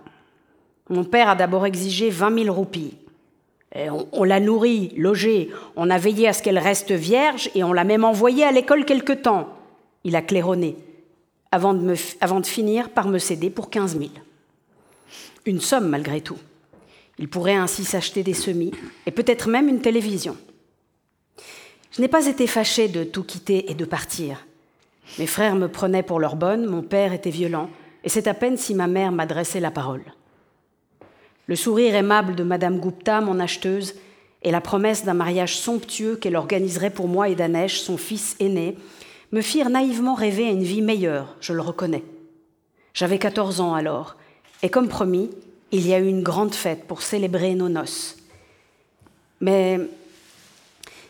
Mon 0.88 1.04
père 1.04 1.28
a 1.28 1.34
d'abord 1.34 1.66
exigé 1.66 2.10
20 2.10 2.44
000 2.44 2.54
roupies. 2.54 2.94
on, 4.12 4.24
l'a 4.24 4.40
nourrie, 4.40 4.92
logée, 4.96 5.50
on 5.76 5.90
a 5.90 5.98
veillé 5.98 6.28
à 6.28 6.32
ce 6.32 6.42
qu'elle 6.42 6.58
reste 6.58 6.92
vierge 6.92 7.50
et 7.54 7.64
on 7.64 7.72
l'a 7.72 7.84
même 7.84 8.04
envoyée 8.04 8.44
à 8.44 8.52
l'école 8.52 8.84
quelque 8.84 9.12
temps. 9.12 9.48
Il 10.04 10.16
a 10.16 10.22
claironné, 10.22 10.76
avant 11.50 11.74
de, 11.74 11.94
finir 12.44 12.90
par 12.90 13.08
me 13.08 13.18
céder 13.18 13.50
pour 13.50 13.70
15 13.70 13.98
000. 13.98 14.10
Une 15.46 15.60
somme 15.60 15.88
malgré 15.88 16.20
tout. 16.20 16.38
Il 17.18 17.28
pourrait 17.28 17.54
ainsi 17.54 17.84
s'acheter 17.84 18.22
des 18.22 18.34
semis 18.34 18.72
et 19.06 19.10
peut-être 19.10 19.48
même 19.48 19.68
une 19.68 19.80
télévision. 19.80 20.36
Je 21.92 22.00
n'ai 22.00 22.08
pas 22.08 22.26
été 22.26 22.46
fâchée 22.46 22.88
de 22.88 23.04
tout 23.04 23.22
quitter 23.22 23.70
et 23.70 23.74
de 23.74 23.84
partir. 23.84 24.46
Mes 25.18 25.26
frères 25.26 25.56
me 25.56 25.68
prenaient 25.68 26.02
pour 26.02 26.20
leur 26.20 26.36
bonne, 26.36 26.66
mon 26.66 26.82
père 26.82 27.12
était 27.12 27.30
violent, 27.30 27.68
et 28.02 28.08
c'est 28.08 28.26
à 28.26 28.34
peine 28.34 28.56
si 28.56 28.74
ma 28.74 28.86
mère 28.86 29.12
m'adressait 29.12 29.60
la 29.60 29.70
parole. 29.70 30.02
Le 31.46 31.56
sourire 31.56 31.94
aimable 31.94 32.34
de 32.34 32.44
Madame 32.44 32.80
Gupta, 32.80 33.20
mon 33.20 33.40
acheteuse, 33.40 33.94
et 34.42 34.50
la 34.50 34.60
promesse 34.60 35.04
d'un 35.04 35.14
mariage 35.14 35.56
somptueux 35.56 36.16
qu'elle 36.16 36.36
organiserait 36.36 36.90
pour 36.90 37.08
moi 37.08 37.28
et 37.28 37.34
Danesh, 37.34 37.80
son 37.80 37.96
fils 37.96 38.36
aîné, 38.40 38.76
me 39.30 39.40
firent 39.40 39.70
naïvement 39.70 40.14
rêver 40.14 40.46
à 40.46 40.50
une 40.50 40.62
vie 40.62 40.82
meilleure, 40.82 41.36
je 41.40 41.52
le 41.52 41.60
reconnais. 41.60 42.04
J'avais 42.94 43.18
14 43.18 43.60
ans 43.60 43.74
alors, 43.74 44.16
et 44.62 44.68
comme 44.68 44.88
promis, 44.88 45.30
il 45.70 45.86
y 45.86 45.94
a 45.94 45.98
eu 45.98 46.06
une 46.06 46.22
grande 46.22 46.54
fête 46.54 46.84
pour 46.86 47.02
célébrer 47.02 47.54
nos 47.54 47.68
noces. 47.68 48.16
Mais 49.40 49.80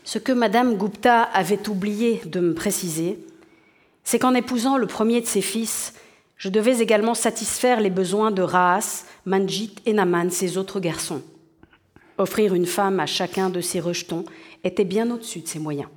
ce 0.03 0.19
que 0.19 0.31
Madame 0.31 0.77
Gupta 0.77 1.21
avait 1.21 1.69
oublié 1.69 2.21
de 2.25 2.39
me 2.39 2.53
préciser, 2.53 3.19
c'est 4.03 4.19
qu'en 4.19 4.33
épousant 4.33 4.77
le 4.77 4.87
premier 4.87 5.21
de 5.21 5.25
ses 5.25 5.41
fils, 5.41 5.93
je 6.37 6.49
devais 6.49 6.79
également 6.79 7.13
satisfaire 7.13 7.79
les 7.79 7.89
besoins 7.89 8.31
de 8.31 8.41
Rahas, 8.41 9.05
Manjit 9.25 9.75
et 9.85 9.93
Naman, 9.93 10.29
ses 10.29 10.57
autres 10.57 10.79
garçons. 10.79 11.21
Offrir 12.17 12.53
une 12.53 12.65
femme 12.65 12.99
à 12.99 13.05
chacun 13.05 13.49
de 13.49 13.61
ces 13.61 13.79
rejetons 13.79 14.25
était 14.63 14.83
bien 14.83 15.09
au-dessus 15.09 15.39
de 15.39 15.47
ses 15.47 15.59
moyens. 15.59 15.89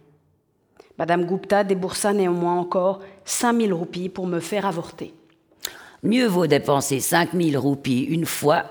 Madame 0.99 1.27
Gupta 1.27 1.63
déboursa 1.63 2.13
néanmoins 2.13 2.59
encore 2.59 3.01
5000 3.25 3.73
roupies 3.73 4.09
pour 4.09 4.27
me 4.27 4.41
faire 4.41 4.65
avorter. 4.65 5.13
Mieux 6.03 6.27
vaut 6.27 6.47
dépenser 6.47 7.01
5000 7.01 7.59
roupies 7.59 8.03
une 8.03 8.25
fois 8.25 8.65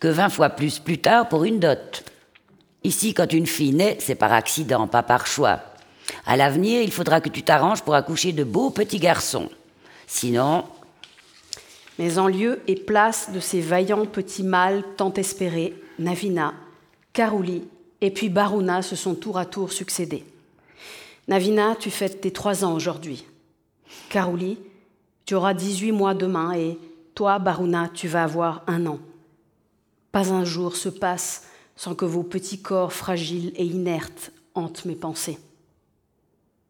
que 0.00 0.08
20 0.08 0.30
fois 0.30 0.50
plus 0.50 0.78
plus 0.78 0.98
tard 0.98 1.28
pour 1.28 1.44
une 1.44 1.60
dot. 1.60 2.04
Ici, 2.82 3.12
quand 3.12 3.32
une 3.32 3.46
fille 3.46 3.74
naît, 3.74 3.98
c'est 4.00 4.14
par 4.14 4.32
accident, 4.32 4.86
pas 4.88 5.02
par 5.02 5.26
choix. 5.26 5.60
À 6.26 6.36
l'avenir, 6.36 6.82
il 6.82 6.90
faudra 6.90 7.20
que 7.20 7.28
tu 7.28 7.42
t'arranges 7.42 7.82
pour 7.82 7.94
accoucher 7.94 8.32
de 8.32 8.42
beaux 8.42 8.70
petits 8.70 8.98
garçons. 8.98 9.50
Sinon, 10.06 10.64
mais 12.00 12.16
en 12.16 12.28
lieu 12.28 12.60
et 12.66 12.76
place 12.76 13.30
de 13.30 13.40
ces 13.40 13.60
vaillants 13.60 14.06
petits 14.06 14.42
mâles 14.42 14.82
tant 14.96 15.12
espérés, 15.12 15.74
Navina, 15.98 16.54
Karuli 17.12 17.62
et 18.00 18.10
puis 18.10 18.30
Baruna 18.30 18.80
se 18.80 18.96
sont 18.96 19.14
tour 19.14 19.36
à 19.36 19.44
tour 19.44 19.70
succédés. 19.70 20.24
Navina, 21.28 21.76
tu 21.78 21.90
fêtes 21.90 22.22
tes 22.22 22.30
trois 22.30 22.64
ans 22.64 22.74
aujourd'hui. 22.74 23.26
Karuli, 24.08 24.56
tu 25.26 25.34
auras 25.34 25.52
18 25.52 25.92
mois 25.92 26.14
demain 26.14 26.54
et 26.54 26.78
toi, 27.14 27.38
Baruna, 27.38 27.90
tu 27.92 28.08
vas 28.08 28.24
avoir 28.24 28.62
un 28.66 28.86
an. 28.86 28.98
Pas 30.10 30.32
un 30.32 30.44
jour 30.44 30.76
se 30.76 30.88
passe 30.88 31.48
sans 31.76 31.94
que 31.94 32.06
vos 32.06 32.22
petits 32.22 32.62
corps 32.62 32.94
fragiles 32.94 33.52
et 33.56 33.66
inertes 33.66 34.32
hantent 34.54 34.86
mes 34.86 34.96
pensées. 34.96 35.38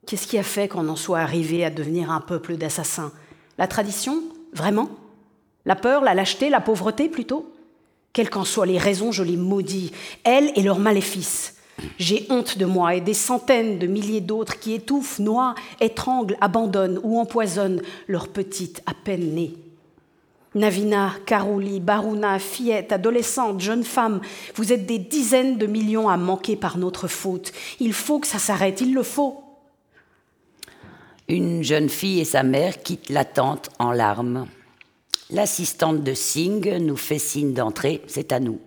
Qu'est-ce 0.09 0.27
qui 0.27 0.39
a 0.39 0.43
fait 0.43 0.67
qu'on 0.67 0.89
en 0.89 0.97
soit 0.97 1.21
arrivé 1.21 1.65
à 1.65 1.71
devenir 1.71 2.11
un 2.11 2.21
peuple 2.21 2.57
d'assassins? 2.57 3.13
La 3.59 3.69
tradition? 3.69 4.25
Vraiment? 4.53 4.91
La 5.67 5.77
peur, 5.77 6.03
la 6.03 6.15
lâcheté, 6.15 6.49
la 6.49 6.61
pauvreté 6.61 7.09
plutôt? 7.09 7.53
Quelles 8.13 8.31
qu'en 8.31 8.45
soient 8.45 8.67
les 8.67 8.79
raisons, 8.79 9.13
je 9.13 9.23
les 9.23 9.37
maudis, 9.37 9.93
elles 10.25 10.53
et 10.57 10.63
leurs 10.63 10.79
maléfices. 10.79 11.57
J'ai 11.99 12.27
honte 12.29 12.59
de 12.59 12.67
moi 12.67 12.95
et 12.95 13.01
des 13.01 13.15
centaines 13.15 13.79
de 13.79 13.87
milliers 13.87 14.21
d'autres 14.21 14.59
qui 14.59 14.75
étouffent, 14.75 15.19
noient, 15.19 15.55
étranglent, 15.81 16.37
abandonnent 16.41 17.01
ou 17.03 17.19
empoisonnent 17.19 17.83
leurs 18.09 18.29
petites 18.29 18.83
à 18.87 18.93
peine 18.95 19.35
nées. 19.35 19.55
Navina, 20.55 21.13
Karouli, 21.27 21.79
Baruna, 21.79 22.41
fillettes, 22.41 22.93
adolescentes, 22.93 23.61
jeunes 23.61 23.85
femmes, 23.85 24.21
vous 24.57 24.73
êtes 24.73 24.85
des 24.85 24.99
dizaines 24.99 25.59
de 25.59 25.67
millions 25.67 26.09
à 26.09 26.17
manquer 26.17 26.57
par 26.57 26.77
notre 26.77 27.07
faute. 27.07 27.53
Il 27.79 27.93
faut 27.93 28.19
que 28.19 28.27
ça 28.27 28.39
s'arrête, 28.39 28.81
il 28.81 28.93
le 28.93 29.05
faut. 29.05 29.45
Une 31.29 31.63
jeune 31.63 31.89
fille 31.89 32.19
et 32.19 32.25
sa 32.25 32.43
mère 32.43 32.83
quittent 32.83 33.11
la 33.11 33.25
tente 33.25 33.71
en 33.79 33.93
larmes. 33.93 34.49
L'assistante 35.33 36.03
de 36.03 36.13
Singh 36.13 36.69
nous 36.81 36.97
fait 36.97 37.21
signe 37.21 37.53
d'entrer, 37.53 38.03
c'est 38.09 38.33
à 38.33 38.41
nous. 38.41 38.61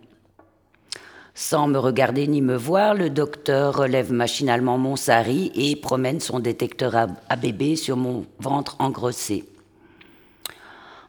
Sans 1.35 1.67
me 1.67 1.77
regarder 1.77 2.25
ni 2.27 2.41
me 2.41 2.55
voir, 2.55 2.93
le 2.93 3.09
docteur 3.09 3.75
relève 3.75 4.13
machinalement 4.13 4.77
mon 4.77 4.95
sari 4.95 5.51
et 5.55 5.75
promène 5.75 6.21
son 6.21 6.39
détecteur 6.39 6.95
à, 6.95 7.35
bébé 7.35 7.75
sur 7.75 7.97
mon 7.97 8.25
ventre 8.39 8.77
engrossé. 8.79 9.43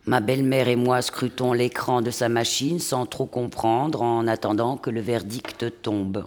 Ma 0.07 0.21
belle-mère 0.21 0.67
et 0.67 0.77
moi 0.77 1.03
scrutons 1.03 1.53
l'écran 1.53 2.03
de 2.03 2.11
sa 2.11 2.29
machine 2.29 2.81
sans 2.81 3.07
trop 3.07 3.27
comprendre 3.27 4.03
en 4.03 4.27
attendant 4.27 4.77
que 4.77 4.91
le 4.91 5.01
verdict 5.01 5.83
tombe. 5.83 6.27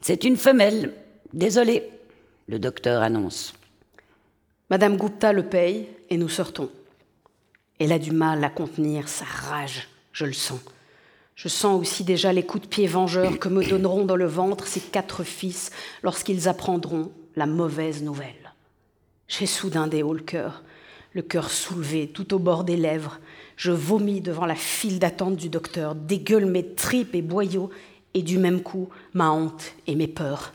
C'est 0.00 0.22
une 0.22 0.36
femelle. 0.36 0.92
Désolé, 1.32 1.90
le 2.46 2.60
docteur 2.60 3.02
annonce. 3.02 3.52
Madame 4.68 4.96
Gupta 4.96 5.32
le 5.32 5.44
paye 5.44 5.86
et 6.10 6.16
nous 6.16 6.28
sortons. 6.28 6.70
Elle 7.78 7.92
a 7.92 8.00
du 8.00 8.10
mal 8.10 8.42
à 8.42 8.50
contenir 8.50 9.08
sa 9.08 9.24
rage, 9.24 9.88
je 10.12 10.24
le 10.24 10.32
sens. 10.32 10.58
Je 11.36 11.48
sens 11.48 11.80
aussi 11.80 12.02
déjà 12.02 12.32
les 12.32 12.42
coups 12.42 12.64
de 12.64 12.68
pied 12.68 12.88
vengeurs 12.88 13.38
que 13.38 13.48
me 13.48 13.64
donneront 13.64 14.04
dans 14.04 14.16
le 14.16 14.26
ventre 14.26 14.66
ces 14.66 14.80
quatre 14.80 15.22
fils 15.22 15.70
lorsqu'ils 16.02 16.48
apprendront 16.48 17.12
la 17.36 17.46
mauvaise 17.46 18.02
nouvelle. 18.02 18.54
J'ai 19.28 19.46
soudain 19.46 19.86
des 19.86 20.02
hauts 20.02 20.14
le 20.14 20.22
cœur, 20.22 20.64
le 21.12 21.22
cœur 21.22 21.50
soulevé 21.50 22.08
tout 22.08 22.34
au 22.34 22.40
bord 22.40 22.64
des 22.64 22.76
lèvres. 22.76 23.20
Je 23.56 23.70
vomis 23.70 24.20
devant 24.20 24.46
la 24.46 24.56
file 24.56 24.98
d'attente 24.98 25.36
du 25.36 25.48
docteur, 25.48 25.94
dégueule 25.94 26.46
mes 26.46 26.74
tripes 26.74 27.14
et 27.14 27.22
boyaux, 27.22 27.70
et 28.14 28.22
du 28.22 28.38
même 28.38 28.62
coup 28.62 28.88
ma 29.12 29.30
honte 29.30 29.74
et 29.86 29.94
mes 29.94 30.08
peurs. 30.08 30.52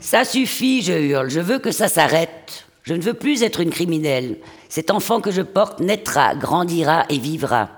Ça 0.00 0.24
suffit, 0.24 0.82
je 0.82 0.94
hurle, 0.94 1.30
je 1.30 1.40
veux 1.40 1.60
que 1.60 1.70
ça 1.70 1.86
s'arrête. 1.86 2.66
Je 2.82 2.94
ne 2.94 3.02
veux 3.02 3.14
plus 3.14 3.42
être 3.42 3.60
une 3.60 3.70
criminelle. 3.70 4.38
Cet 4.68 4.90
enfant 4.90 5.20
que 5.20 5.30
je 5.30 5.42
porte 5.42 5.80
naîtra, 5.80 6.34
grandira 6.34 7.04
et 7.08 7.18
vivra. 7.18 7.70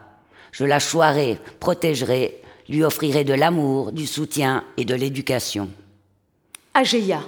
Je 0.52 0.64
la 0.64 0.78
choirai, 0.78 1.38
protégerai, 1.60 2.40
lui 2.68 2.84
offrirai 2.84 3.24
de 3.24 3.34
l'amour, 3.34 3.92
du 3.92 4.06
soutien 4.06 4.64
et 4.76 4.84
de 4.84 4.94
l'éducation. 4.94 5.68
Agéia. 6.72 7.20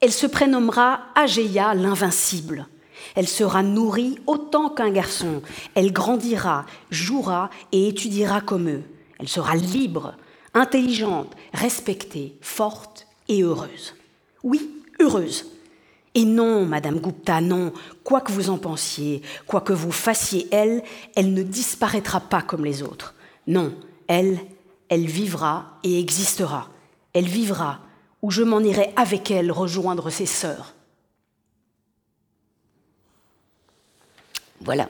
Elle 0.00 0.12
se 0.12 0.26
prénommera 0.26 1.00
Agéia 1.14 1.74
l'invincible. 1.74 2.66
Elle 3.14 3.28
sera 3.28 3.62
nourrie 3.62 4.18
autant 4.26 4.70
qu'un 4.70 4.90
garçon. 4.90 5.42
Elle 5.74 5.92
grandira, 5.92 6.66
jouera 6.90 7.50
et 7.70 7.88
étudiera 7.88 8.40
comme 8.40 8.68
eux. 8.68 8.82
Elle 9.20 9.28
sera 9.28 9.54
libre, 9.54 10.14
intelligente, 10.52 11.32
respectée, 11.52 12.36
forte 12.40 13.06
et 13.28 13.42
heureuse. 13.42 13.94
Oui, 14.42 14.82
heureuse. 15.00 15.46
Et 16.14 16.24
non, 16.24 16.64
Madame 16.64 17.00
Gupta, 17.00 17.40
non, 17.40 17.72
quoi 18.04 18.20
que 18.20 18.30
vous 18.30 18.48
en 18.48 18.58
pensiez, 18.58 19.20
quoi 19.46 19.60
que 19.60 19.72
vous 19.72 19.90
fassiez, 19.90 20.46
elle, 20.52 20.82
elle 21.16 21.34
ne 21.34 21.42
disparaîtra 21.42 22.20
pas 22.20 22.40
comme 22.40 22.64
les 22.64 22.82
autres. 22.82 23.14
Non, 23.48 23.74
elle, 24.06 24.38
elle 24.88 25.06
vivra 25.06 25.78
et 25.82 25.98
existera. 25.98 26.68
Elle 27.12 27.26
vivra, 27.26 27.80
ou 28.22 28.30
je 28.30 28.42
m'en 28.42 28.60
irai 28.60 28.92
avec 28.94 29.30
elle 29.30 29.50
rejoindre 29.50 30.08
ses 30.08 30.26
sœurs. 30.26 30.74
Voilà. 34.60 34.88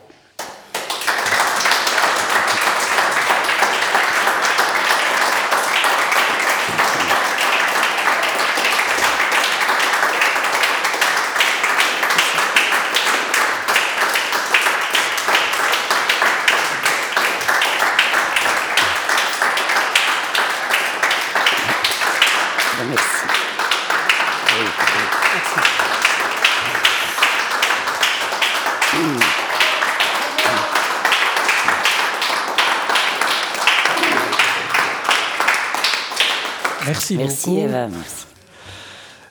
Merci, 37.13 37.49
beaucoup. 37.49 37.59
Eva, 37.59 37.87
merci. 37.87 38.25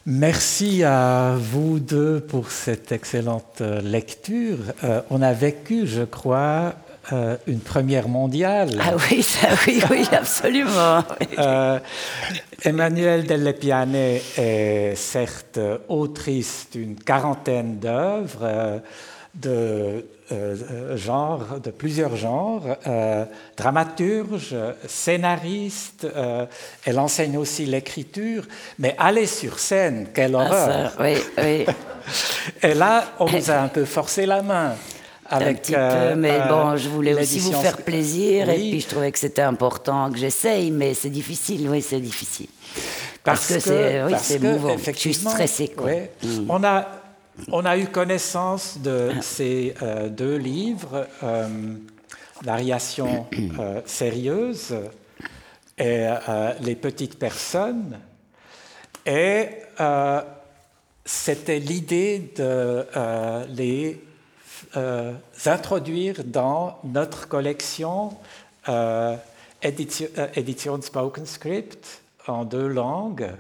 Merci 0.07 0.85
à 0.85 1.35
vous 1.39 1.81
deux 1.81 2.21
pour 2.21 2.51
cette 2.51 2.93
excellente 2.93 3.63
euh, 3.63 3.81
lecture. 3.81 4.59
Euh, 4.85 5.01
on 5.09 5.23
a 5.23 5.33
vécu, 5.33 5.87
je 5.87 6.03
crois, 6.03 6.75
euh, 7.13 7.39
une 7.47 7.61
première 7.61 8.09
mondiale. 8.09 8.79
Ah 8.83 8.97
oui, 9.11 9.23
ça, 9.23 9.49
oui, 9.67 9.83
oui, 9.91 10.07
absolument. 10.13 11.03
Euh, 11.39 11.79
Emmanuel 12.63 13.25
Dellepiane 13.25 13.95
est 13.95 14.95
certes 14.95 15.59
autrice 15.89 16.69
d'une 16.71 16.97
quarantaine 16.97 17.79
d'œuvres 17.79 18.83
de 19.35 20.05
euh, 20.33 20.97
genre, 20.97 21.61
de 21.63 21.71
plusieurs 21.71 22.17
genres, 22.17 22.63
euh, 22.87 23.25
dramaturge, 23.57 24.57
scénariste, 24.89 26.07
euh, 26.17 26.47
elle 26.87 26.99
enseigne 26.99 27.37
aussi 27.37 27.67
l'écriture, 27.67 28.45
mais 28.79 28.95
aller 28.99 29.27
sur 29.27 29.59
scène, 29.59 30.09
quelle 30.15 30.35
Ah, 30.35 30.39
horreur 30.39 30.93
ça, 30.93 31.03
oui, 31.03 31.15
oui. 31.39 31.67
Et 32.63 32.75
là, 32.75 33.05
on 33.19 33.31
nous 33.31 33.51
a 33.51 33.55
un 33.55 33.69
peu 33.69 33.85
forcé 33.85 34.27
la 34.27 34.43
main. 34.43 34.75
Avec, 35.27 35.49
un 35.49 35.55
petit 35.55 35.73
peu, 35.73 36.15
mais 36.17 36.39
euh, 36.39 36.49
bon, 36.49 36.77
je 36.77 36.89
voulais 36.91 37.15
aussi 37.15 37.39
vous 37.39 37.53
faire 37.53 37.79
plaisir, 37.79 38.51
et 38.51 38.57
Oui. 38.57 38.71
puis 38.73 38.81
je 38.83 38.89
trouvais 38.89 39.11
que 39.11 39.19
c'était 39.19 39.43
important 39.43 40.11
que 40.11 40.19
j'essaye, 40.19 40.71
mais 40.71 40.93
c'est 40.93 41.09
difficile, 41.09 41.67
oui, 41.71 41.81
c'est 41.81 42.01
difficile. 42.01 42.49
Parce, 43.23 43.47
que 43.49 43.59
c'est 43.59 44.03
oui, 44.05 44.11
parce 44.11 44.23
c'est 44.25 44.39
que, 44.39 44.45
émouvant. 44.45 44.77
Je 44.77 44.93
suis 44.93 45.15
stressée, 45.15 45.69
quoi. 45.69 45.91
Mm. 46.23 46.51
on, 46.51 46.63
a, 46.63 46.87
on 47.51 47.65
a 47.65 47.77
eu 47.77 47.87
connaissance 47.87 48.79
de 48.79 49.13
ces 49.21 49.75
euh, 49.83 50.09
deux 50.09 50.37
livres, 50.37 51.07
euh, 51.23 51.49
euh, 53.59 53.81
sérieuses 53.87 54.75
et 55.77 56.07
euh, 56.07 56.53
Les 56.61 56.77
petites 56.77 57.19
personnes. 57.19 57.99
Et 59.07 59.49
c'était 61.05 61.59
l'idée 61.59 62.33
de 62.37 62.87
les 63.51 64.01
introduire 65.45 66.25
dans 66.25 66.79
notre 66.85 67.29
collection 67.29 68.17
de 70.79 70.83
Spoken 70.83 71.27
Script 71.27 72.01
en 72.27 72.47
deux 72.47 72.67
langues, 72.67 73.31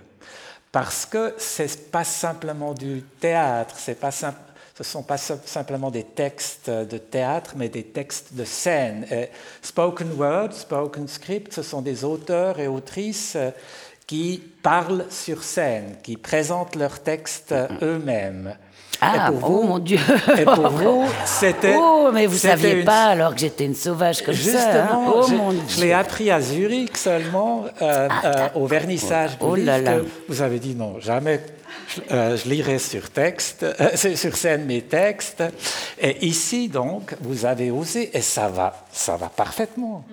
parce 0.75 1.07
que 1.07 1.35
c'est 1.39 1.93
pas 1.93 2.03
simplement 2.03 2.75
du 2.75 3.03
théâtre, 3.21 3.77
c'est 3.79 3.95
pas 3.95 4.11
sim- 4.11 4.35
ce 4.77 4.83
ne 4.83 4.85
sont 4.85 5.05
pas 5.05 5.17
sim- 5.17 5.39
simplement 5.47 5.89
des 5.89 6.03
textes 6.03 6.69
de 6.69 6.99
théâtre, 6.99 7.53
mais 7.55 7.69
des 7.69 7.85
textes 7.85 8.35
de 8.35 8.45
scène. 8.45 9.07
Et 9.09 9.29
spoken 9.63 10.11
word, 10.19 10.53
spoken 10.53 11.07
script, 11.07 11.53
ce 11.53 11.63
sont 11.63 11.81
des 11.81 12.03
auteurs 12.03 12.59
et 12.59 12.67
autrices 12.67 13.35
euh, 13.37 13.53
qui 14.09 14.43
parlent 14.65 15.07
sur 15.11 15.45
scène, 15.45 15.95
qui 16.03 16.17
présentent 16.17 16.75
leurs 16.75 16.99
textes 17.05 17.53
euh, 17.53 17.69
eux-mêmes. 17.81 18.57
Ah, 19.17 19.31
pour 19.33 19.51
oh 19.51 19.53
vous- 19.61 19.63
mon 19.69 19.79
Dieu 19.79 19.99
Et 20.39 20.45
pour 20.45 20.69
vous, 20.71 21.05
c'était. 21.25 21.75
Oh, 21.79 22.11
mais 22.13 22.27
vous 22.27 22.37
c'était 22.37 22.49
saviez 22.57 22.79
une- 22.81 22.85
pas 22.85 23.05
alors 23.07 23.35
que 23.35 23.41
j'étais 23.41 23.65
une 23.65 23.75
sauvage 23.75 24.23
comme 24.23 24.35
Justement, 24.35 24.61
ça. 24.63 24.85
hein. 24.93 25.13
Oh 25.15 25.27
je, 25.29 25.35
mon 25.35 25.53
je 25.69 25.81
l'ai 25.81 25.93
appris 25.93 26.31
à 26.31 26.41
Zurich 26.41 26.97
seulement, 26.97 27.65
euh, 27.83 28.09
euh, 28.25 28.49
au 28.55 28.67
vernissage 28.67 29.33
du 29.33 29.37
Oh 29.41 29.55
là 29.57 29.79
vous 30.29 30.43
avez 30.43 30.59
dit 30.59 30.75
non, 30.75 30.97
jamais 31.01 31.41
je, 31.89 32.01
euh, 32.13 32.37
je 32.37 32.49
lirai 32.49 32.79
sur 32.79 33.11
texte, 33.11 33.65
sur 33.97 34.37
scène 34.37 34.65
mes 34.65 34.83
textes. 34.83 35.43
Et 36.01 36.27
ici, 36.27 36.69
donc, 36.69 37.15
vous 37.21 37.45
avez 37.45 37.71
osé, 37.71 38.11
et 38.17 38.21
ça 38.23 38.49
va, 38.49 38.85
ça 38.93 39.17
va 39.17 39.29
parfaitement. 39.29 40.05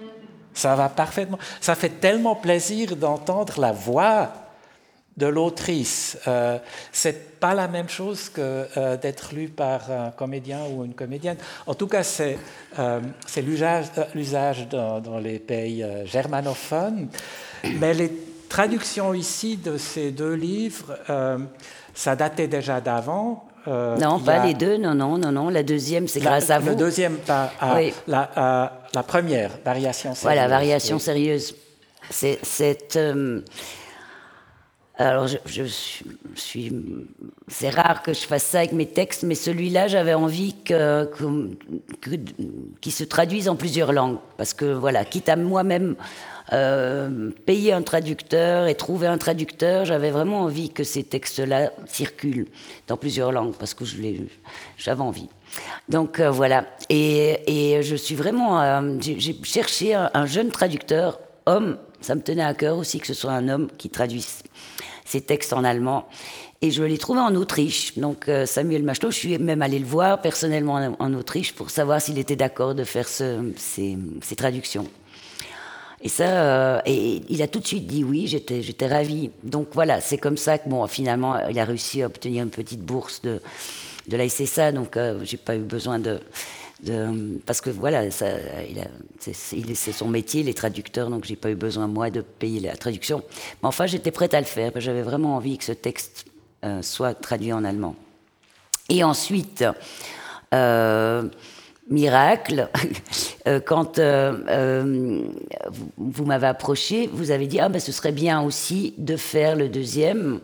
Ça 0.54 0.76
va 0.76 0.90
parfaitement. 0.90 1.40
Ça 1.62 1.76
fait 1.76 2.02
tellement 2.02 2.36
plaisir 2.36 2.96
d'entendre 2.98 3.54
la 3.62 3.72
voix 3.72 4.30
de 5.16 5.26
l'autrice. 5.28 6.18
Euh, 6.28 6.58
c'est 6.92 7.31
pas 7.42 7.54
la 7.54 7.68
même 7.68 7.90
chose 7.90 8.30
que 8.30 8.68
euh, 8.78 8.96
d'être 8.96 9.34
lu 9.34 9.50
par 9.50 9.92
un 9.92 10.12
comédien 10.12 10.60
ou 10.72 10.86
une 10.86 10.94
comédienne. 10.94 11.38
En 11.68 11.74
tout 11.74 11.88
cas, 11.88 12.04
c'est 12.04 12.38
euh, 12.80 13.02
l'usage 13.44 13.88
euh, 13.98 14.04
l'usage 14.16 14.70
dans, 14.70 15.02
dans 15.02 15.20
les 15.20 15.40
pays 15.40 15.84
germanophones. 16.06 17.08
Mais 17.80 17.94
les 17.94 18.12
traductions 18.48 19.14
ici 19.14 19.58
de 19.58 19.78
ces 19.78 20.12
deux 20.12 20.34
livres, 20.36 20.96
ça 21.94 22.16
datait 22.16 22.48
déjà 22.48 22.80
d'avant. 22.80 23.46
Euh, 23.68 23.96
Non, 23.98 24.20
pas 24.20 24.42
a- 24.42 24.46
les 24.48 24.54
deux, 24.56 24.78
non, 24.78 24.96
non, 24.96 25.18
non, 25.20 25.32
non. 25.32 25.50
La 25.50 25.62
deuxième, 25.64 26.08
c'est 26.08 26.20
grâce 26.20 26.50
à 26.50 26.58
Le 26.60 26.66
vous. 26.72 26.76
deuxième, 26.76 27.18
pas 27.18 27.52
à- 27.60 27.76
Oui. 27.76 27.94
la, 28.08 28.30
à- 28.36 28.72
la 28.94 29.04
première, 29.04 29.52
variation 29.64 30.16
sérieuse. 30.16 30.24
Voilà, 30.24 30.48
variation 30.48 30.96
oui. 30.98 31.02
sérieuse. 31.02 31.56
C'est, 32.10 32.40
euh, 32.96 33.42
alors, 35.02 35.28
c'est 37.48 37.70
rare 37.70 38.04
que 38.04 38.14
je 38.14 38.20
fasse 38.20 38.44
ça 38.44 38.60
avec 38.60 38.72
mes 38.72 38.86
textes, 38.86 39.24
mais 39.24 39.36
celui-là, 39.36 39.88
j'avais 39.88 40.14
envie 40.14 40.54
qu'il 40.64 41.58
se 42.92 43.04
traduise 43.04 43.50
en 43.50 43.56
plusieurs 43.56 43.94
langues, 43.94 44.20
parce 44.38 44.54
que 44.54 44.66
voilà, 44.66 45.04
quitte 45.06 45.30
à 45.30 45.36
moi-même 45.36 45.96
euh, 46.54 47.32
payer 47.46 47.74
un 47.74 47.82
traducteur 47.82 48.68
et 48.68 48.76
trouver 48.76 49.08
un 49.08 49.18
traducteur, 49.18 49.86
j'avais 49.86 50.12
vraiment 50.12 50.42
envie 50.42 50.70
que 50.70 50.84
ces 50.84 51.04
textes-là 51.04 51.72
circulent 51.86 52.48
dans 52.88 52.98
plusieurs 52.98 53.32
langues, 53.32 53.56
parce 53.56 53.74
que 53.74 53.86
je 53.86 53.98
l'ai, 53.98 54.28
j'avais 54.78 55.02
envie. 55.02 55.30
Donc 55.90 56.20
euh, 56.20 56.30
voilà, 56.30 56.66
et, 56.90 57.80
je 57.82 57.96
suis 57.96 58.16
vraiment, 58.16 58.62
euh, 58.62 58.98
j'ai, 59.00 59.36
cherché 59.44 59.96
un 59.96 60.26
jeune 60.26 60.50
traducteur, 60.50 61.20
homme, 61.46 61.78
ça 62.02 62.16
me 62.16 62.22
tenait 62.22 62.44
à 62.44 62.54
cœur 62.54 62.78
aussi 62.78 63.00
que 63.00 63.08
ce 63.08 63.14
soit 63.14 63.32
un 63.32 63.48
homme 63.48 63.68
qui 63.78 63.90
traduise 63.90 64.44
ces 65.12 65.22
textes 65.22 65.52
en 65.52 65.64
allemand. 65.66 66.08
Et 66.62 66.72
je 66.72 66.84
l'ai 66.84 66.98
trouvé 66.98 67.20
en 67.20 67.36
Autriche. 67.36 67.98
Donc 67.98 68.30
euh, 68.30 68.46
Samuel 68.46 68.84
Machelot, 68.84 69.12
je 69.12 69.18
suis 69.18 69.38
même 69.38 69.62
allée 69.62 69.80
le 69.80 69.86
voir 69.86 70.22
personnellement 70.22 70.96
en, 71.00 71.14
Autriche 71.14 71.54
pour 71.54 71.70
savoir 71.70 72.02
s'il 72.02 72.18
était 72.18 72.38
d'accord 72.38 72.76
de 72.76 72.84
faire 72.86 73.10
ce- 73.10 73.52
ces, 73.58 73.98
traductions. 74.38 74.88
Et 76.02 76.10
ça, 76.10 76.28
euh, 76.30 76.82
et 76.86 77.22
il 77.30 77.42
a 77.42 77.48
tout 77.48 77.60
de 77.60 77.68
suite 77.68 77.88
dit 77.88 78.04
oui, 78.04 78.26
j'étais, 78.28 78.62
j'étais 78.62 78.88
ravie. 78.88 79.32
Donc 79.44 79.68
voilà, 79.74 80.00
c'est 80.00 80.18
comme 80.18 80.38
ça 80.38 80.58
que 80.58 80.70
bon, 80.70 80.88
finalement, 80.88 81.38
il 81.50 81.60
a 81.60 81.66
réussi 81.66 82.02
à 82.04 82.06
obtenir 82.06 82.44
une 82.44 82.50
petite 82.50 82.82
bourse 82.82 83.22
de, 83.22 83.42
de 84.08 84.18
la 84.18 84.30
SSA, 84.30 84.72
donc 84.72 84.98
euh, 84.98 85.20
j'ai 85.24 85.38
pas 85.38 85.56
eu 85.56 85.60
besoin 85.60 86.00
de, 86.00 86.20
de- 86.84 87.40
parce 87.46 87.62
que 87.62 87.70
voilà, 87.70 88.10
c'est, 88.12 89.94
son 89.94 90.08
métier, 90.08 90.44
les 90.44 90.54
traducteurs, 90.54 91.10
donc 91.10 91.26
j'ai 91.26 91.36
pas 91.36 91.52
eu 91.52 91.56
besoin 91.56 91.88
moi 91.88 92.10
de 92.10 92.22
payer 92.22 92.60
la 92.60 92.76
traduction. 92.76 93.24
Mais 93.62 93.68
enfin, 93.68 93.86
j'étais 93.86 94.12
prête 94.12 94.34
à 94.34 94.40
le 94.40 94.46
faire, 94.46 94.72
parce 94.72 94.84
que 94.84 94.92
j'avais 94.92 95.04
vraiment 95.04 95.36
envie 95.36 95.58
que 95.58 95.64
ce 95.64 95.74
texte 95.74 96.26
euh, 96.64 96.82
soit 96.82 97.14
traduit 97.14 97.54
en 97.54 97.64
allemand. 97.64 97.96
Et 98.90 99.04
ensuite, 99.04 99.64
euh, 100.54 101.24
miracle, 101.90 102.70
euh, 103.48 103.60
quand 103.60 104.00
vous, 105.98 106.26
m'avez 106.26 106.48
approché, 106.48 107.10
vous 107.12 107.32
avez 107.32 107.48
dit 107.48 107.60
ah 107.60 107.70
ben 107.70 107.80
ce 107.80 107.92
serait 107.92 108.12
bien 108.12 108.42
aussi 108.42 108.94
de 108.98 109.16
faire 109.16 109.56
le 109.56 109.70
deuxième. 109.70 110.40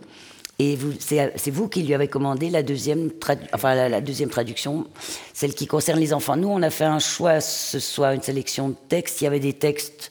Et 0.59 0.77
c'est 0.99 1.51
vous 1.51 1.67
qui 1.67 1.83
lui 1.83 1.93
avez 1.93 2.07
commandé 2.07 2.49
la 2.49 2.63
deuxième, 2.63 3.11
enfin, 3.53 3.75
la, 3.75 4.01
deuxième 4.01 4.29
traduction, 4.29 4.87
celle 5.33 5.53
qui 5.53 5.67
concerne 5.67 5.99
les 5.99 6.13
enfants. 6.13 6.35
Nous, 6.35 6.47
on 6.47 6.63
a 6.63 6.71
fait 6.71 6.83
un 6.83 6.97
choix, 6.97 7.41
ce 7.41 7.79
soit 7.79 8.15
une 8.15 8.23
sélection 8.23 8.69
de 8.69 8.75
textes. 8.89 9.21
Il 9.21 9.25
y 9.25 9.27
avait 9.27 9.39
des 9.39 9.53
textes 9.53 10.09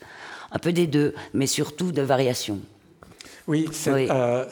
un 0.52 0.58
peu 0.60 0.72
des 0.72 0.86
deux, 0.86 1.14
mais 1.34 1.48
surtout 1.48 1.90
de 1.90 2.02
variations. 2.02 2.60
Oui, 3.48 3.68
euh, 3.88 4.44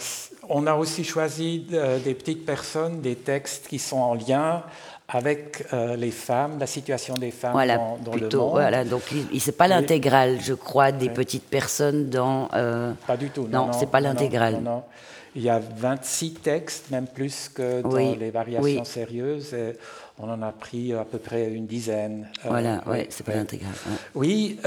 on 0.49 0.67
a 0.67 0.75
aussi 0.75 1.05
choisi 1.05 1.67
euh, 1.73 1.99
des 1.99 2.15
petites 2.15 2.45
personnes, 2.45 3.01
des 3.01 3.17
textes 3.17 3.69
qui 3.69 3.79
sont 3.79 3.99
en 3.99 4.15
lien 4.15 4.63
avec 5.09 5.65
euh, 5.73 5.97
les 5.97 6.11
femmes, 6.11 6.59
la 6.59 6.67
situation 6.67 7.15
des 7.15 7.31
femmes 7.31 7.53
dans, 8.05 8.15
le 8.15 8.21
monde. 8.21 8.51
Voilà, 8.51 8.85
donc 8.85 9.03
c'est 9.39 9.57
pas 9.57 9.69
l'intégrale, 9.69 10.39
je 10.41 10.55
crois, 10.55 10.93
des 10.93 11.09
petites 11.09 11.49
personnes 11.49 12.09
dans. 12.11 12.49
pas 13.07 13.17
du 13.17 13.31
tout. 13.31 13.47
Non, 13.49 13.67
non 13.67 13.73
c'est 13.73 13.91
pas 13.91 14.01
l'intégrale. 14.01 14.61
Il 15.37 15.43
y 15.43 15.51
a 15.51 15.59
26 15.59 16.35
textes, 16.35 16.91
même 16.91 17.07
plus 17.07 17.49
que 17.49 17.83
dans 17.83 17.97
les 17.97 18.31
variations 18.31 18.85
sérieuses. 18.85 19.53
Et 19.55 19.77
on 20.19 20.31
en 20.31 20.43
a 20.43 20.53
pris 20.53 20.93
à 20.93 21.05
peu 21.05 21.19
près 21.19 21.51
une 21.51 21.67
dizaine. 21.67 22.29
Voilà, 22.45 22.83
oui, 22.87 23.07
c'est 23.11 23.25
pas 23.25 23.35
l'intégrale. 23.35 23.75
Oui. 24.15 24.59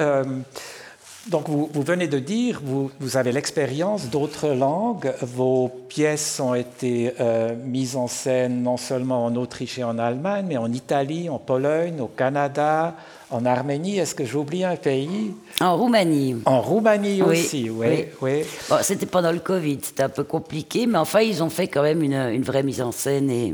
Donc 1.29 1.49
vous, 1.49 1.69
venez 1.73 2.07
de 2.07 2.19
dire, 2.19 2.61
vous, 2.63 2.89
vous 2.99 3.17
avez 3.17 3.33
l'expérience 3.33 4.09
d'autres 4.09 4.49
langues, 4.49 5.13
vos 5.21 5.69
pièces 5.89 6.39
ont 6.39 6.53
été 6.53 7.13
euh, 7.19 7.53
mises 7.65 7.97
en 7.97 8.07
scène 8.07 8.63
non 8.63 8.77
seulement 8.77 9.25
en 9.25 9.35
Autriche 9.35 9.77
et 9.77 9.83
en 9.83 9.97
Allemagne, 9.97 10.45
mais 10.47 10.57
en 10.57 10.71
Italie, 10.71 11.29
en 11.29 11.37
Pologne, 11.37 11.99
au 11.99 12.07
Canada, 12.07 12.95
en 13.29 13.45
Arménie. 13.45 13.97
Est-ce 13.97 14.15
que 14.15 14.23
j'oublie 14.23 14.63
un 14.63 14.77
pays? 14.77 15.33
En 15.59 15.75
Roumanie. 15.75 16.37
En 16.45 16.61
Roumanie 16.61 17.21
aussi, 17.21 17.69
oui. 17.69 18.05
oui. 18.21 18.43
Bon, 18.69 18.77
c'était 18.81 19.05
pendant 19.05 19.31
le 19.31 19.39
Covid, 19.39 19.79
c'était 19.81 20.03
un 20.03 20.09
peu 20.09 20.23
compliqué, 20.23 20.87
mais 20.87 20.97
enfin 20.97 21.21
ils 21.21 21.43
ont 21.43 21.49
fait 21.49 21.67
quand 21.67 21.83
même 21.83 22.03
une, 22.03 22.13
une 22.13 22.43
vraie 22.43 22.63
mise 22.63 22.81
en 22.81 22.93
scène, 22.93 23.29
et, 23.29 23.53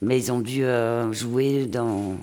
mais 0.00 0.16
ils 0.16 0.30
ont 0.30 0.40
dû 0.40 0.64
euh, 0.64 1.12
jouer 1.12 1.66
dans 1.66 2.14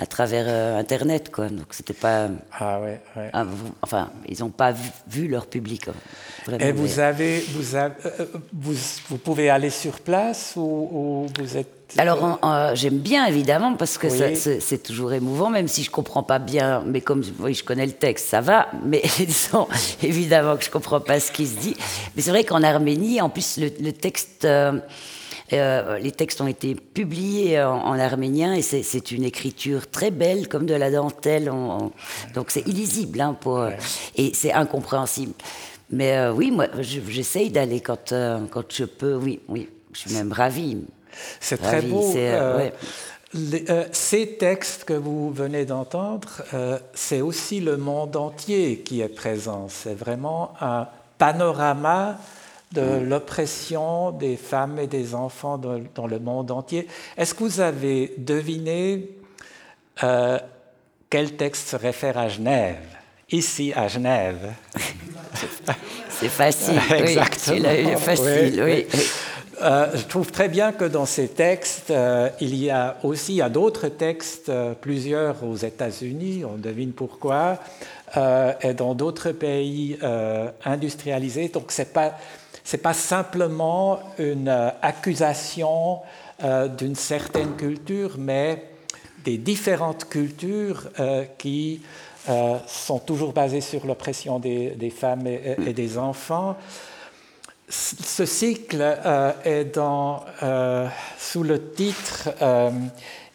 à 0.00 0.06
travers 0.06 0.46
euh, 0.48 0.78
Internet, 0.78 1.30
quoi. 1.30 1.50
Donc 1.50 1.66
c'était 1.72 1.92
pas. 1.92 2.28
Ah 2.58 2.80
ouais. 2.80 3.00
ouais. 3.16 3.28
Ah, 3.34 3.44
enfin, 3.82 4.10
ils 4.26 4.40
n'ont 4.40 4.48
pas 4.48 4.72
vu, 5.06 5.28
leur 5.28 5.46
public. 5.46 5.88
Hein. 5.88 6.56
Et 6.58 6.72
vous 6.72 7.00
avez, 7.00 7.40
vous, 7.50 7.74
avez, 7.74 7.94
euh, 8.06 8.24
vous, 8.54 8.72
vous, 9.10 9.18
pouvez 9.18 9.50
aller 9.50 9.68
sur 9.68 10.00
place 10.00 10.54
ou, 10.56 11.26
vous 11.38 11.56
êtes. 11.56 11.68
Alors 11.98 12.38
j'aime 12.74 12.98
bien 12.98 13.26
évidemment 13.26 13.74
parce 13.74 13.98
que 13.98 14.08
c'est 14.08 14.82
toujours 14.82 15.12
émouvant, 15.12 15.50
même 15.50 15.68
si 15.68 15.82
je 15.82 15.90
comprends 15.90 16.22
pas 16.22 16.38
bien. 16.38 16.82
Mais 16.86 17.02
comme 17.02 17.22
oui, 17.40 17.52
je 17.52 17.64
connais 17.64 17.84
le 17.84 17.92
texte, 17.92 18.28
ça 18.28 18.40
va. 18.40 18.68
Mais 18.86 19.02
disons 19.18 19.68
évidemment 20.02 20.56
que 20.56 20.64
je 20.64 20.70
comprends 20.70 21.00
pas 21.00 21.20
ce 21.20 21.30
qui 21.30 21.46
se 21.46 21.58
dit. 21.58 21.76
Mais 22.16 22.22
c'est 22.22 22.30
vrai 22.30 22.44
qu'en 22.44 22.62
Arménie, 22.62 23.20
en 23.20 23.28
plus 23.28 23.58
le, 23.58 23.92
texte. 23.92 24.46
Euh, 25.52 25.98
les 25.98 26.12
textes 26.12 26.40
ont 26.40 26.46
été 26.46 26.74
publiés 26.74 27.60
en, 27.62 27.98
arménien 27.98 28.54
et 28.54 28.62
c'est 28.62 29.10
une 29.10 29.24
écriture 29.24 29.90
très 29.90 30.10
belle, 30.10 30.48
comme 30.48 30.66
de 30.66 30.74
la 30.74 30.90
dentelle. 30.90 31.50
donc 32.34 32.50
c'est 32.50 32.66
illisible 32.68 33.20
hein, 33.20 33.36
pour, 33.38 33.66
et 34.16 34.32
c'est 34.34 34.52
incompréhensible. 34.52 35.32
Mais 35.90 36.16
euh, 36.16 36.32
oui, 36.32 36.52
moi, 36.52 36.66
j'essaye 36.80 37.50
d'aller 37.50 37.80
quand, 37.80 38.12
euh, 38.12 38.38
quand 38.48 38.72
je 38.72 38.84
peux. 38.84 39.16
Oui, 39.16 39.40
oui, 39.48 39.68
je 39.92 39.98
suis 40.00 40.12
même 40.12 40.32
ravie. 40.32 40.78
C'est 41.40 41.60
très 41.60 41.82
beau. 41.82 42.12
ces 43.92 44.36
textes 44.38 44.84
que 44.84 44.92
vous 44.92 45.32
venez 45.32 45.64
d'entendre, 45.64 46.42
c'est 46.94 47.20
aussi 47.20 47.60
le 47.60 47.76
monde 47.76 48.14
entier 48.14 48.78
qui 48.78 49.00
est 49.00 49.08
présent. 49.08 49.66
C'est 49.68 49.94
vraiment 49.94 50.52
un 50.60 50.86
panorama 51.18 52.18
de 52.72 53.00
l'oppression 53.04 54.12
des 54.12 54.36
femmes 54.36 54.78
et 54.78 54.86
des 54.86 55.14
enfants 55.14 55.58
dans, 55.58 56.06
le 56.06 56.18
monde 56.20 56.50
entier. 56.50 56.86
Est-ce 57.16 57.34
que 57.34 57.42
vous 57.42 57.60
avez 57.60 58.14
deviné 58.16 59.08
euh, 60.04 60.38
quel 61.08 61.36
texte 61.36 61.70
se 61.70 61.76
réfère 61.76 62.16
à 62.16 62.28
Genève? 62.28 62.78
Ici, 63.32 63.72
à 63.74 63.88
Genève. 63.88 64.52
C'est 66.10 66.28
facile. 66.28 66.80
Exactement. 66.94 67.68
Oui, 67.68 67.96
facile, 67.96 68.62
oui. 68.62 68.86
Euh, 69.62 69.88
je 69.94 70.04
trouve 70.04 70.30
très 70.30 70.48
bien 70.48 70.72
que 70.72 70.84
dans 70.84 71.06
ces 71.06 71.28
textes, 71.28 71.90
euh, 71.90 72.30
il 72.40 72.54
y 72.54 72.70
a 72.70 72.96
aussi 73.02 73.42
d'autres 73.50 73.88
textes, 73.88 74.50
plusieurs 74.80 75.44
aux 75.44 75.56
États-Unis, 75.56 76.44
on 76.44 76.56
devine 76.56 76.92
pourquoi, 76.92 77.58
et 78.16 78.74
dans 78.74 78.94
d'autres 78.94 79.32
pays 79.32 79.98
industrialisés. 80.64 81.48
Donc, 81.48 81.66
c'est 81.68 81.92
pas 81.92 82.14
ce 82.64 82.76
n'est 82.76 82.82
pas 82.82 82.94
simplement 82.94 84.00
une 84.18 84.48
euh, 84.48 84.70
accusation 84.82 86.00
euh, 86.42 86.68
d'une 86.68 86.94
certaine 86.94 87.56
culture, 87.56 88.16
mais 88.18 88.64
des 89.24 89.38
différentes 89.38 90.08
cultures 90.08 90.88
euh, 90.98 91.24
qui 91.38 91.82
sont 92.68 92.98
toujours 92.98 93.32
basées 93.32 93.62
sur 93.62 93.86
l'oppression 93.86 94.38
des, 94.38 94.94
femmes 94.94 95.26
et, 95.26 95.72
des 95.72 95.98
enfants. 95.98 96.54
Ce 97.68 98.26
cycle 98.26 98.82
est 99.42 99.64
dans, 99.64 100.24
sous 101.18 101.42
le 101.42 101.72
titre 101.72 102.28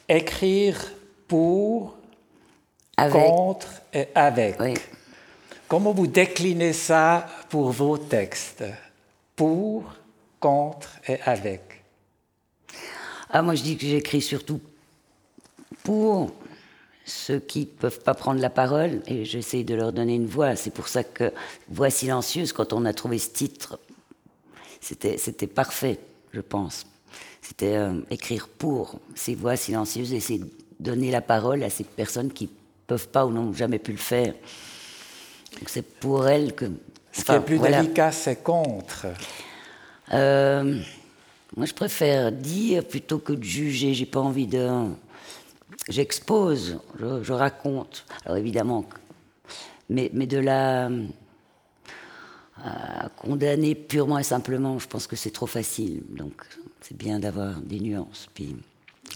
Écrire 0.08 0.78
pour, 1.28 1.96
contre 2.96 3.68
et 3.92 4.08
avec. 4.14 4.58
Comment 5.68 5.92
vous 5.92 6.08
déclinez 6.08 6.74
ça 6.74 7.26
pour 7.50 7.72
vos 7.72 7.98
textes? 7.98 8.64
Pour, 9.36 9.94
contre 10.40 10.90
et 11.08 11.20
avec 11.22 11.84
Ah, 13.30 13.42
moi 13.42 13.56
je 13.56 13.64
dis 13.64 13.78
que 13.78 13.86
j'écris 13.86 14.22
surtout 14.22 14.62
pour 15.84 16.32
ceux 17.06 17.40
qui 17.40 17.62
ne 17.62 17.66
peuvent 17.66 18.02
pas 18.02 18.16
prendre 18.16 18.42
la 18.42 18.50
parole 18.50 19.02
et 19.08 19.26
j'essaie 19.26 19.64
de 19.64 19.76
leur 19.76 19.94
donner 19.94 20.16
une 20.16 20.26
voix. 20.26 20.56
C'est 20.56 20.72
pour 20.72 20.88
ça 20.88 21.04
que 21.04 21.32
Voix 21.70 21.92
silencieuse, 21.92 22.52
quand 22.52 22.74
on 22.74 22.84
a 22.86 22.94
trouvé 22.94 23.20
ce 23.20 23.30
titre, 23.30 23.80
c'était, 24.82 25.48
parfait, 25.48 26.00
je 26.34 26.42
pense. 26.42 26.86
C'était 27.42 27.76
euh, 27.76 28.02
écrire 28.10 28.48
pour 28.48 29.00
ces 29.14 29.36
voix 29.36 29.56
silencieuses 29.56 30.14
et 30.14 30.20
c'est 30.20 30.40
donner 30.80 31.12
la 31.12 31.22
parole 31.22 31.64
à 31.64 31.70
ces 31.70 31.84
personnes 31.84 32.32
qui 32.32 32.46
ne 32.46 32.50
peuvent 32.88 33.08
pas 33.10 33.26
ou 33.26 33.32
n'ont 33.32 33.54
jamais 33.54 33.80
pu 33.80 33.92
le 33.92 33.98
faire. 33.98 34.34
C'est 35.68 35.88
pour 36.00 36.28
elles 36.28 36.54
que 36.54 36.66
ce 37.16 37.24
qui 37.24 37.32
est 37.32 37.40
plus 37.40 37.60
délicat, 37.60 38.12
c'est 38.12 38.44
contre. 38.44 39.08
Euh, 40.14 40.80
moi, 41.56 41.66
je 41.66 41.74
préfère 41.74 42.32
dire 42.32 42.86
plutôt 42.86 43.20
que 43.20 43.34
de 43.34 43.44
juger. 43.44 43.94
J'ai 43.94 44.06
pas 44.06 44.20
envie 44.20 44.48
de. 44.48 44.70
J'expose, 45.90 46.80
je, 47.00 47.34
raconte. 47.34 48.06
Alors 48.26 48.38
évidemment, 48.38 48.86
mais, 49.90 50.10
mais 50.14 50.26
de 50.26 50.40
la 50.40 50.90
condamner 53.18 53.76
purement 53.76 54.18
et 54.18 54.24
simplement, 54.24 54.80
je 54.80 54.88
pense 54.88 55.08
que 55.08 55.16
c'est 55.16 55.32
trop 55.32 55.48
facile. 55.48 56.04
Donc, 56.10 56.44
c'est 56.82 56.98
bien 56.98 57.20
d'avoir 57.20 57.56
des 57.62 57.80
nuances. 57.80 58.28
Puis 58.34 58.56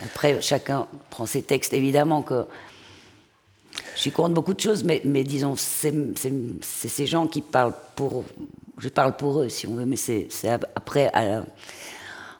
après, 0.03 0.41
chacun 0.41 0.87
prend 1.09 1.25
ses 1.25 1.41
textes. 1.41 1.73
Évidemment 1.73 2.21
que 2.21 2.45
je 3.95 4.01
suis 4.01 4.11
contre 4.11 4.33
beaucoup 4.33 4.53
de 4.53 4.59
choses, 4.59 4.83
mais, 4.83 5.01
mais 5.05 5.23
disons, 5.23 5.55
c'est 5.55 5.93
ces 6.61 7.05
gens 7.05 7.27
qui 7.27 7.41
parlent 7.41 7.73
pour. 7.95 8.23
Je 8.77 8.89
parle 8.89 9.15
pour 9.17 9.41
eux, 9.41 9.49
si 9.49 9.67
on 9.67 9.75
veut, 9.75 9.85
mais 9.85 9.97
c'est 9.97 10.29
après 10.75 11.11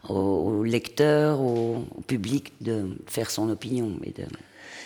au, 0.07 0.63
lecteur, 0.63 1.41
au, 1.41 1.85
public 2.07 2.53
de 2.61 2.97
faire 3.07 3.29
son 3.29 3.49
opinion. 3.49 3.87
De, 3.87 4.23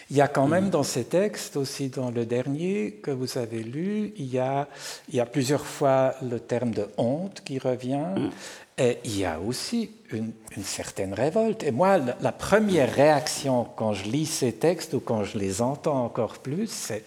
il 0.09 0.18
y 0.18 0.22
a 0.22 0.28
quand 0.28 0.47
même 0.47 0.70
dans 0.70 0.84
ces 0.84 1.05
textes, 1.05 1.57
aussi 1.57 1.89
dans 1.89 2.11
le 2.11 2.26
dernier 2.26 2.99
que 3.01 3.11
vous 3.11 3.38
avez 3.38 3.64
lu, 3.64 4.14
il 4.18 4.26
y 4.26 4.39
a, 4.39 4.68
il 5.09 5.16
y 5.16 5.20
a 5.20 5.26
plusieurs 5.26 5.66
fois 5.66 6.14
le 6.22 6.39
terme 6.39 6.72
de 6.72 6.88
honte 6.97 7.41
qui 7.43 7.59
revient. 7.59 8.07
Mm. 8.16 8.30
Et 8.78 8.97
il 9.05 9.20
y 9.20 9.26
a 9.26 9.39
aussi 9.39 9.91
une, 10.14 10.34
certaine 10.64 11.14
révolte. 11.14 11.64
Et 11.64 11.72
moi, 11.72 11.97
la, 11.97 12.32
première 12.32 12.93
réaction 12.93 13.68
quand 13.76 13.93
je 13.93 14.05
lis 14.05 14.26
ces 14.26 14.53
textes 14.53 14.93
ou 14.93 14.99
quand 14.99 15.24
je 15.24 15.38
les 15.38 15.61
entends 15.61 16.05
encore 16.05 16.39
plus, 16.39 16.70
c'est, 16.70 17.03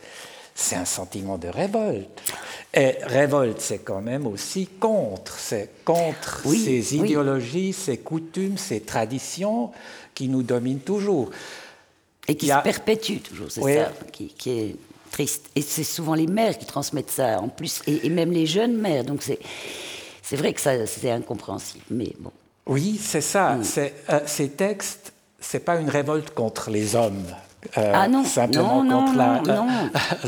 c'est 0.54 0.76
un 0.76 0.84
sentiment 0.84 1.38
de 1.38 1.48
révolte. 1.48 2.22
Et 2.74 2.96
révolte, 3.02 3.60
c'est 3.60 3.78
quand 3.78 4.00
même 4.00 4.26
aussi 4.26 4.66
contre. 4.66 5.38
C'est 5.38 5.70
contre 5.84 6.42
ces 6.44 6.96
idéologies, 6.96 7.72
ces 7.72 7.98
coutumes, 7.98 8.58
ces 8.58 8.80
traditions 8.80 9.72
qui 10.14 10.28
nous 10.28 10.42
dominent 10.42 10.80
toujours. 10.80 11.30
Et 12.28 12.34
qui 12.34 12.48
se 12.48 12.62
perpétuent 12.62 13.20
toujours, 13.20 13.50
c'est 13.50 13.60
ça 13.60 13.92
qui, 14.12 14.32
est 14.46 14.76
triste. 15.12 15.48
Et 15.54 15.62
c'est 15.62 15.84
souvent 15.84 16.14
les 16.14 16.26
mères 16.26 16.58
qui 16.58 16.66
transmettent 16.66 17.10
ça 17.12 17.40
en 17.40 17.48
plus, 17.48 17.82
et, 17.86 18.06
et 18.06 18.10
même 18.10 18.32
les 18.32 18.46
jeunes 18.46 18.76
mères. 18.76 19.04
Donc 19.04 19.22
c'est 19.22 19.38
c'est 20.28 20.34
vrai 20.34 20.52
que 20.52 20.60
c'est 20.60 21.10
incompréhensible, 21.10 21.84
mais 21.88 22.12
bon. 22.18 22.32
Oui, 22.66 23.00
c'est 23.02 23.20
ça. 23.20 23.56
Euh, 23.78 24.20
ces 24.26 24.48
textes, 24.50 25.12
c'est 25.40 25.60
pas 25.64 25.76
une 25.76 25.88
révolte 25.88 26.30
contre 26.34 26.70
les 26.70 26.96
hommes. 26.96 27.22
euh, 27.78 27.92
ah 27.94 28.08
non, 28.08 28.24
simplement 28.24 28.82
non, 28.82 29.00
contre 29.00 29.12
non, 29.12 29.18
la, 29.18 29.54
non. 29.54 29.66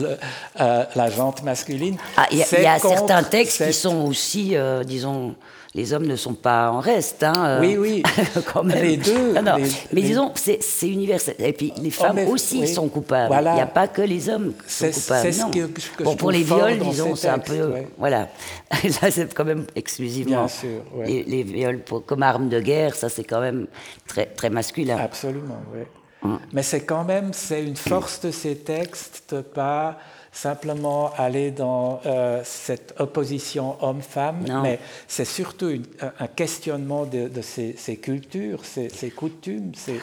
euh, 0.60 0.84
la 0.94 1.10
jante 1.10 1.42
masculine. 1.42 1.96
Ah, 2.16 2.26
il 2.30 2.38
y 2.38 2.42
a, 2.42 2.60
y 2.60 2.66
a 2.66 2.78
certains 2.78 3.22
textes 3.22 3.64
qui 3.64 3.72
sont 3.72 4.04
aussi, 4.06 4.56
euh, 4.56 4.84
disons, 4.84 5.34
les 5.74 5.92
hommes 5.92 6.06
ne 6.06 6.16
sont 6.16 6.34
pas 6.34 6.70
en 6.70 6.80
reste. 6.80 7.22
Hein, 7.22 7.58
oui, 7.60 7.76
oui. 7.76 8.02
quand 8.52 8.64
même. 8.64 8.82
Les 8.82 8.96
deux. 8.96 9.32
Non, 9.34 9.42
non. 9.42 9.56
les- 9.56 9.62
Mais 9.92 10.00
les- 10.00 10.02
disons, 10.02 10.32
c'est 10.34 10.60
universel. 10.88 11.36
Et 11.38 11.52
puis 11.52 11.72
les 11.80 11.90
femmes 11.90 12.16
mais- 12.16 12.26
aussi 12.26 12.60
oui. 12.60 12.68
sont 12.68 12.88
coupables. 12.88 13.28
Voilà. 13.28 13.52
Il 13.52 13.56
n'y 13.56 13.60
a 13.60 13.66
pas 13.66 13.86
que 13.88 14.02
les 14.02 14.28
hommes 14.28 14.52
qui 14.66 14.72
sont 14.72 14.90
coupables. 14.90 15.22
c'est 15.22 15.32
ce 15.32 15.42
non. 15.42 15.50
que- 15.50 15.66
que 15.66 15.80
je 15.80 16.04
bon, 16.04 16.16
pour 16.16 16.30
les 16.30 16.42
viols, 16.42 16.78
disons, 16.78 17.14
ces 17.14 17.22
c'est 17.22 17.28
un 17.28 17.38
peu. 17.38 17.66
ouais. 17.72 17.88
Voilà. 17.98 18.28
Là, 19.02 19.10
c'est 19.10 19.32
quand 19.34 19.44
même 19.44 19.66
exclusivement. 19.76 20.38
Bien 20.44 20.48
sûr, 20.48 20.82
ouais. 20.94 21.06
les, 21.06 21.24
les 21.24 21.42
viols 21.42 21.80
pour- 21.80 22.04
comme 22.04 22.22
arme 22.22 22.48
de 22.48 22.60
guerre, 22.60 22.94
ça 22.94 23.08
c'est 23.08 23.24
quand 23.24 23.40
même 23.40 23.66
très, 24.06 24.26
très 24.26 24.50
masculin. 24.50 24.96
Absolument, 24.98 25.60
oui. 25.74 25.80
Hum. 26.22 26.40
Mais 26.52 26.62
c'est 26.64 26.80
quand 26.80 27.04
même, 27.04 27.32
c'est 27.32 27.62
une 27.62 27.76
force 27.76 28.20
de 28.20 28.32
ces 28.32 28.56
textes 28.56 29.36
pas 29.54 29.98
simplement 30.42 31.10
aller 31.16 31.50
dans 31.50 32.00
euh, 32.06 32.40
cette 32.44 32.94
opposition 32.98 33.76
homme-femme, 33.84 34.44
mais 34.62 34.78
c'est 35.08 35.24
surtout 35.24 35.68
une- 35.68 35.86
un- 36.20 36.26
questionnement 36.28 37.04
de, 37.06 37.28
de 37.28 37.42
ces, 37.42 37.74
ces 37.76 37.96
cultures, 37.96 38.64
ces, 38.64 38.88
ces 38.88 39.10
coutumes. 39.10 39.72
ces- 39.74 40.00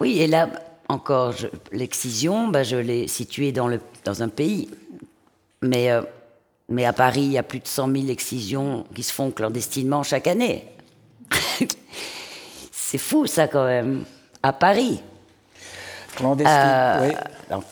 Oui, 0.00 0.20
et 0.20 0.26
là 0.26 0.48
encore, 0.90 1.34
l'excision, 1.72 2.48
bah, 2.48 2.62
je 2.64 2.76
l'ai 2.76 3.08
située 3.08 3.50
dans, 3.52 3.68
le, 3.68 3.80
dans 4.04 4.22
un 4.22 4.28
pays. 4.28 4.68
Mais, 5.62 5.90
euh, 5.90 6.02
mais 6.68 6.84
à 6.84 6.92
Paris, 6.92 7.22
il 7.22 7.32
y 7.32 7.38
a 7.38 7.42
plus 7.42 7.60
de 7.60 7.66
100 7.66 7.90
000 7.92 8.08
excisions 8.08 8.84
qui 8.94 9.02
se 9.02 9.12
font 9.12 9.30
clandestinement 9.30 10.02
chaque 10.02 10.26
année. 10.26 10.64
c'est 12.72 12.98
fou, 12.98 13.26
ça, 13.26 13.48
quand 13.48 13.64
même. 13.66 14.04
À 14.42 14.52
Paris. 14.52 15.00
Clandestine, 16.16 16.54
Euh, 16.56 17.08
oui. 17.08 17.14
donc, 17.50 17.64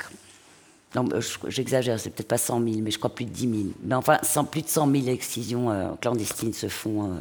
non, 0.96 1.04
j'exagère, 1.48 2.00
c'est 2.00 2.10
peut-être 2.10 2.28
pas 2.28 2.38
100 2.38 2.62
000, 2.64 2.76
mais 2.82 2.90
je 2.90 2.98
crois 2.98 3.14
plus 3.14 3.26
de 3.26 3.30
10 3.30 3.40
000. 3.40 3.54
Mais 3.84 3.94
enfin, 3.94 4.18
cent- 4.22 4.44
plus 4.44 4.62
de 4.62 4.68
100 4.68 4.90
000 4.90 5.08
excisions 5.08 5.70
euh, 5.70 5.90
clandestines 6.00 6.54
se 6.54 6.68
font 6.68 7.12
euh, 7.12 7.16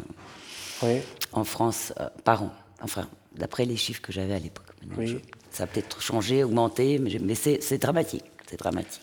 oui. 0.84 1.02
en 1.34 1.44
France 1.44 1.94
euh, 2.00 2.08
par 2.24 2.44
an. 2.44 2.52
Enfin, 2.82 3.08
d'après 3.36 3.66
les 3.66 3.76
chiffres 3.76 4.02
que 4.02 4.14
j'avais 4.14 4.34
à 4.34 4.40
l'époque. 4.40 4.66
Oui. 4.98 5.20
Ça 5.52 5.64
a 5.64 5.68
peut-être 5.68 6.02
changé, 6.02 6.44
augmenté, 6.44 7.00
mais, 7.00 7.36
c'est 7.36 7.78
dramatique. 7.78 8.24
C'est 8.48 8.60
dramatique. 8.60 9.02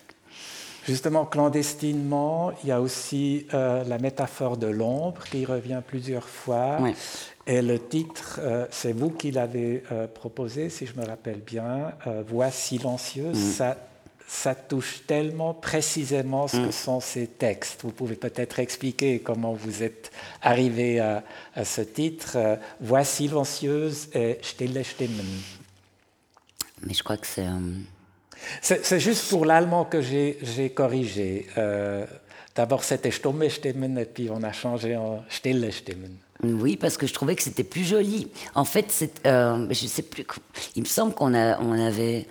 Justement, 0.85 1.25
clandestinement, 1.25 2.51
il 2.63 2.69
y 2.69 2.71
a 2.71 2.81
aussi 2.81 3.47
la 3.51 3.97
métaphore 3.97 4.57
de 4.57 4.67
l'ombre 4.67 5.23
qui 5.23 5.45
revient 5.45 5.81
plusieurs 5.85 6.27
fois. 6.27 6.79
Ouais. 6.81 6.93
Et 7.45 7.61
le 7.61 7.77
titre, 7.77 8.39
euh, 8.41 8.65
c'est 8.71 8.93
vous 8.93 9.09
qui 9.09 9.31
l'avez 9.31 9.83
euh, 9.91 10.07
proposé, 10.07 10.69
si 10.69 10.85
je 10.85 10.95
me 10.95 11.05
rappelle 11.05 11.41
bien, 11.41 11.91
euh, 12.07 12.23
Voix 12.25 12.51
silencieuse. 12.51 13.37
Mm. 13.37 13.51
Ça, 13.51 13.77
ça 14.33 14.55
touche 14.55 15.01
tellement 15.05 15.53
précisément 15.53 16.47
ce 16.47 16.57
Mm. 16.57 16.65
que 16.67 16.71
sont 16.71 16.99
ces 16.99 17.27
textes. 17.27 17.81
Vous 17.83 17.91
pouvez 17.91 18.15
peut-être 18.15 18.57
expliquer 18.59 19.19
comment 19.19 19.53
vous 19.53 19.83
êtes 19.83 20.11
arrivé 20.41 20.99
à, 20.99 21.23
à 21.55 21.63
ce 21.65 21.81
titre, 21.81 22.33
euh, 22.35 22.55
Voix 22.81 23.03
silencieuse 23.03 24.09
et 24.15 24.39
Stille 24.41 24.83
Stimmen. 24.83 25.25
Mais 26.85 26.93
je 26.93 27.03
crois 27.03 27.17
que 27.17 27.27
c'est. 27.27 27.45
euh, 27.45 27.59
C'est 28.61 28.99
juste 28.99 29.29
pour 29.29 29.45
l'allemand 29.45 29.85
que 29.85 30.01
j'ai 30.01 30.71
corrigé. 30.75 31.47
Euh, 31.57 32.05
D'abord, 32.55 32.83
c'était 32.83 33.09
Stumme 33.09 33.49
Stimmen 33.49 33.97
et 33.97 34.05
puis 34.05 34.29
on 34.29 34.43
a 34.43 34.51
changé 34.51 34.95
en 34.95 35.23
Stille 35.29 35.71
Stimmen. 35.71 36.15
Oui, 36.43 36.75
parce 36.77 36.97
que 36.97 37.07
je 37.07 37.13
trouvais 37.13 37.35
que 37.35 37.41
c'était 37.41 37.63
plus 37.63 37.83
joli. 37.83 38.29
En 38.53 38.65
fait, 38.65 38.85
c'est, 38.89 39.25
euh, 39.25 39.65
je 39.71 39.87
sais 39.87 40.03
plus. 40.03 40.23
Il 40.75 40.83
me 40.83 40.87
semble 40.87 41.13
qu'on 41.15 41.33
on 41.33 41.71
avait, 41.87 42.27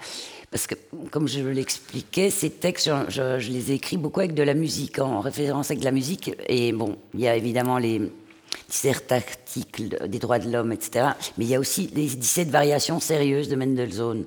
parce 0.53 0.67
que 0.69 0.75
comme 1.11 1.27
je 1.27 1.41
l'expliquais, 1.41 2.31
ces 2.31 2.51
textes, 2.51 2.87
je, 2.87 3.11
je- 3.11 3.39
je 3.41 3.51
les 3.51 3.73
ai 3.73 3.75
écrits 3.75 3.97
beaucoup 3.97 4.21
avec 4.21 4.35
de 4.35 4.43
la 4.45 4.55
musique, 4.55 4.99
en 5.01 5.21
référence 5.21 5.71
avec 5.71 5.81
de 5.81 5.85
la 5.87 5.91
musique. 5.91 6.31
Et 6.49 6.73
bon, 6.73 6.97
il 7.15 7.21
y 7.21 7.27
a 7.29 7.35
évidemment 7.37 7.79
les 7.79 8.01
17 8.69 9.11
articles 9.13 10.09
des 10.09 10.19
droits 10.19 10.39
de 10.39 10.51
l'homme, 10.53 10.73
etc. 10.73 11.07
Mais 11.39 11.47
il 11.47 11.51
y 11.51 11.55
a 11.55 11.59
aussi 11.61 11.91
les 11.95 12.07
17 12.07 12.49
variations 12.51 13.01
sérieuses 13.01 13.49
de 13.49 13.57
Mendelssohn. 13.57 14.25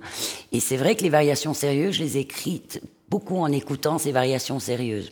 Et 0.51 0.59
c'est 0.59 0.77
vrai 0.77 0.95
que 0.95 1.03
les 1.03 1.09
variations 1.09 1.53
sérieuses, 1.53 1.95
je 1.95 2.03
les 2.03 2.17
ai 2.17 2.21
écrites 2.21 2.81
beaucoup 3.09 3.37
en 3.37 3.51
écoutant 3.51 3.97
ces 3.99 4.11
variations 4.11 4.59
sérieuses 4.59 5.11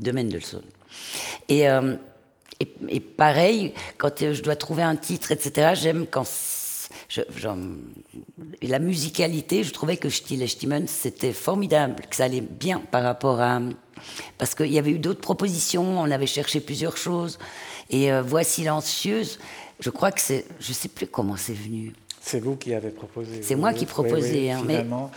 de 0.00 0.12
Mendelssohn. 0.12 0.62
Et, 1.48 1.68
euh, 1.68 1.96
et 2.88 3.00
pareil, 3.00 3.72
quand 3.98 4.22
euh, 4.22 4.34
je 4.34 4.42
dois 4.42 4.56
trouver 4.56 4.82
un 4.82 4.96
titre, 4.96 5.32
etc., 5.32 5.72
j'aime 5.74 6.06
quand. 6.06 6.24
Je- 7.08 7.20
et 8.60 8.66
la 8.66 8.78
musicalité, 8.78 9.64
je 9.64 9.72
trouvais 9.72 9.96
que 9.96 10.08
Stille 10.08 10.46
Stimmen, 10.48 10.86
c'était 10.88 11.32
formidable, 11.32 11.96
que 12.08 12.16
ça 12.16 12.24
allait 12.24 12.40
bien 12.40 12.80
par 12.90 13.02
rapport 13.02 13.40
à. 13.40 13.60
Parce 14.38 14.54
qu'il 14.54 14.72
y 14.72 14.78
avait 14.78 14.90
eu 14.90 14.98
d'autres 14.98 15.20
propositions, 15.20 16.00
on 16.00 16.10
avait 16.10 16.26
cherché 16.26 16.60
plusieurs 16.60 16.96
choses. 16.96 17.38
Et 17.90 18.12
euh, 18.12 18.22
Voix 18.22 18.42
silencieuse, 18.44 19.38
je 19.80 19.90
crois 19.90 20.10
que 20.12 20.20
c'est. 20.20 20.44
Je 20.60 20.70
ne 20.70 20.74
sais 20.74 20.88
plus 20.88 21.06
comment 21.06 21.36
c'est 21.36 21.52
venu. 21.54 21.92
C'est 22.20 22.40
vous 22.40 22.56
qui 22.56 22.72
avez 22.72 22.90
proposé. 22.90 23.42
C'est 23.42 23.56
moi 23.56 23.72
qui 23.72 23.84
proposais, 23.86 24.32
oui, 24.42 24.50
hein, 24.50 24.62
mais- 24.64 24.74
finalement. 24.74 25.10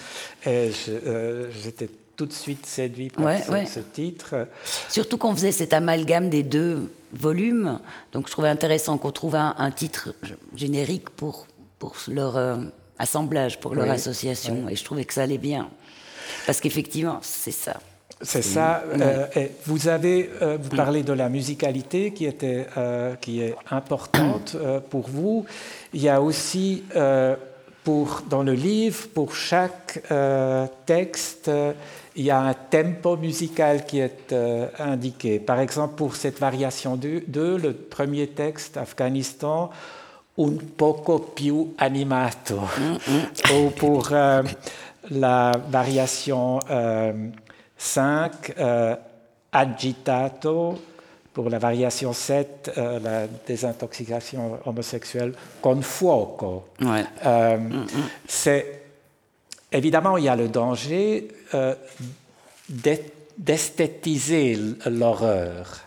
Et 0.46 0.72
euh, 0.90 1.50
j'étais 1.64 1.88
tout 2.16 2.26
de 2.26 2.34
suite 2.34 2.66
séduit 2.66 3.10
par 3.10 3.26
Ouais, 3.26 3.42
ce, 3.46 3.52
ouais. 3.52 3.66
ce 3.66 3.80
titre. 3.80 4.48
Surtout 4.90 5.18
qu'on 5.18 5.34
faisait 5.36 5.52
cet 5.52 5.74
amalgame 5.74 6.30
des 6.30 6.44
deux 6.44 6.90
volumes. 7.14 7.80
Donc 8.14 8.28
je 8.28 8.32
trouvais 8.32 8.50
intéressant 8.50 8.98
qu'on 8.98 9.12
trouve 9.12 9.36
un, 9.36 9.54
un 9.58 9.70
titre 9.72 10.14
générique 10.56 11.10
pour, 11.12 11.46
pour 11.80 11.96
leur 12.08 12.38
euh, 12.38 12.58
assemblage, 13.00 13.60
pour 13.60 13.76
leur 13.76 13.86
Oui, 13.86 13.92
association. 13.92 14.68
Et 14.70 14.76
je 14.76 14.84
trouvais 14.84 15.06
que 15.06 15.14
ça 15.14 15.24
allait 15.24 15.38
bien. 15.38 15.70
Parce 16.46 16.60
qu'effectivement, 16.60 17.20
c'est 17.22 17.52
ça. 17.52 17.80
C'est 18.22 18.42
ça. 18.42 18.84
euh, 18.94 19.28
et 19.36 19.52
vous 19.66 19.90
avez, 19.90 20.30
euh, 20.42 20.58
vous 20.62 20.70
parlez 20.70 21.04
de 21.04 21.12
la 21.12 21.28
musicalité 21.28 22.14
qui 22.14 22.26
était, 22.26 22.66
qui 23.20 23.42
est 23.42 23.56
importante 23.70 24.56
pour 24.90 25.10
vous. 25.10 25.46
Il 25.94 26.02
y 26.02 26.10
a 26.10 26.22
aussi, 26.22 26.84
pour 27.86 28.24
dans 28.28 28.44
le 28.44 28.54
livre, 28.54 29.08
pour 29.14 29.36
chaque 29.36 30.02
euh, 30.12 30.66
texte, 30.86 31.48
euh, 31.48 31.72
il 32.16 32.26
y 32.26 32.32
a 32.32 32.40
un 32.42 32.54
tempo 32.54 33.16
musical 33.16 33.86
qui 33.86 34.00
est 34.00 34.34
euh, 34.34 34.68
indiqué. 34.80 35.40
Par 35.40 35.60
exemple, 35.60 35.94
pour 35.96 36.16
cette 36.16 36.40
variation 36.40 36.96
2, 36.98 37.24
le 37.58 37.74
premier 37.74 38.28
texte, 38.28 38.76
Afghanistan, 38.78 39.70
un 40.38 40.58
poco 40.76 41.20
più 41.20 41.74
animato. 41.78 42.60
Ou 43.54 43.70
pour 43.72 44.10
euh, 44.12 44.44
la 45.12 45.52
variation 45.70 46.60
euh, 46.70 47.30
5, 47.78 48.54
euh, 48.58 48.96
agitato. 49.52 50.80
Pour 51.34 51.50
la 51.50 51.60
variation 51.60 52.14
7, 52.14 52.72
euh, 52.78 53.00
la 53.02 53.28
désintoxication 53.46 54.58
homosexuelle, 54.66 55.34
con 55.62 55.82
fuoco. 55.82 56.70
Ouais. 56.80 57.04
Euh, 57.26 57.58
C'est 58.26 58.84
évidemment 59.70 60.16
il 60.16 60.24
y 60.24 60.30
a 60.30 60.36
le 60.38 60.48
danger 60.48 61.28
euh, 61.54 61.76
d'est- 62.70 63.12
d'esthétiser 63.38 64.58
l'horreur 64.86 65.82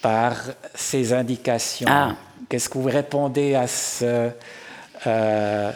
par 0.00 0.34
ces 0.74 1.12
indications. 1.12 1.86
Ah. 1.88 2.16
Qu'est-ce 2.52 2.68
que 2.68 2.76
vous 2.76 2.90
répondez 2.90 3.54
à 3.54 3.66
ce, 3.66 4.28
euh, 5.06 5.72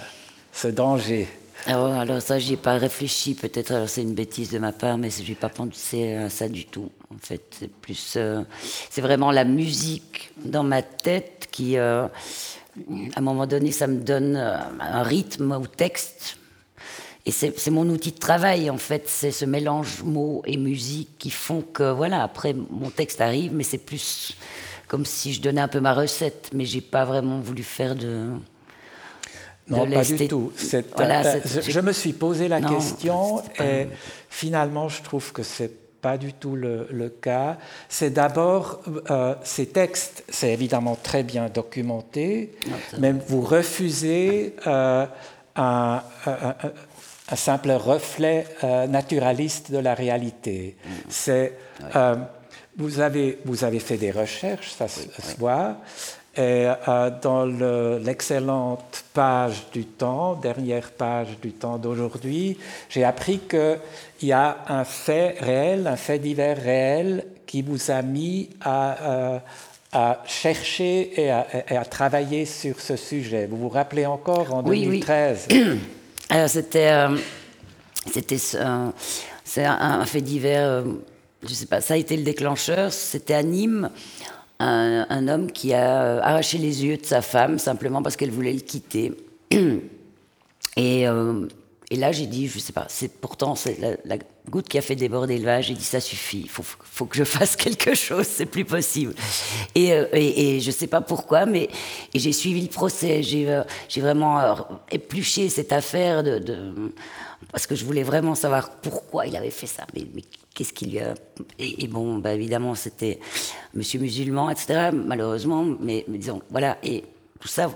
danger? 0.75 1.27
Alors, 1.65 1.87
Ah 1.87 2.03
alors 2.03 2.21
ça, 2.21 2.39
j'y 2.39 2.53
ai 2.53 2.59
pas 2.59 2.77
réfléchi. 2.77 3.33
Peut-être, 3.33 3.71
alors 3.71 3.89
c'est 3.89 4.03
une 4.03 4.13
bêtise 4.13 4.51
de 4.51 4.59
ma 4.59 4.73
part, 4.73 4.99
mais 4.99 5.09
je 5.09 5.27
n'ai 5.27 5.37
pas 5.37 5.49
pensé 5.49 6.13
à 6.13 6.29
ça 6.29 6.51
du 6.51 6.67
tout. 6.67 6.91
En 7.11 7.17
fait, 7.19 7.41
c'est 7.59 7.73
plus, 7.73 8.17
euh, 8.19 8.43
c'est 8.91 9.01
vraiment 9.01 9.31
la 9.31 9.45
musique 9.45 10.33
dans 10.45 10.65
ma 10.65 10.83
tête 10.83 11.49
qui, 11.51 11.79
euh, 11.79 12.05
à 12.05 12.09
un 13.17 13.23
moment 13.23 13.47
donné, 13.47 13.73
ça 13.73 13.87
me 13.87 13.99
donne 13.99 14.37
un 14.37 15.03
rythme 15.03 15.53
au 15.53 15.67
texte. 15.67 16.37
Et 17.25 17.31
c'est 17.31 17.71
mon 17.71 17.89
outil 17.89 18.13
de 18.13 18.19
travail, 18.19 18.69
en 18.69 18.77
fait. 18.77 19.05
C'est 19.07 19.33
ce 19.33 19.47
mélange 19.47 20.03
mots 20.03 20.43
et 20.45 20.59
musique 20.59 21.17
qui 21.19 21.31
font 21.31 21.63
que, 21.63 21.91
voilà, 21.91 22.23
après, 22.23 22.53
mon 22.53 22.91
texte 22.91 23.23
arrive, 23.23 23.55
mais 23.55 23.65
c'est 23.65 23.79
plus 23.79 24.37
comme 24.89 25.05
si 25.05 25.33
je 25.33 25.41
donnais 25.41 25.61
un 25.61 25.69
peu 25.69 25.81
ma 25.81 25.95
recette, 25.95 26.51
mais 26.53 26.65
j'ai 26.65 26.81
pas 26.81 27.05
vraiment 27.05 27.41
voulu 27.41 27.63
faire 27.63 27.95
de. 27.95 28.29
Non, 29.69 29.79
pas 29.97 30.05
du 30.05 30.17
tout. 30.29 30.53
Voilà, 30.95 31.27
euh, 31.27 31.41
je, 31.45 31.71
je 31.73 31.81
me 31.81 31.93
suis 31.93 32.13
posé 32.13 32.47
la 32.47 32.61
Non, 32.61 32.69
question 32.69 33.43
pas- 33.57 33.65
et 33.65 33.89
finalement, 34.31 34.89
je 34.89 35.03
trouve 35.03 35.33
que 35.33 35.43
c'est 35.43 35.73
pas 36.01 36.17
du 36.19 36.33
tout 36.33 36.55
le, 36.55 36.87
le 36.91 37.09
cas. 37.09 37.57
C'est 37.89 38.11
d'abord, 38.11 38.81
euh, 39.11 39.35
ces 39.43 39.67
textes, 39.67 40.23
c'est 40.29 40.53
évidemment 40.53 40.97
très 41.03 41.25
bien 41.25 41.49
documenté, 41.49 42.53
mais 42.99 43.11
vous 43.13 43.41
refusez 43.41 44.55
euh, 44.69 45.05
un, 45.57 46.03
un- 46.27 46.31
un- 46.31 46.55
un 47.29 47.37
simple 47.37 47.73
reflet 47.73 48.47
euh, 48.63 48.87
naturaliste 48.87 49.73
de 49.73 49.79
la 49.79 49.95
réalité. 49.95 50.77
Mm. 50.85 50.91
C'est, 51.09 51.59
vous, 52.77 53.01
avez, 53.01 53.39
vous 53.45 53.65
avez 53.65 53.79
fait 53.81 53.97
des 53.97 54.11
recherches, 54.11 54.73
ça 54.73 54.89
se 54.89 55.37
voit, 55.39 55.77
Et 56.37 56.67
dans 57.23 57.47
l'excellente 58.05 59.05
page 59.15 59.65
du 59.73 59.85
temps, 59.85 60.35
dernière 60.35 60.91
page 60.91 61.39
du 61.41 61.53
temps 61.53 61.79
d'aujourd'hui, 61.79 62.59
j'ai 62.91 63.05
appris 63.05 63.39
qu'il 63.39 64.29
y 64.29 64.33
a 64.33 64.59
un 64.69 64.85
fait 64.85 65.37
réel, 65.41 65.87
un 65.87 65.97
fait 65.97 66.19
divers 66.19 66.59
réel 66.59 67.25
qui 67.47 67.63
vous 67.63 67.91
a 67.91 68.03
mis 68.03 68.51
à, 68.61 69.41
à 69.93 70.23
chercher 70.27 71.21
et 71.21 71.31
à, 71.31 71.85
travailler 71.85 72.45
sur 72.45 72.81
ce 72.81 72.97
sujet. 72.97 73.47
Vous 73.47 73.57
vous 73.57 73.69
rappelez 73.69 74.05
encore 74.05 74.53
en 74.53 74.63
2013 74.63 75.49
Alors 76.29 76.49
c'était 76.49 76.91
euh, 76.91 77.17
c'était 78.13 78.37
c'est 78.39 79.65
un, 79.65 80.05
fait 80.05 80.21
divers. 80.21 80.85
Euh, 81.47 81.49
je 81.49 81.55
sais 81.55 81.67
pas. 81.67 81.81
Ça 81.81 81.95
a 81.95 81.97
été 81.97 82.17
le 82.17 82.23
déclencheur. 82.23 82.93
C'était 82.93 83.35
à 83.35 83.43
Nîmes. 83.43 83.91
Un, 84.59 85.29
homme 85.29 85.53
qui 85.53 85.75
a 85.75 86.03
euh, 86.03 86.21
arraché 86.23 86.57
les 86.57 86.83
yeux 86.83 86.97
de 86.97 87.05
sa 87.05 87.21
femme 87.21 87.59
simplement 87.59 88.03
parce 88.03 88.17
qu'elle 88.17 88.31
voulait 88.31 88.55
le 88.55 88.61
quitter. 88.61 89.13
Et, 90.79 91.07
et 91.91 91.97
là, 91.97 92.11
j'ai 92.11 92.27
dit, 92.27 92.49
je 92.49 92.59
sais 92.59 92.73
pas, 92.73 92.87
c'est 92.89 93.21
pourtant 93.21 93.55
c'est 93.55 93.79
la, 94.05 94.19
goutte 94.51 94.69
qui 94.69 94.77
a 94.77 94.83
fait 94.83 94.97
déborder 94.97 95.39
le. 95.39 95.61
J'ai 95.61 95.75
dit, 95.75 95.85
ça 95.85 96.01
suffit, 96.01 96.41
il 96.41 96.49
faut, 96.49 96.65
faut, 96.65 97.07
que 97.07 97.17
je 97.17 97.25
fasse 97.25 97.55
quelque 97.55 97.95
chose, 97.95 98.27
c'est 98.27 98.47
plus 98.47 98.65
possible. 98.65 99.15
Et, 99.77 99.93
euh, 99.93 100.07
et, 100.13 100.57
et, 100.57 100.61
je 100.61 100.71
sais 100.73 100.89
pas 100.89 101.01
pourquoi, 101.01 101.47
mais 101.47 101.69
j'ai 102.13 102.33
suivi 102.33 102.63
le 102.63 102.69
procès. 102.69 103.23
J'ai 103.23 103.49
euh, 103.49 103.63
vraiment 103.99 104.41
euh, 104.41 104.55
épluché 104.91 105.49
cette 105.49 105.73
affaire 105.73 106.25
de, 106.25 106.93
parce 107.53 107.67
que 107.67 107.75
je 107.75 107.85
voulais 107.85 108.03
vraiment 108.03 108.35
savoir 108.35 108.71
pourquoi 108.77 109.27
il 109.27 109.37
avait 109.37 109.51
fait 109.51 109.67
ça. 109.67 109.87
Mais, 109.95 110.07
qu'est-ce 110.55 110.73
qu'il 110.73 110.93
y 110.93 111.01
a 111.01 111.15
et, 111.59 111.87
bon, 111.87 112.19
bah, 112.19 112.33
évidemment, 112.33 112.75
c'était 112.75 113.21
Monsieur 113.75 114.01
musulman, 114.01 114.51
etc. 114.51 114.91
Malheureusement, 114.93 115.65
mais, 115.81 116.05
disons, 116.09 116.43
voilà, 116.51 116.79
et 116.83 117.05
tout 117.41 117.49
ça. 117.49 117.71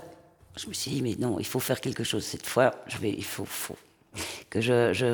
Je 0.57 0.67
me 0.67 0.73
suis 0.73 0.91
dit, 0.91 1.01
mais 1.01 1.15
non, 1.17 1.39
il 1.39 1.45
faut 1.45 1.59
faire 1.59 1.79
quelque 1.79 2.03
chose 2.03 2.25
cette 2.25 2.45
fois. 2.45 2.71
Je 2.87 2.97
il 3.05 3.23
faut, 3.23 3.45
que 4.49 4.59
je, 4.59 5.05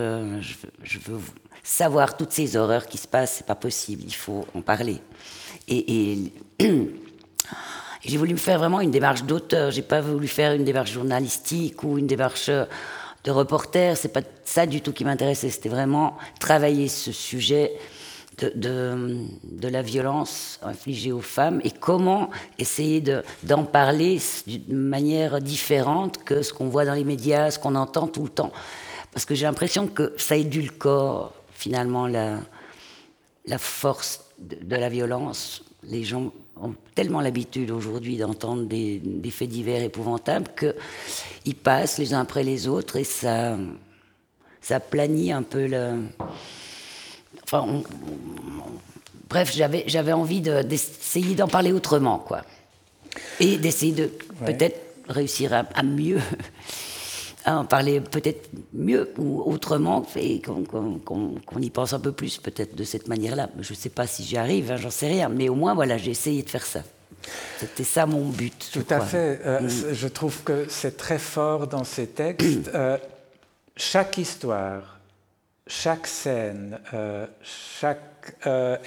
veux 1.05 1.19
savoir 1.63 2.17
toutes 2.17 2.31
ces 2.31 2.55
horreurs 2.57 2.87
qui 2.87 2.97
se 2.97 3.07
passent, 3.07 3.35
c'est 3.37 3.45
pas 3.45 3.55
possible, 3.55 4.03
il 4.05 4.15
faut 4.15 4.45
en 4.55 4.61
parler. 4.61 4.97
Et, 5.67 6.31
j'ai 8.01 8.17
voulu 8.17 8.33
me 8.33 8.39
faire 8.39 8.59
vraiment 8.59 8.79
une 8.79 8.91
démarche 8.91 9.23
d'auteur, 9.23 9.71
j'ai 9.71 9.81
pas 9.81 10.01
voulu 10.01 10.27
faire 10.27 10.53
une 10.53 10.63
démarche 10.63 10.91
journalistique 10.91 11.83
ou 11.83 11.97
une 11.97 12.07
démarche 12.07 12.49
de 13.27 13.31
reporter, 13.31 13.97
c'est 13.97 14.13
pas 14.13 14.21
ça 14.45 14.65
du 14.65 14.79
tout 14.79 14.93
qui 14.93 15.03
m'intéressait, 15.03 15.49
c'était 15.49 15.67
vraiment 15.67 16.17
travailler 16.39 16.87
ce 16.87 17.11
sujet 17.11 17.73
de, 18.37 18.53
de, 18.55 19.25
de, 19.43 19.67
la 19.67 19.81
violence 19.81 20.61
infligée 20.63 21.11
aux 21.11 21.19
femmes 21.19 21.59
et 21.65 21.71
comment 21.71 22.29
essayer 22.57 23.03
d'en 23.43 23.65
parler 23.65 24.21
d'une 24.45 24.77
manière 24.77 25.41
différente 25.41 26.23
que 26.23 26.41
ce 26.41 26.53
qu'on 26.53 26.69
voit 26.69 26.85
dans 26.85 26.93
les 26.93 27.03
médias, 27.03 27.51
ce 27.51 27.59
qu'on 27.59 27.75
entend 27.75 28.07
tout 28.07 28.23
le 28.23 28.29
temps. 28.29 28.53
Parce 29.11 29.25
que 29.25 29.35
j'ai 29.35 29.45
l'impression 29.45 29.87
que 29.87 30.13
ça 30.17 30.37
édulcore 30.37 31.33
finalement 31.51 32.07
la, 32.07 32.37
la 33.45 33.57
force 33.57 34.21
de, 34.39 34.75
la 34.77 34.87
violence. 34.87 35.65
Les 35.83 36.05
gens 36.05 36.31
ont 36.61 36.75
tellement 36.95 37.21
l'habitude 37.21 37.71
aujourd'hui 37.71 38.17
d'entendre 38.17 38.65
des, 38.65 38.99
des, 38.99 39.31
faits 39.31 39.49
divers 39.49 39.83
épouvantables 39.83 40.49
qu'ils 40.57 41.55
passent 41.55 41.97
les 41.97 42.13
uns 42.13 42.21
après 42.21 42.43
les 42.43 42.67
autres 42.67 42.97
et 42.97 43.03
ça, 43.03 43.57
ça 44.61 44.79
planit 44.79 45.31
un 45.31 45.43
peu 45.43 45.67
le. 45.67 46.03
Enfin, 47.43 47.81
bref, 49.29 49.53
j'avais, 49.55 49.83
j'avais 49.87 50.13
envie 50.13 50.41
d'essayer 50.41 51.35
d'en 51.35 51.47
parler 51.47 51.71
autrement, 51.71 52.19
quoi. 52.19 52.43
Et 53.39 53.57
d'essayer 53.57 53.93
de 53.93 54.11
peut-être 54.45 54.79
réussir 55.07 55.53
à 55.53 55.83
mieux 55.83 56.19
en 57.55 57.65
parler 57.65 58.01
peut-être 58.01 58.49
mieux 58.73 59.13
ou 59.17 59.41
autrement 59.41 60.05
et 60.15 60.41
qu'on 60.41 61.61
y 61.61 61.69
pense 61.69 61.93
un 61.93 61.99
peu 61.99 62.11
plus 62.11 62.37
peut-être 62.37 62.75
de 62.75 62.83
cette 62.83 63.07
manière-là. 63.07 63.49
Je 63.59 63.73
ne 63.73 63.77
sais 63.77 63.89
pas 63.89 64.05
si 64.05 64.23
j'y 64.23 64.37
arrive, 64.37 64.71
hein, 64.71 64.77
j'en 64.77 64.89
sais 64.89 65.07
rien, 65.07 65.29
mais 65.29 65.49
au 65.49 65.55
moins 65.55 65.73
voilà, 65.73 65.97
j'ai 65.97 66.11
essayé 66.11 66.43
de 66.43 66.49
faire 66.49 66.65
ça. 66.65 66.81
C'était 67.59 67.83
ça 67.83 68.05
mon 68.05 68.25
but. 68.29 68.69
Tout 68.71 68.85
à 68.89 69.01
fait. 69.01 69.39
Euh, 69.45 69.61
mm. 69.61 69.93
Je 69.93 70.07
trouve 70.07 70.43
que 70.43 70.65
c'est 70.69 70.97
très 70.97 71.19
fort 71.19 71.67
dans 71.67 71.83
ces 71.83 72.07
textes. 72.07 72.69
Euh, 72.73 72.97
chaque 73.75 74.17
histoire, 74.17 74.99
chaque 75.65 76.07
scène, 76.07 76.79
euh, 76.93 77.25
chaque 77.43 78.03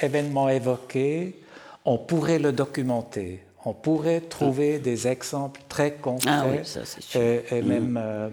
événement 0.02 0.48
évoqué, 0.50 1.40
on 1.84 1.96
pourrait 1.96 2.38
le 2.38 2.52
documenter 2.52 3.42
on 3.64 3.72
pourrait 3.72 4.20
trouver 4.20 4.78
des 4.78 5.06
exemples 5.06 5.60
très 5.68 5.92
concrets 5.92 6.62
ah 6.64 7.18
et, 7.18 7.62
même 7.62 7.92
mm. 7.92 8.00
euh, 8.00 8.28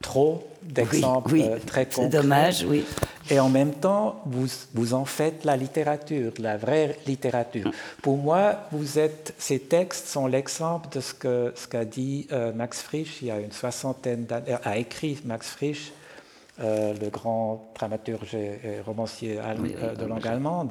trop 0.00 0.48
d'exemples 0.62 1.34
euh, 1.36 1.58
très 1.66 1.86
concrets. 1.86 2.02
C'est 2.02 2.08
dommage, 2.08 2.64
oui. 2.68 2.84
Et 3.28 3.38
en 3.38 3.48
même 3.48 3.74
temps, 3.74 4.22
vous, 4.26 4.46
vous 4.74 4.94
en 4.94 5.04
faites 5.04 5.44
la 5.44 5.56
littérature, 5.56 6.32
la 6.38 6.56
vraie 6.56 6.96
littérature. 7.06 7.70
Pour 8.02 8.16
moi, 8.16 8.66
vous 8.72 8.98
êtes, 8.98 9.34
ces 9.38 9.60
textes 9.60 10.08
sont 10.08 10.26
l'exemple 10.26 10.88
de 10.94 11.00
ce 11.00 11.14
qu'a 11.14 11.52
ce 11.54 11.68
qu'a 11.68 11.84
dit 11.84 12.26
euh, 12.32 12.52
Max 12.52 12.82
Frisch 12.82 13.18
il 13.22 13.28
y 13.28 13.30
a 13.30 13.38
une 13.38 13.52
soixantaine 13.52 14.24
d'années, 14.24 14.56
a 14.64 14.78
écrit 14.78 15.18
Max 15.24 15.50
Frisch, 15.50 15.92
le 16.58 17.08
grand 17.08 17.70
dramaturge 17.74 18.34
et 18.34 18.80
romancier 18.84 19.38
de 19.98 20.04
langue 20.04 20.26
allemande. 20.26 20.70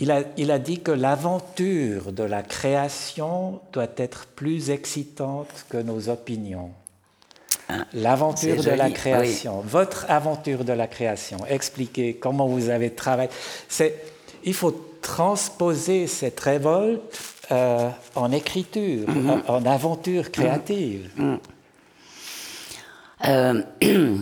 Il 0.00 0.10
a, 0.50 0.58
dit 0.58 0.80
que 0.80 0.90
l'aventure 0.90 2.12
de 2.12 2.22
la 2.22 2.42
création 2.42 3.60
doit 3.72 3.88
être 3.96 4.26
plus 4.26 4.70
excitante 4.70 5.48
que 5.68 5.78
nos 5.78 6.08
opinions. 6.08 6.70
Ah, 7.68 7.84
l'aventure 7.94 8.62
de 8.62 8.70
la 8.70 8.90
création, 8.90 9.60
votre 9.60 10.06
aventure 10.08 10.64
de 10.64 10.72
la 10.72 10.86
création, 10.86 11.38
expliquez 11.48 12.14
comment 12.14 12.46
vous 12.46 12.68
avez 12.68 12.90
travaillé. 12.90 13.30
il 14.44 14.54
faut 14.54 14.72
transposer 15.02 16.06
cette 16.06 16.38
révolte 16.38 17.18
euh, 17.50 17.90
en 18.14 18.30
écriture, 18.30 19.08
mm-hmm. 19.08 19.46
en, 19.48 19.66
aventure 19.66 20.30
créative. 20.30 21.10
Mm-hmm. 21.18 21.38
Euh, 23.24 23.62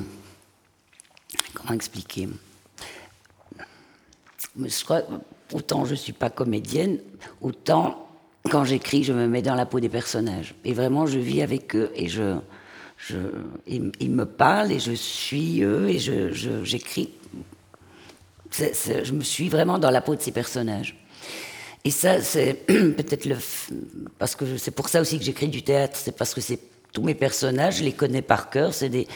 comment 1.54 1.74
expliquer? 1.74 2.28
Je 4.56 4.84
crois, 4.84 5.02
autant 5.54 5.84
je 5.84 5.92
ne 5.92 5.96
suis 5.96 6.12
pas 6.12 6.28
comédienne, 6.28 6.98
autant 7.40 8.06
quand 8.50 8.64
j'écris, 8.64 9.04
je 9.04 9.12
me 9.14 9.26
mets 9.26 9.40
dans 9.40 9.54
la 9.54 9.64
peau 9.64 9.80
des 9.80 9.88
personnages. 9.88 10.54
Et 10.64 10.74
vraiment, 10.74 11.06
je 11.06 11.18
vis 11.18 11.40
avec 11.40 11.74
eux 11.74 11.90
et 11.94 12.08
je, 12.08 12.36
je, 12.98 13.16
ils, 13.66 14.10
me 14.10 14.26
parlent 14.26 14.70
et 14.70 14.78
je 14.78 14.92
suis 14.92 15.62
eux 15.62 15.88
et 15.88 15.98
j'écris. 15.98 17.10
Je, 18.50 19.02
je 19.02 19.12
me 19.12 19.22
suis 19.22 19.48
vraiment 19.48 19.78
dans 19.78 19.90
la 19.90 20.02
peau 20.02 20.14
de 20.14 20.20
ces 20.20 20.32
personnages. 20.32 21.02
Et 21.84 21.90
ça, 21.90 22.20
c'est 22.20 22.54
peut-être 22.66 23.24
le. 23.24 23.36
Parce 24.18 24.36
que 24.36 24.56
c'est 24.58 24.70
pour 24.70 24.88
ça 24.88 25.00
aussi 25.00 25.18
que 25.18 25.24
j'écris 25.24 25.48
du 25.48 25.62
théâtre. 25.62 25.98
C'est 26.02 26.16
parce 26.16 26.34
que 26.34 26.40
c'est 26.40 26.60
tous 26.92 27.02
mes 27.02 27.14
personnages, 27.14 27.78
je 27.78 27.84
les 27.84 27.92
connais 27.92 28.22
par 28.22 28.50
cœur. 28.50 28.74
C'est 28.74 28.88
des 28.88 29.08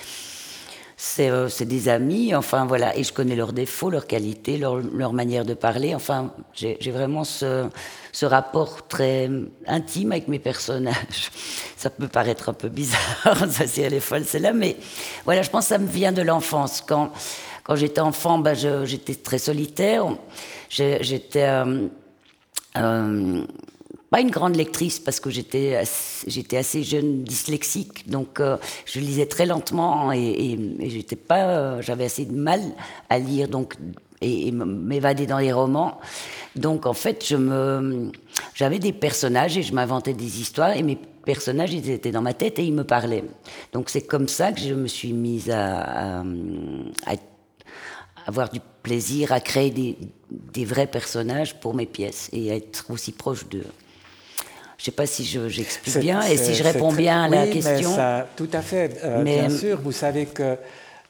euh, 1.21 1.49
c'est 1.49 1.65
des 1.65 1.89
amis, 1.89 2.35
enfin 2.35 2.67
voilà, 2.67 2.97
et 2.97 3.05
je 3.05 3.13
connais 3.13 3.37
leurs 3.37 3.53
défauts, 3.53 3.91
leurs 3.91 4.07
qualités, 4.07 4.57
leur, 4.57 4.77
leur 4.77 5.13
manière 5.13 5.45
de 5.45 5.55
parler. 5.55 5.95
Enfin, 5.95 6.33
j'ai 6.53 6.91
vraiment 6.91 7.25
ce, 7.25 7.69
ce, 8.13 8.27
rapport 8.27 8.89
très 8.89 9.31
intime 9.67 10.13
avec 10.13 10.29
mes 10.29 10.39
personnages. 10.41 11.31
Ça 11.77 11.91
peut 11.91 12.09
paraître 12.09 12.49
un 12.49 12.53
peu 12.55 12.69
bizarre, 12.69 13.47
ça 13.51 13.69
si 13.69 13.83
elle 13.83 13.95
est 13.95 14.01
folle, 14.01 14.25
c'est 14.25 14.41
là, 14.41 14.53
mais 14.53 14.77
voilà, 15.25 15.43
je 15.43 15.51
pense 15.51 15.67
que 15.67 15.69
ça 15.69 15.79
me 15.79 15.87
vient 15.87 16.11
de 16.11 16.23
l'enfance. 16.23 16.83
Quand, 16.85 17.13
quand 17.63 17.77
j'étais 17.77 18.01
enfant, 18.01 18.39
bah, 18.39 18.55
j'étais 18.55 19.15
très 19.15 19.39
solitaire. 19.39 20.07
J'étais 20.71 21.45
euh, 21.45 21.87
euh, 22.77 23.45
pas 24.11 24.21
une 24.21 24.31
grande 24.31 24.57
lectrice 24.57 24.99
parce 24.99 25.21
que 25.21 25.31
j'étais 25.31 25.83
j'étais 26.27 26.57
assez 26.57 26.83
jeune 26.83 27.25
dyslexique 27.25 28.09
donc 28.09 28.41
euh, 28.41 28.57
je 28.87 29.01
lisais 29.01 29.27
très 29.27 29.47
lentement 29.47 30.13
et, 30.13 30.59
j'étais 30.81 31.17
pas 31.17 31.49
euh, 31.49 31.83
j'avais 31.83 32.07
assez 32.07 32.25
de 32.25 32.35
mal 32.35 32.61
à 33.11 33.19
lire 33.19 33.49
donc 33.49 33.77
et, 34.21 34.51
m'évader 34.51 35.27
dans 35.27 35.39
les 35.39 35.53
romans 35.53 36.01
donc 36.57 36.87
en 36.87 36.95
fait 36.95 37.25
je 37.27 37.37
me 37.37 38.11
j'avais 38.55 38.79
des 38.79 38.93
personnages 38.93 39.59
et 39.59 39.63
je 39.63 39.75
m'inventais 39.75 40.15
des 40.15 40.41
histoires 40.41 40.77
et 40.77 40.83
mes 40.83 40.99
personnages 41.25 41.75
ils 41.75 41.91
étaient 41.91 42.13
dans 42.13 42.23
ma 42.23 42.35
tête 42.35 42.59
et 42.59 42.65
ils 42.65 42.75
me 42.75 42.85
parlaient 42.85 43.25
donc 43.73 43.91
c'est 43.91 44.07
comme 44.07 44.29
ça 44.29 44.53
que 44.53 44.61
je 44.61 44.75
me 44.75 44.87
suis 44.87 45.13
mise 45.13 45.51
à, 45.51 46.21
à, 46.21 46.25
avoir 48.27 48.49
du 48.49 48.61
plaisir 48.83 49.33
à 49.33 49.41
créer 49.41 49.71
des, 49.71 49.97
des 50.31 50.65
vrais 50.65 50.87
personnages 50.87 51.61
pour 51.61 51.75
mes 51.75 51.87
pièces 51.87 52.29
et 52.33 52.51
à 52.51 52.57
être 52.57 52.91
aussi 52.91 53.13
proche 53.13 53.49
d'eux. 53.49 53.65
Je 54.79 54.83
ne 54.83 54.85
sais 54.85 54.91
pas 54.93 55.07
si 55.07 55.25
j'explique 55.25 55.99
bien 55.99 56.23
et 56.23 56.37
si 56.37 56.55
je 56.55 56.63
réponds 56.63 56.93
bien 56.93 57.25
à 57.25 57.29
la 57.29 57.49
question. 57.49 57.91
Mais 57.91 57.97
ça, 57.97 58.29
tout 58.37 58.49
à 58.53 58.63
fait. 58.63 59.01
Euh, 59.03 59.25
bien 59.25 59.51
sûr, 59.51 59.81
vous 59.83 59.91
savez 59.91 60.27
que 60.27 60.57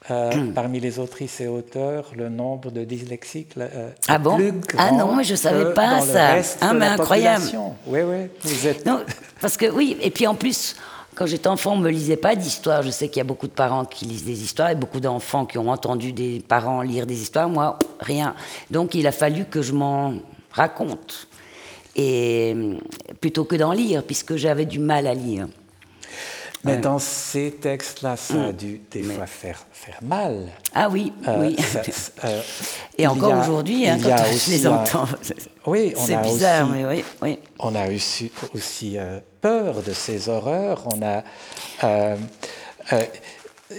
euh, 0.09 0.31
parmi 0.55 0.79
les 0.79 0.97
autrices 0.97 1.39
et 1.39 1.47
auteurs, 1.47 2.11
le 2.15 2.29
nombre 2.29 2.71
de 2.71 2.83
dyslexiques 2.83 3.53
euh, 3.59 3.89
ah 4.07 4.17
bon 4.17 4.37
plus 4.37 4.53
Ah 4.75 4.91
non, 4.91 5.21
je 5.21 5.33
ne 5.33 5.37
savais 5.37 5.71
pas 5.75 6.01
ça. 6.01 6.37
Ah, 6.61 6.73
de 6.73 6.79
mais 6.79 6.87
incroyable. 6.87 7.45
Oui, 7.85 7.99
oui, 8.01 8.29
vous 8.41 8.67
êtes. 8.67 8.87
Non, 8.87 9.01
parce 9.39 9.55
que 9.55 9.67
oui, 9.69 9.97
et 10.01 10.09
puis 10.09 10.25
en 10.25 10.33
plus, 10.33 10.75
quand 11.13 11.27
j'étais 11.27 11.47
enfant, 11.47 11.73
on 11.73 11.77
ne 11.77 11.83
me 11.83 11.91
lisait 11.91 12.17
pas 12.17 12.35
d'histoires. 12.35 12.81
Je 12.81 12.89
sais 12.89 13.07
qu'il 13.07 13.17
y 13.17 13.21
a 13.21 13.25
beaucoup 13.25 13.47
de 13.47 13.53
parents 13.53 13.85
qui 13.85 14.05
lisent 14.05 14.25
des 14.25 14.41
histoires 14.41 14.71
et 14.71 14.75
beaucoup 14.75 14.99
d'enfants 14.99 15.45
qui 15.45 15.59
ont 15.59 15.69
entendu 15.69 16.11
des 16.11 16.39
parents 16.39 16.81
lire 16.81 17.05
des 17.05 17.21
histoires. 17.21 17.49
Moi, 17.49 17.77
rien. 17.99 18.33
Donc 18.71 18.95
il 18.95 19.05
a 19.05 19.11
fallu 19.11 19.45
que 19.45 19.61
je 19.61 19.73
m'en 19.73 20.13
raconte. 20.53 21.27
Et 22.01 22.55
plutôt 23.19 23.43
que 23.43 23.57
d'en 23.57 23.73
lire, 23.73 24.03
puisque 24.03 24.37
j'avais 24.37 24.65
du 24.65 24.79
mal 24.79 25.05
à 25.05 25.13
lire. 25.13 25.47
Mais 26.63 26.77
dans 26.77 26.99
ces 26.99 27.51
textes-là, 27.51 28.15
ça 28.17 28.45
a 28.47 28.51
dû 28.51 28.81
des 28.91 29.01
fois 29.03 29.25
faire, 29.25 29.65
faire 29.71 29.97
mal. 30.01 30.47
Ah 30.75 30.89
oui, 30.89 31.13
Euh, 31.27 31.47
oui. 31.47 31.55
ça- 31.61 31.81
euh, 32.25 32.41
Et 32.97 33.07
encore 33.07 33.39
aujourd'hui, 33.41 33.87
hein, 33.87 33.97
quand 34.01 34.15
je 34.33 34.51
les 34.51 34.65
un- 34.67 34.73
entends, 34.77 35.07
Oui, 35.65 35.93
c'est 35.97 36.21
bizarre, 36.21 36.67
aussi- 36.69 36.77
mais 36.77 36.85
oui, 36.85 37.03
oui. 37.21 37.39
On 37.59 37.73
a 37.75 37.89
aussi, 37.89 38.29
aussi 38.53 38.97
euh, 38.97 39.19
peur 39.41 39.81
de 39.83 39.93
ces 39.93 40.27
horreurs. 40.27 40.83
On 40.93 41.01
a, 41.01 41.23
euh, 41.85 42.17
euh, 42.91 43.03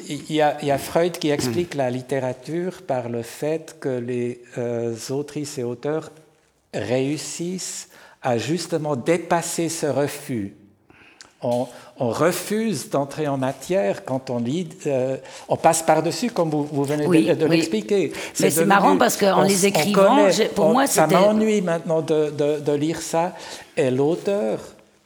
il 0.09 0.33
y, 0.33 0.41
a, 0.41 0.57
il 0.63 0.69
y 0.69 0.71
a 0.71 0.79
Freud 0.79 1.19
qui 1.19 1.29
explique 1.31 1.75
la 1.75 1.91
littérature 1.91 2.81
par 2.83 3.09
le 3.11 3.23
fait 3.23 3.77
que 3.79 3.89
les 3.91 4.41
euh, 4.57 4.95
autrices 5.11 5.59
et 5.59 5.65
auteurs 5.65 6.11
réussissent 6.73 7.89
à 8.23 8.39
justement 8.39 8.97
dépasser 8.97 9.69
ce 9.69 9.87
refus. 9.87 10.55
On, 11.43 11.67
on 11.99 12.11
refuse 12.11 12.91
d'entrer 12.91 13.27
en 13.27 13.39
matière 13.39 14.05
quand 14.05 14.29
on 14.29 14.41
lit, 14.41 14.69
euh, 14.87 15.17
on 15.49 15.57
passe 15.57 15.83
par-dessus, 15.83 16.31
comme 16.31 16.51
vous, 16.51 16.65
vous 16.71 16.85
venez 16.85 17.07
Oui, 17.07 17.25
de, 17.25 17.33
de 17.35 17.45
oui. 17.47 17.57
l'expliquer. 17.57 18.13
Mais 18.41 18.51
c'est 18.51 18.67
marrant 18.67 18.99
parce 18.99 19.17
qu'en 19.17 19.43
les 19.45 19.65
écrivant, 19.65 20.17
connaît, 20.17 20.49
pour 20.55 20.67
on- 20.67 20.73
moi, 20.75 20.87
ça 20.87 21.05
c'était- 21.09 21.19
m'ennuie 21.19 21.63
maintenant 21.63 22.03
de, 22.03 22.31
de- 22.31 22.61
de 22.61 22.73
lire 22.73 23.01
ça. 23.01 23.33
Et 23.75 23.91
l'auteur 23.91 24.59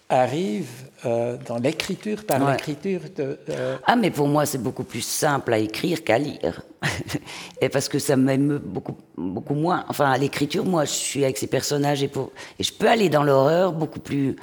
arrive 0.08 0.66
euh, 1.06 1.36
dans 1.46 1.58
l'écriture, 1.58 2.24
par 2.24 2.42
Ouais. 2.42 2.52
l'écriture 2.52 3.00
de. 3.16 3.38
euh, 3.50 3.76
Ah, 3.86 3.96
mais 3.96 4.10
pour 4.10 4.28
moi, 4.28 4.46
c'est 4.46 4.62
beaucoup 4.62 4.84
plus 4.84 5.00
simple 5.02 5.52
à 5.52 5.58
écrire 5.58 6.02
qu'à 6.04 6.18
lire. 6.18 6.62
et 7.60 7.68
parce 7.68 7.88
que 7.88 7.98
ça 7.98 8.16
m'aime 8.16 8.58
beaucoup, 8.58 8.96
beaucoup 9.16 9.54
moins. 9.54 9.84
Enfin, 9.88 10.10
à 10.10 10.18
l'écriture, 10.18 10.64
moi, 10.64 10.84
je 10.84 10.90
suis 10.92 11.24
avec 11.24 11.38
ces 11.38 11.46
personnages 11.46 12.02
et, 12.02 12.08
pour, 12.08 12.32
et 12.58 12.62
je 12.62 12.72
peux 12.72 12.88
aller 12.88 13.08
dans 13.08 13.22
l'horreur 13.22 13.72
beaucoup 13.72 14.00
plus 14.00 14.36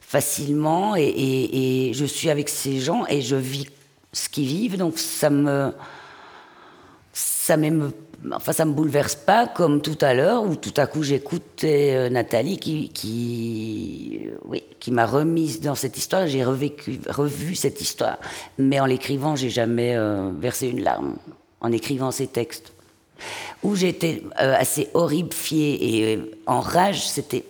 facilement. 0.00 0.96
Et, 0.96 1.02
et- 1.04 1.88
et 1.88 1.92
je 1.94 2.04
suis 2.04 2.30
avec 2.30 2.48
ces 2.48 2.80
gens 2.80 3.04
et 3.08 3.20
je 3.22 3.36
vis 3.36 3.66
ce 4.12 4.28
qu'ils 4.28 4.46
vivent. 4.46 4.76
Donc, 4.76 4.98
ça 4.98 5.30
me. 5.30 5.72
Ça 7.12 7.56
m'émeut. 7.56 7.92
Enfin, 8.32 8.52
ça 8.52 8.64
me 8.64 8.72
bouleverse 8.72 9.16
pas 9.16 9.46
comme 9.46 9.82
tout 9.82 9.98
à 10.00 10.14
l'heure 10.14 10.44
où 10.44 10.56
tout 10.56 10.72
à 10.76 10.86
coup 10.86 11.02
j'écoutais 11.02 11.94
euh, 11.94 12.08
Nathalie 12.08 12.58
qui, 12.58 14.20
euh, 14.26 14.38
oui, 14.46 14.62
qui 14.80 14.90
m'a 14.90 15.04
remise 15.04 15.60
dans 15.60 15.74
cette 15.74 15.96
histoire. 15.98 16.26
J'ai 16.26 16.44
revécu, 16.44 17.00
revu 17.08 17.54
cette 17.54 17.80
histoire, 17.80 18.18
mais 18.56 18.80
en 18.80 18.86
l'écrivant, 18.86 19.36
j'ai 19.36 19.50
jamais 19.50 19.94
euh, 19.94 20.30
versé 20.38 20.68
une 20.68 20.82
larme 20.82 21.16
en 21.60 21.72
écrivant 21.72 22.10
ces 22.10 22.26
textes. 22.26 22.72
Où 23.62 23.76
j'étais 23.76 24.22
assez 24.36 24.88
horrifiée 24.92 26.12
et 26.12 26.32
en 26.46 26.60
rage, 26.60 27.08
c'était 27.08 27.44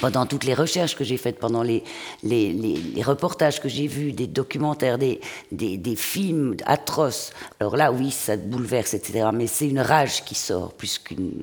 pendant 0.00 0.24
toutes 0.26 0.44
les 0.44 0.54
recherches 0.54 0.96
que 0.96 1.04
j'ai 1.04 1.16
faites, 1.16 1.38
pendant 1.38 1.62
les, 1.62 1.84
les, 2.22 2.52
les- 2.52 2.76
les 2.76 3.02
reportages 3.02 3.60
que 3.60 3.68
j'ai 3.68 3.86
vus, 3.86 4.12
des 4.12 4.26
documentaires, 4.26 4.98
des, 4.98 5.20
des, 5.50 5.76
des 5.76 5.96
films 5.96 6.56
atroces. 6.66 7.32
Alors 7.60 7.76
là, 7.76 7.92
oui, 7.92 8.10
ça 8.10 8.36
te 8.36 8.42
bouleverse, 8.42 8.94
etc. 8.94 9.28
Mais 9.34 9.46
c'est 9.46 9.68
une 9.68 9.80
rage 9.80 10.24
qui 10.24 10.34
sort, 10.34 10.72
plus 10.72 10.98
qu'une. 10.98 11.42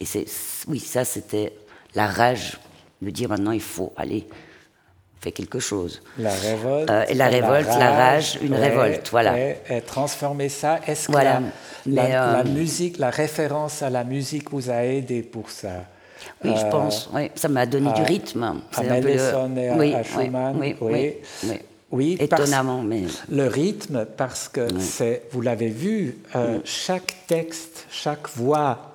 Et 0.00 0.04
c'est, 0.06 0.24
oui, 0.66 0.80
ça, 0.80 1.04
c'était 1.04 1.52
la 1.94 2.06
rage 2.06 2.58
de 3.02 3.10
dire 3.10 3.28
maintenant, 3.28 3.52
il 3.52 3.60
faut 3.60 3.92
aller 3.96 4.26
faire 5.20 5.32
quelque 5.32 5.58
chose. 5.60 6.02
la 6.18 6.34
révolte. 6.34 6.90
Euh, 6.90 7.04
la 7.14 7.28
révolte, 7.28 7.68
la 7.68 7.90
rage, 7.92 8.38
une 8.42 8.54
révolte, 8.54 9.08
voilà. 9.10 9.38
Et, 9.38 9.80
transformer 9.86 10.48
ça. 10.48 10.80
Est-ce 10.86 11.06
que 11.08 11.12
Voilà. 11.12 11.40
la, 11.86 12.02
euh, 12.04 12.42
la 12.42 12.44
musique, 12.44 12.98
la 12.98 13.10
référence 13.10 13.82
à 13.82 13.90
la 13.90 14.04
musique 14.04 14.50
vous 14.50 14.70
a 14.70 14.84
aidé 14.84 15.22
pour 15.22 15.50
ça? 15.50 15.84
Oui, 16.44 16.52
je 16.56 16.64
Euh, 16.66 16.70
pense. 16.70 17.08
Oui, 17.12 17.30
ça 17.34 17.48
m'a 17.48 17.66
donné 17.66 17.92
du 17.92 18.00
à- 18.02 18.04
rythme. 18.04 18.42
à 18.42 18.80
peu 18.80 18.86
le- 18.86 18.88
Mendelssohn 18.94 19.58
et 19.58 19.68
à- 19.68 19.74
oui, 19.76 19.94
à 19.94 20.02
Schumann, 20.02 20.56
Oui, 20.58 20.76
oui. 20.80 20.92
oui, 20.92 21.14
oui. 21.50 21.58
Oui, 21.92 22.16
parce- 22.28 22.42
Étonnamment, 22.42 22.82
mais. 22.82 23.02
Le 23.30 23.46
rythme, 23.46 24.04
parce 24.16 24.48
que 24.48 24.66
c'est, 24.80 25.22
vous 25.30 25.40
l'avez 25.42 25.68
vu, 25.68 26.18
euh, 26.34 26.58
chaque 26.64 27.14
texte, 27.26 27.86
chaque 27.90 28.28
voix 28.36 28.90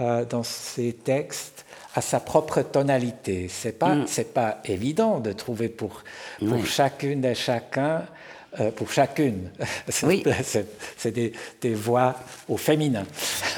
euh, 0.00 0.24
dans 0.24 0.42
ces 0.42 0.92
textes 0.92 1.64
a 1.96 2.00
sa 2.00 2.18
propre 2.20 2.62
tonalité. 2.62 3.46
C'est 3.48 3.78
pas, 3.78 3.96
c'est 4.06 4.34
pas 4.34 4.58
évident 4.64 5.20
de 5.20 5.30
trouver 5.32 5.68
pour, 5.68 6.02
pour 6.48 6.66
chacune 6.66 7.24
et 7.24 7.34
chacun, 7.36 8.02
euh, 8.60 8.70
pour 8.72 8.90
chacune. 8.90 9.50
c'est, 9.88 10.06
Oui. 10.06 10.24
c'est- 10.42 11.10
des, 11.12 11.32
des 11.60 11.74
voix 11.74 12.14
au 12.48 12.56
féminin. 12.56 13.04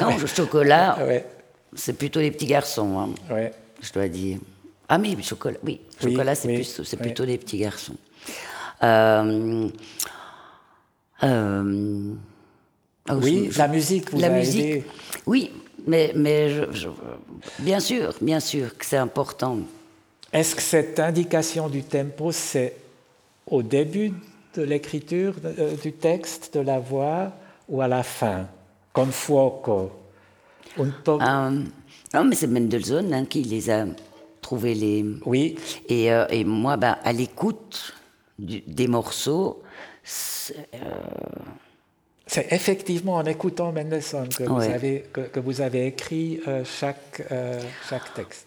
Non, 0.00 0.16
le 0.20 0.26
chocolat, 0.26 0.96
Ouais, 1.00 1.24
c'est 1.76 1.92
plutôt 1.92 2.20
les 2.20 2.30
petits 2.32 2.46
garçons, 2.46 2.98
hein, 2.98 3.10
ouais. 3.34 3.52
je 3.80 3.92
dois 3.92 4.08
dire. 4.08 4.38
Ah, 4.88 4.98
mais 4.98 5.20
chocolat, 5.22 5.58
oui, 5.64 5.80
Oui, 6.02 6.10
chocolat, 6.12 6.34
c'est, 6.34 6.48
oui, 6.48 6.56
oui. 6.78 6.96
plutôt 6.96 7.24
les 7.24 7.38
petits 7.38 7.58
garçons. 7.58 7.96
Euh, 8.82 9.68
euh, 11.22 12.12
ah, 13.08 13.16
Oui, 13.16 13.48
je- 13.50 13.58
la 13.58 13.68
musique 13.68 14.10
vous 14.12 14.20
la 14.20 14.28
musique, 14.30 14.64
aidé. 14.64 14.84
Oui, 15.26 15.50
mais, 15.86 16.12
mais 16.14 16.50
je- 16.50 16.72
je- 16.72 16.88
bien 17.58 17.80
sûr, 17.80 18.14
bien 18.20 18.40
sûr 18.40 18.76
que 18.76 18.84
c'est 18.84 18.96
important. 18.96 19.58
Est-ce 20.32 20.54
que 20.54 20.62
cette 20.62 20.98
indication 21.00 21.68
du 21.68 21.82
tempo, 21.82 22.32
c'est 22.32 22.76
au 23.46 23.62
début 23.62 24.12
de 24.54 24.62
l'écriture 24.62 25.34
euh, 25.44 25.74
du 25.76 25.92
texte, 25.92 26.54
de 26.54 26.60
la 26.60 26.78
voix, 26.78 27.32
ou 27.68 27.80
à 27.80 27.88
la 27.88 28.02
fin 28.02 28.46
Con 28.92 29.06
fuoco? 29.06 29.92
Euh, 31.22 31.50
non, 32.14 32.24
mais 32.24 32.34
c'est 32.36 32.46
Mendelssohn 32.46 33.12
hein, 33.12 33.24
qui 33.24 33.42
les 33.42 33.70
a 33.70 33.86
trouvés 34.40 34.74
les. 34.74 35.04
Oui, 35.24 35.56
Et, 35.88 36.12
euh, 36.12 36.26
et 36.30 36.44
moi, 36.44 36.76
ben, 36.76 36.96
à 37.02 37.12
l'écoute 37.12 37.94
des 38.38 38.86
morceaux, 38.86 39.62
c'est- 40.04 40.54
c'est 42.26 42.52
effectivement 42.52 43.14
en 43.16 43.24
écoutant 43.24 43.72
Mendelssohn 43.72 44.28
que, 44.28 44.44
vous, 44.44 44.60
avez, 44.74 45.04
que, 45.12 45.20
que 45.22 45.40
vous 45.40 45.60
avez 45.60 45.86
écrit 45.86 46.40
euh, 46.48 46.64
chaque, 46.64 47.22
euh, 47.30 47.60
chaque 47.88 48.12
texte. 48.14 48.46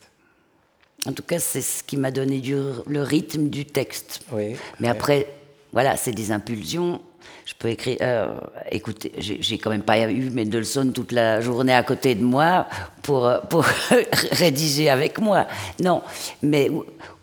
en 1.06 1.14
tout 1.14 1.24
cas, 1.24 1.40
c'est 1.40 1.62
ce 1.62 1.82
qui 1.84 1.96
m'a 1.98 2.12
donné 2.12 2.40
du- 2.40 2.56
le 2.88 3.02
rythme 3.04 3.50
du 3.50 3.66
texte. 3.66 4.22
Oui. 4.34 4.56
Mais 4.80 4.90
après, 4.90 5.28
voilà, 5.72 5.96
c'est 5.96 6.12
des 6.12 6.32
impulsions. 6.32 7.02
Je 7.46 7.54
peux 7.58 7.70
écrire. 7.70 7.98
euh, 8.02 8.36
écoutez, 8.72 9.12
j'ai 9.18 9.58
quand 9.58 9.70
même 9.70 9.84
pas 9.84 10.00
eu 10.10 10.30
Mendelssohn 10.30 10.92
toute 10.94 11.12
la 11.12 11.42
journée 11.42 11.74
à 11.74 11.84
côté 11.84 12.16
de 12.16 12.24
moi 12.24 12.68
pour, 13.02 13.26
euh, 13.28 13.40
pour 13.50 13.64
rédiger 14.32 14.90
avec 14.90 15.20
moi. 15.20 15.48
Non. 15.82 16.02
Mais 16.44 16.70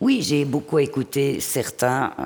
oui, 0.00 0.20
j'ai 0.22 0.44
beaucoup 0.44 0.78
écouté 0.78 1.40
certains. 1.40 2.12
euh, 2.18 2.24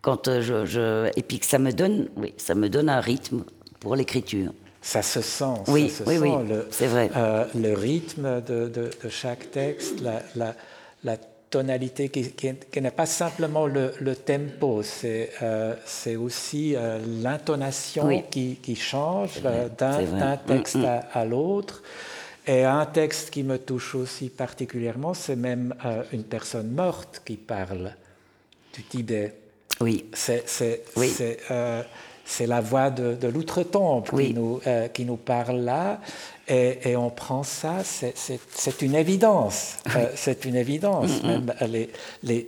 quand 0.00 0.28
euh, 0.28 0.40
je, 0.40 0.64
je- 0.66 1.10
Et 1.16 1.22
puis 1.22 1.38
que 1.40 1.46
ça 1.46 1.58
me 1.58 1.72
donne, 1.72 2.08
oui, 2.16 2.32
ça 2.36 2.54
me 2.54 2.68
donne 2.68 2.88
un 2.88 3.00
rythme 3.00 3.44
pour 3.80 3.96
l'écriture. 3.96 4.52
Ça 4.80 5.02
se 5.02 5.20
sent, 5.20 5.44
Oui, 5.66 5.90
ça 5.90 6.04
se 6.04 6.08
oui, 6.08 6.16
sent 6.18 6.22
oui, 6.24 6.48
le, 6.48 6.68
c'est 6.70 6.86
vrai. 6.86 7.10
euh, 7.16 7.44
le 7.54 7.74
rythme 7.74 8.40
de, 8.42 8.68
de- 8.68 8.90
de 9.02 9.08
chaque 9.10 9.50
texte, 9.50 10.00
la, 10.00 10.22
la- 10.36 10.54
la 11.04 11.16
tonalité 11.50 12.08
qui, 12.08 12.30
qui- 12.32 12.54
qui 12.70 12.80
n'est 12.80 12.90
pas 12.90 13.06
simplement 13.06 13.66
le, 13.66 13.92
le 14.00 14.14
tempo, 14.16 14.82
c'est 14.82 15.30
euh, 15.42 15.74
aussi 16.18 16.74
euh, 16.76 16.98
l'intonation 17.22 18.06
Oui. 18.06 18.22
qui, 18.30 18.56
qui 18.62 18.76
change 18.76 19.40
euh, 19.44 19.68
d'un 19.68 20.02
Mm, 20.02 20.38
texte 20.46 20.76
à, 20.76 20.98
à 21.12 21.24
l'autre. 21.24 21.82
Et 22.46 22.64
un 22.64 22.86
texte 22.86 23.30
qui 23.30 23.42
me 23.42 23.58
touche 23.58 23.94
aussi 23.94 24.30
particulièrement, 24.30 25.12
c'est 25.14 25.36
même 25.36 25.74
euh, 25.84 26.02
une 26.12 26.24
personne 26.24 26.70
morte 26.70 27.20
qui 27.24 27.36
parle 27.36 27.94
du 28.74 28.82
Tibet. 28.84 29.34
Oui, 29.80 30.06
C'est 30.12 30.48
c'est- 30.48 30.82
Oui. 30.96 31.08
C'est, 32.28 32.44
euh, 32.44 32.46
la 32.46 32.60
voix 32.60 32.90
de, 32.90 33.14
de 33.14 33.28
l'outre-tombe 33.28 34.04
Oui. 34.12 34.28
qui, 34.28 34.34
nous, 34.34 34.60
euh, 34.66 34.88
qui 34.88 35.04
nous 35.04 35.16
parle 35.16 35.60
là. 35.60 35.98
Et, 36.46 36.90
et 36.90 36.96
on 36.96 37.10
prend 37.10 37.42
ça, 37.42 37.76
c'est- 37.84 38.82
une 38.82 38.94
évidence. 38.94 39.76
Euh, 39.96 40.06
c'est 40.14 40.44
une 40.44 40.54
évidence. 40.56 41.22
Même 41.22 41.52
les, 41.68 41.90
les, 42.22 42.46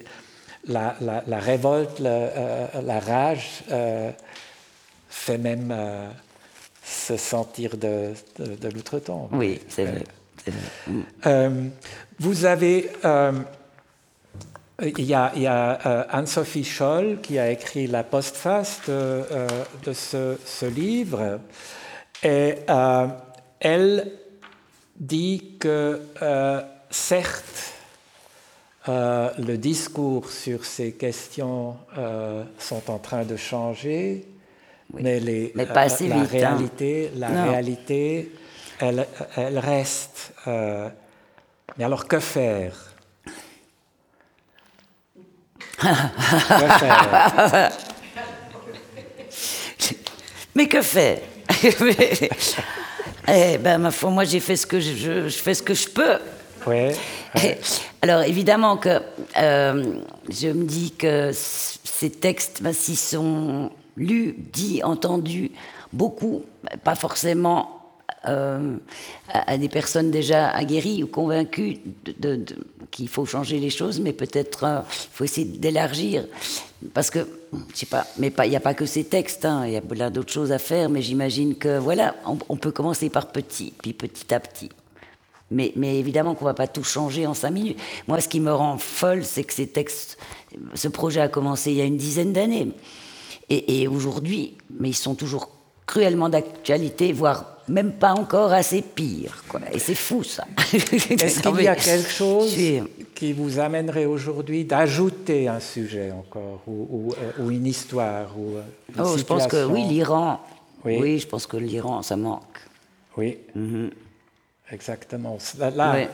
la, 0.66 0.94
la, 1.00 1.22
la 1.26 1.38
révolte, 1.38 1.98
le, 2.00 2.06
euh, 2.08 2.66
la 2.84 3.00
rage 3.00 3.62
euh, 3.70 4.10
fait 5.08 5.38
même 5.38 5.70
euh, 5.72 6.08
se 6.84 7.16
sentir 7.16 7.76
de, 7.76 8.12
de, 8.38 8.54
de 8.56 8.68
l'outre-tombe. 8.68 9.28
oui, 9.32 9.60
c'est 9.68 9.84
vrai. 9.84 10.04
Mm. 10.86 11.00
Euh, 11.26 11.68
vous 12.18 12.44
avez 12.46 12.90
euh, 13.04 13.32
Il 14.82 15.04
y 15.04 15.14
a, 15.14 15.32
euh, 15.36 16.04
Anne-Sophie 16.08 16.64
Scholl 16.64 17.20
qui 17.20 17.38
a 17.38 17.50
écrit 17.50 17.86
la 17.86 18.02
postface 18.02 18.80
de, 18.88 18.92
euh, 18.92 19.48
de 19.84 19.92
ce, 19.92 20.66
livre 20.66 21.40
et 22.22 22.54
euh, 22.68 23.06
elle 23.60 24.10
dit 24.96 25.56
que 25.58 26.00
certes 26.90 27.74
le 28.88 29.56
discours 29.56 30.30
sur 30.30 30.64
ces 30.64 30.92
questions 30.92 31.76
sont 32.58 32.90
en 32.90 32.98
train 32.98 33.24
de 33.24 33.36
changer, 33.36 34.26
mais, 34.94 35.20
les, 35.20 35.48
pas 35.48 35.82
assez 35.82 36.08
la 36.08 36.16
vite, 36.16 36.24
hein. 36.24 36.28
réalité, 36.30 37.10
la 37.14 37.44
réalité, 37.44 38.32
elle, 38.80 39.06
elle 39.36 39.58
reste. 39.58 40.32
mais 40.46 41.84
alors 41.84 42.08
que 42.08 42.18
faire? 42.18 42.89
Mais 50.54 50.68
que 50.68 50.82
faire? 50.82 51.18
Eh 53.32 53.58
ben, 53.58 53.78
ma 53.78 53.92
foi, 53.92 54.10
moi, 54.10 54.24
j'ai 54.24 54.40
fait 54.40 54.56
ce 54.56 54.66
que 54.66 54.80
je, 54.80 54.92
je, 54.92 55.28
fais 55.28 55.54
ce 55.54 55.62
que 55.62 55.74
je 55.74 55.88
peux. 55.88 56.18
Ouais, 56.66 56.96
Alors, 58.02 58.22
évidemment 58.22 58.76
que 58.76 59.00
euh, 59.38 60.00
je 60.28 60.48
me 60.48 60.64
dis 60.64 60.90
que 60.92 61.30
ces 61.32 62.10
textes, 62.10 62.60
ben, 62.60 62.72
s'ils 62.72 62.96
sont 62.96 63.70
lus, 63.96 64.34
dits, 64.36 64.82
entendus, 64.82 65.52
beaucoup, 65.92 66.42
pas 66.82 66.96
forcément 66.96 67.79
euh, 68.26 68.76
à, 69.28 69.56
des 69.58 69.68
personnes 69.68 70.10
déjà 70.10 70.50
aguerries 70.50 71.02
ou 71.02 71.06
convaincues 71.06 71.78
de, 72.18 72.44
qu'il 72.90 73.08
faut 73.08 73.24
changer 73.24 73.58
les 73.58 73.70
choses, 73.70 74.00
mais 74.00 74.12
peut-être 74.12 74.64
euh, 74.64 74.80
faut 74.88 75.24
essayer 75.24 75.46
d'élargir. 75.46 76.26
Parce 76.94 77.10
que, 77.10 77.20
je 77.72 77.78
sais 77.78 77.86
pas, 77.86 78.06
mais 78.18 78.32
il 78.44 78.50
n'y 78.50 78.56
a 78.56 78.60
pas 78.60 78.74
que 78.74 78.86
ces 78.86 79.04
textes, 79.04 79.44
hein, 79.44 79.64
il 79.66 79.72
y 79.72 79.76
a 79.76 79.80
plein 79.80 80.10
d'autres 80.10 80.32
choses 80.32 80.52
à 80.52 80.58
faire, 80.58 80.88
mais 80.88 81.02
j'imagine 81.02 81.54
que, 81.54 81.78
voilà, 81.78 82.14
on, 82.48 82.56
peut 82.56 82.72
commencer 82.72 83.10
par 83.10 83.26
petit, 83.28 83.72
puis 83.82 83.92
petit 83.92 84.32
à 84.34 84.40
petit. 84.40 84.70
Mais, 85.50 85.72
mais 85.76 85.98
évidemment 85.98 86.34
qu'on 86.34 86.44
ne 86.44 86.50
va 86.50 86.54
pas 86.54 86.68
tout 86.68 86.84
changer 86.84 87.26
en 87.26 87.34
cinq 87.34 87.50
minutes. 87.50 87.78
Moi, 88.06 88.20
ce 88.20 88.28
qui 88.28 88.40
me 88.40 88.52
rend 88.52 88.78
folle, 88.78 89.24
c'est 89.24 89.44
que 89.44 89.52
ces 89.52 89.66
textes, 89.66 90.16
ce 90.74 90.88
projet 90.88 91.20
a 91.20 91.28
commencé 91.28 91.72
il 91.72 91.76
y 91.78 91.80
a 91.80 91.84
une 91.84 91.96
dizaine 91.96 92.32
d'années. 92.32 92.68
Et 93.48 93.88
aujourd'hui, 93.88 94.56
mais 94.78 94.90
ils 94.90 94.94
sont 94.94 95.16
toujours 95.16 95.50
cruellement 95.90 96.28
d'actualité, 96.28 97.12
voire 97.12 97.59
même 97.70 97.92
pas 97.92 98.12
encore 98.12 98.52
assez 98.52 98.82
pire. 98.82 99.44
Quoi. 99.48 99.60
Et 99.72 99.78
c'est 99.78 99.94
fou, 99.94 100.22
ça. 100.22 100.44
Est-ce 100.72 101.40
qu'il 101.40 101.62
y 101.62 101.68
a 101.68 101.76
quelque 101.76 102.10
chose 102.10 102.54
qui 103.14 103.32
vous 103.32 103.58
amènerait 103.58 104.06
aujourd'hui 104.06 104.64
d'ajouter 104.64 105.48
un 105.48 105.60
sujet 105.60 106.10
encore, 106.10 106.62
ou, 106.66 106.86
ou, 106.90 107.12
euh, 107.12 107.48
une 107.50 107.66
histoire 107.66 108.36
ou 108.36 108.56
une 108.88 109.00
oh, 109.00 109.16
Je 109.16 109.22
pense 109.22 109.46
que 109.46 109.64
oui, 109.64 109.84
l'Iran. 109.84 110.40
Oui. 110.84 111.18
je 111.18 111.26
pense 111.26 111.46
que 111.46 111.56
l'Iran, 111.56 112.02
ça 112.02 112.16
manque. 112.16 112.58
Oui. 113.16 113.38
Mhm. 113.54 113.90
Exactement. 114.72 115.38
Là, 115.58 116.08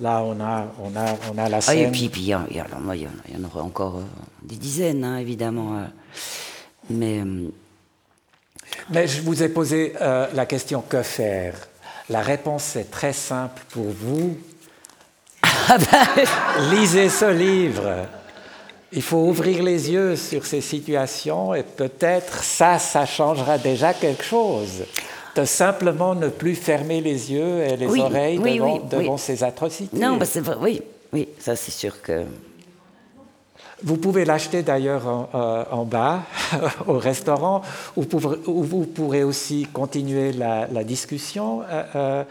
là, 0.00 0.22
on, 0.24 0.40
a, 0.40 0.66
on, 0.82 0.96
a, 0.96 1.16
on 1.32 1.38
a 1.38 1.48
la 1.48 1.60
scène. 1.60 1.78
Ah, 1.78 1.88
et 1.88 1.90
puis, 1.90 2.10
il 2.16 2.22
y, 2.22 2.28
y, 2.28 2.32
en 2.32 3.44
aurait 3.44 3.60
encore 3.60 3.96
euh, 3.96 4.02
des 4.42 4.56
dizaines, 4.56 5.04
hein, 5.04 5.18
évidemment. 5.18 5.78
Euh. 5.78 5.84
mais. 6.90 7.22
Mais 8.90 9.06
je 9.06 9.22
vous 9.22 9.42
ai 9.42 9.48
posé 9.48 9.94
euh, 10.00 10.26
la 10.34 10.46
question 10.46 10.82
que 10.82 11.02
faire? 11.02 11.54
La 12.08 12.20
réponse 12.20 12.76
est 12.76 12.90
très 12.90 13.12
simple 13.12 13.62
pour 13.70 13.86
vous. 13.86 14.36
Ah 15.42 15.76
ben. 15.78 16.70
Lisez 16.70 17.08
ce 17.08 17.30
livre. 17.30 18.06
Il 18.92 19.02
faut 19.02 19.18
ouvrir 19.18 19.62
les 19.62 19.90
yeux 19.90 20.16
sur 20.16 20.46
ces 20.46 20.62
situations 20.62 21.54
et 21.54 21.62
peut-être 21.62 22.42
ça, 22.42 22.78
ça 22.78 23.04
changera 23.04 23.58
déjà 23.58 23.92
quelque 23.92 24.24
chose. 24.24 24.84
De 25.36 25.44
simplement 25.44 26.14
ne 26.14 26.28
plus 26.28 26.54
fermer 26.54 27.02
les 27.02 27.30
yeux 27.30 27.62
et 27.62 27.76
les 27.76 28.00
oreilles 28.00 28.38
devant, 28.90 29.18
ces 29.18 29.44
atrocités. 29.44 29.96
Non, 29.96 30.16
bah 30.16 30.24
c'est 30.24 30.42
oui, 30.60 30.80
oui, 31.12 31.28
ça 31.38 31.54
c'est 31.54 31.70
sûr 31.70 32.00
que 32.00 32.24
vous 33.82 33.96
pouvez 33.96 34.24
l'acheter 34.24 34.62
d'ailleurs 34.62 35.06
en, 35.06 35.28
euh, 35.34 35.84
bas 35.84 36.22
au 36.86 36.98
restaurant, 36.98 37.62
où, 37.96 38.04
vous 38.12 38.86
pourrez 38.86 39.22
aussi 39.22 39.66
continuer 39.72 40.32
la, 40.32 40.84
discussion. 40.84 41.62
Euh, 41.62 41.84
euh, 41.94 42.24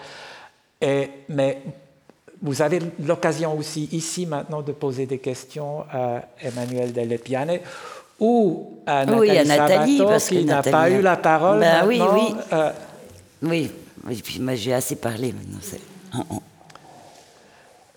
et, 0.81 1.09
mais 1.29 1.61
vous 2.41 2.61
avez 2.61 2.79
l'occasion 3.03 3.57
aussi 3.57 3.89
ici 3.91 4.25
maintenant 4.25 4.61
de 4.61 4.71
poser 4.71 5.05
des 5.05 5.19
questions 5.19 5.85
à 5.91 6.21
Emmanuel 6.41 6.93
Delepiane 6.93 7.59
ou 8.19 8.79
à 8.85 9.05
Nathalie, 9.05 9.99
parce 9.99 10.27
qui 10.27 10.45
n'a 10.45 10.61
pas 10.61 10.89
eu 10.89 11.01
la 11.01 11.17
parole. 11.17 11.59
Ben 11.59 11.85
oui, 11.87 12.01
oui. 13.41 13.71
oui, 14.05 14.21
puis 14.23 14.41
j'ai 14.55 14.73
assez 14.73 14.95
parlé 14.95 15.33
maintenant. 15.33 15.59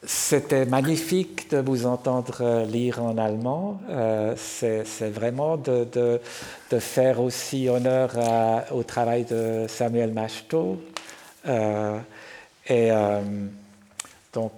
C'était 0.03 0.65
magnifique 0.65 1.51
de 1.51 1.59
vous 1.59 1.85
entendre 1.85 2.65
lire 2.65 3.03
en 3.05 3.19
allemand. 3.19 3.81
Euh, 3.91 4.35
c'est 4.37 5.11
vraiment 5.11 5.59
de, 5.59 6.19
faire 6.79 7.21
aussi 7.21 7.69
honneur 7.69 8.13
au 8.73 8.83
travail 8.83 9.25
de 9.25 9.67
Samuel 9.69 10.13
Machto. 10.13 10.81
Euh, 11.47 11.99
et 12.67 12.91
euh, 12.91 13.21
donc, 14.33 14.53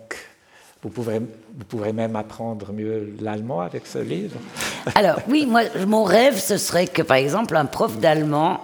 vous 0.81 0.91
pourrez, 0.91 1.19
vous 1.19 1.65
pourrez 1.69 1.93
même 1.93 2.15
apprendre 2.15 2.73
mieux 2.73 3.13
l'allemand 3.21 3.63
avec 3.63 3.87
ce 3.89 3.99
livre. 3.99 4.37
Alors, 4.95 5.19
oui, 5.29 5.45
moi, 5.47 5.63
mon 5.89 6.05
rêve, 6.05 6.39
ce 6.39 6.57
serait 6.57 6.87
que, 6.87 7.03
par 7.03 7.17
exemple, 7.17 7.57
un 7.57 7.67
prof 7.67 7.99
d'allemand 7.99 8.61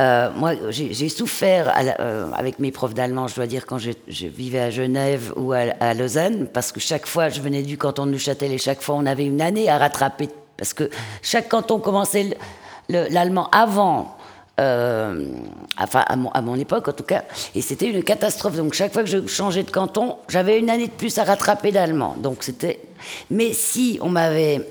euh, 0.00 0.30
moi, 0.34 0.52
j'ai 0.70 1.08
souffert 1.08 1.72
euh, 2.00 2.30
avec 2.32 2.58
mes 2.58 2.72
profs 2.72 2.94
d'allemand, 2.94 3.28
je 3.28 3.34
dois 3.34 3.46
dire, 3.46 3.66
quand 3.66 3.78
je, 3.78 3.90
vivais 4.26 4.60
à 4.60 4.70
Genève 4.70 5.32
ou 5.36 5.52
à, 5.52 5.94
Lausanne, 5.94 6.48
parce 6.52 6.72
que 6.72 6.80
chaque 6.80 7.06
fois, 7.06 7.28
je 7.28 7.40
venais 7.40 7.62
du 7.62 7.76
canton 7.76 8.06
de 8.06 8.12
Neuchâtel 8.12 8.52
et 8.52 8.58
chaque 8.58 8.80
fois, 8.80 8.94
on 8.94 9.06
avait 9.06 9.26
une 9.26 9.42
année 9.42 9.68
à 9.68 9.78
rattraper. 9.78 10.28
Parce 10.56 10.72
que 10.72 10.90
chaque 11.20 11.48
canton 11.48 11.78
commençait 11.78 12.36
l'allemand 12.88 13.48
avant, 13.50 14.16
euh, 14.60 15.26
enfin, 15.78 16.04
à 16.06 16.16
mon, 16.16 16.30
à 16.30 16.40
mon, 16.40 16.56
époque 16.56 16.88
en 16.88 16.92
tout 16.92 17.04
cas, 17.04 17.24
et 17.54 17.60
c'était 17.60 17.90
une 17.90 18.02
catastrophe. 18.02 18.56
Donc, 18.56 18.72
chaque 18.72 18.92
fois 18.92 19.02
que 19.02 19.08
je 19.08 19.26
changeais 19.26 19.62
de 19.62 19.70
canton, 19.70 20.16
j'avais 20.28 20.58
une 20.58 20.70
année 20.70 20.86
de 20.86 20.92
plus 20.92 21.18
à 21.18 21.24
rattraper 21.24 21.70
d'allemand. 21.70 22.16
Donc, 22.18 22.44
c'était. 22.44 22.80
Mais 23.30 23.52
si 23.52 23.98
on 24.00 24.08
m'avait 24.08 24.66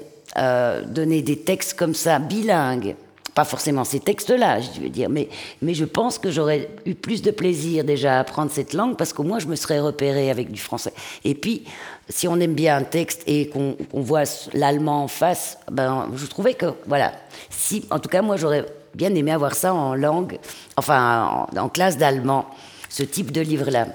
donné 0.88 1.22
des 1.22 1.39
textes 1.39 1.74
comme 1.74 1.93
ça, 1.93 2.17
bilingues, 2.17 2.95
pas 3.34 3.45
forcément 3.45 3.84
ces 3.84 3.99
textes-là, 3.99 4.59
je 4.59 4.82
veux 4.82 4.89
dire, 4.89 5.09
mais, 5.09 5.29
mais 5.61 5.73
je 5.73 5.86
pense 5.86 6.17
que 6.17 6.32
j'aurais 6.32 6.69
eu 6.86 6.95
plus 6.95 7.21
de 7.21 7.32
plaisir 7.32 7.84
déjà 7.84 8.17
à 8.17 8.19
apprendre 8.19 8.51
cette 8.51 8.73
langue 8.73 8.97
parce 8.97 9.13
qu'au 9.13 9.23
moins 9.23 9.39
je 9.39 9.47
me 9.47 9.55
serais 9.55 9.79
repéré 9.79 10.29
avec 10.29 10.51
du 10.51 10.59
français. 10.59 10.93
Et 11.23 11.34
puis, 11.34 11.63
si 12.09 12.27
on 12.27 12.39
aime 12.39 12.53
bien 12.53 12.78
un 12.78 12.83
texte 12.83 13.24
et 13.28 13.47
qu'on 13.47 13.75
voit 13.93 14.24
l'allemand 14.53 15.03
en 15.03 15.08
face, 15.08 15.58
ben, 15.71 16.09
je 16.16 16.25
trouvais 16.25 16.55
que, 16.55 16.67
voilà, 16.87 17.13
si, 17.49 17.86
en 17.89 17.99
tout 17.99 18.09
cas, 18.09 18.21
moi 18.21 18.36
j'aurais 18.36 18.66
bien 18.93 19.13
aimé 19.16 19.32
avoir 19.32 19.55
ça 19.55 19.74
en 19.74 19.95
langue, 19.95 20.37
enfin, 20.75 21.47
en, 21.58 21.70
classe 21.70 21.97
d'allemand, 21.97 22.47
ce 22.89 23.03
type 23.03 23.32
de 23.32 23.39
livre-là. 23.39 23.87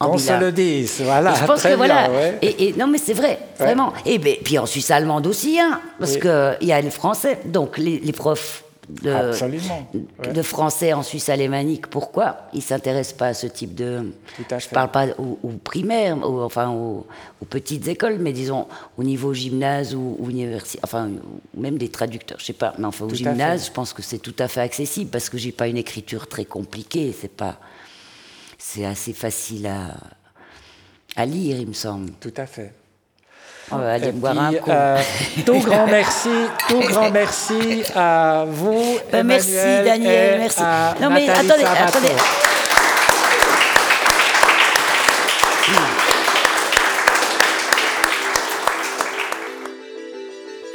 On 0.00 0.18
se 0.18 0.38
le 0.38 0.52
dise, 0.52 1.00
voilà. 1.02 1.32
je 1.34 1.44
pense 1.46 1.62
que 1.62 1.74
voilà. 1.74 2.10
Et, 2.42 2.74
non, 2.76 2.86
mais 2.86 2.98
c'est 2.98 3.14
vrai, 3.14 3.38
vraiment. 3.58 3.94
Et 4.04 4.18
ben, 4.18 4.36
puis 4.44 4.58
en 4.58 4.66
Suisse 4.66 4.90
allemande 4.90 5.26
aussi, 5.26 5.58
hein, 5.58 5.80
parce 5.98 6.18
qu'il 6.18 6.68
y 6.68 6.72
a 6.72 6.80
les 6.80 6.90
Français. 6.90 7.40
Donc 7.46 7.78
les, 7.78 8.00
les 8.00 8.12
profs 8.12 8.63
de, 8.88 10.32
de 10.32 10.42
français 10.42 10.92
en 10.92 11.02
Suisse 11.02 11.28
alémanique. 11.28 11.88
Pourquoi 11.88 12.48
ils 12.52 12.58
ne 12.58 12.62
s'intéressent 12.62 13.16
pas 13.16 13.26
à 13.28 13.34
ce 13.34 13.46
type 13.46 13.74
de... 13.74 14.12
je 14.38 14.42
ne 14.54 14.74
parle 14.74 14.90
pas 14.90 15.06
aux, 15.18 15.52
primaires, 15.62 16.18
enfin 16.22 16.70
aux, 16.70 17.06
petites 17.48 17.88
écoles, 17.88 18.18
mais 18.20 18.32
disons 18.32 18.66
au 18.96 19.04
niveau 19.04 19.32
gymnase 19.32 19.94
ou, 19.94 20.16
université, 20.28 20.80
enfin 20.82 21.10
même 21.56 21.78
des 21.78 21.88
traducteurs, 21.88 22.38
je 22.38 22.44
ne 22.44 22.46
sais 22.46 22.52
pas. 22.52 22.74
Mais 22.78 22.86
enfin 22.86 23.04
au 23.04 23.14
gymnase, 23.14 23.66
je 23.66 23.72
pense 23.72 23.92
que 23.92 24.02
c'est 24.02 24.18
tout 24.18 24.36
à 24.38 24.48
fait 24.48 24.60
accessible 24.60 25.10
parce 25.10 25.28
que 25.28 25.38
j'ai 25.38 25.52
pas 25.52 25.68
une 25.68 25.76
écriture 25.76 26.26
très 26.26 26.44
compliquée. 26.44 27.14
C'est 27.18 27.34
pas... 27.34 27.58
C'est 28.58 28.86
assez 28.86 29.12
facile 29.12 29.66
à, 29.66 29.94
à 31.16 31.26
lire, 31.26 31.58
il 31.58 31.68
me 31.68 31.74
semble. 31.74 32.12
Tout 32.12 32.32
à 32.36 32.46
fait. 32.46 32.72
On 33.70 33.78
va 33.78 33.92
aller 33.92 34.12
boire 34.12 34.38
un 34.38 34.52
coup. 34.52 34.70
Euh, 34.70 34.98
tout 35.46 35.58
grand 35.60 35.86
merci, 35.86 36.28
tout 36.68 36.80
grand 36.80 37.10
merci 37.10 37.82
à 37.94 38.44
vous, 38.46 38.98
ben, 39.10 39.20
Emmanuel, 39.20 39.24
Merci 39.26 39.84
Daniel, 39.84 40.38
merci. 40.38 40.62
non 41.00 41.10
mais 41.10 41.28
attendez, 41.28 41.64
attendez. 41.64 42.08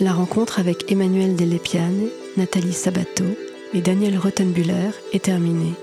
La 0.02 0.14
rencontre 0.14 0.60
avec 0.60 0.92
Emmanuel 0.92 1.36
Delepiane, 1.36 2.08
Nathalie 2.38 2.74
Sabato 2.74 3.26
et 3.74 3.82
Daniel 3.82 4.18
Rottenbuller 4.18 4.92
est 5.14 5.26
terminée. 5.26 5.74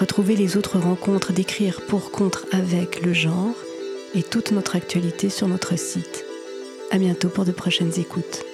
Retrouvez 0.00 0.34
les 0.34 0.56
autres 0.56 0.78
rencontres 0.78 1.32
d'écrire 1.34 1.82
pour 1.86 2.10
contre 2.10 2.46
avec 2.52 3.02
le 3.02 3.12
genre 3.12 3.54
et 4.14 4.22
toute 4.22 4.52
notre 4.52 4.76
actualité 4.76 5.28
sur 5.28 5.48
notre 5.48 5.78
site 5.78 6.24
À 6.90 6.98
bientôt 6.98 7.28
pour 7.28 7.44
de 7.44 7.52
prochaines 7.52 7.92
écoutes. 7.98 8.44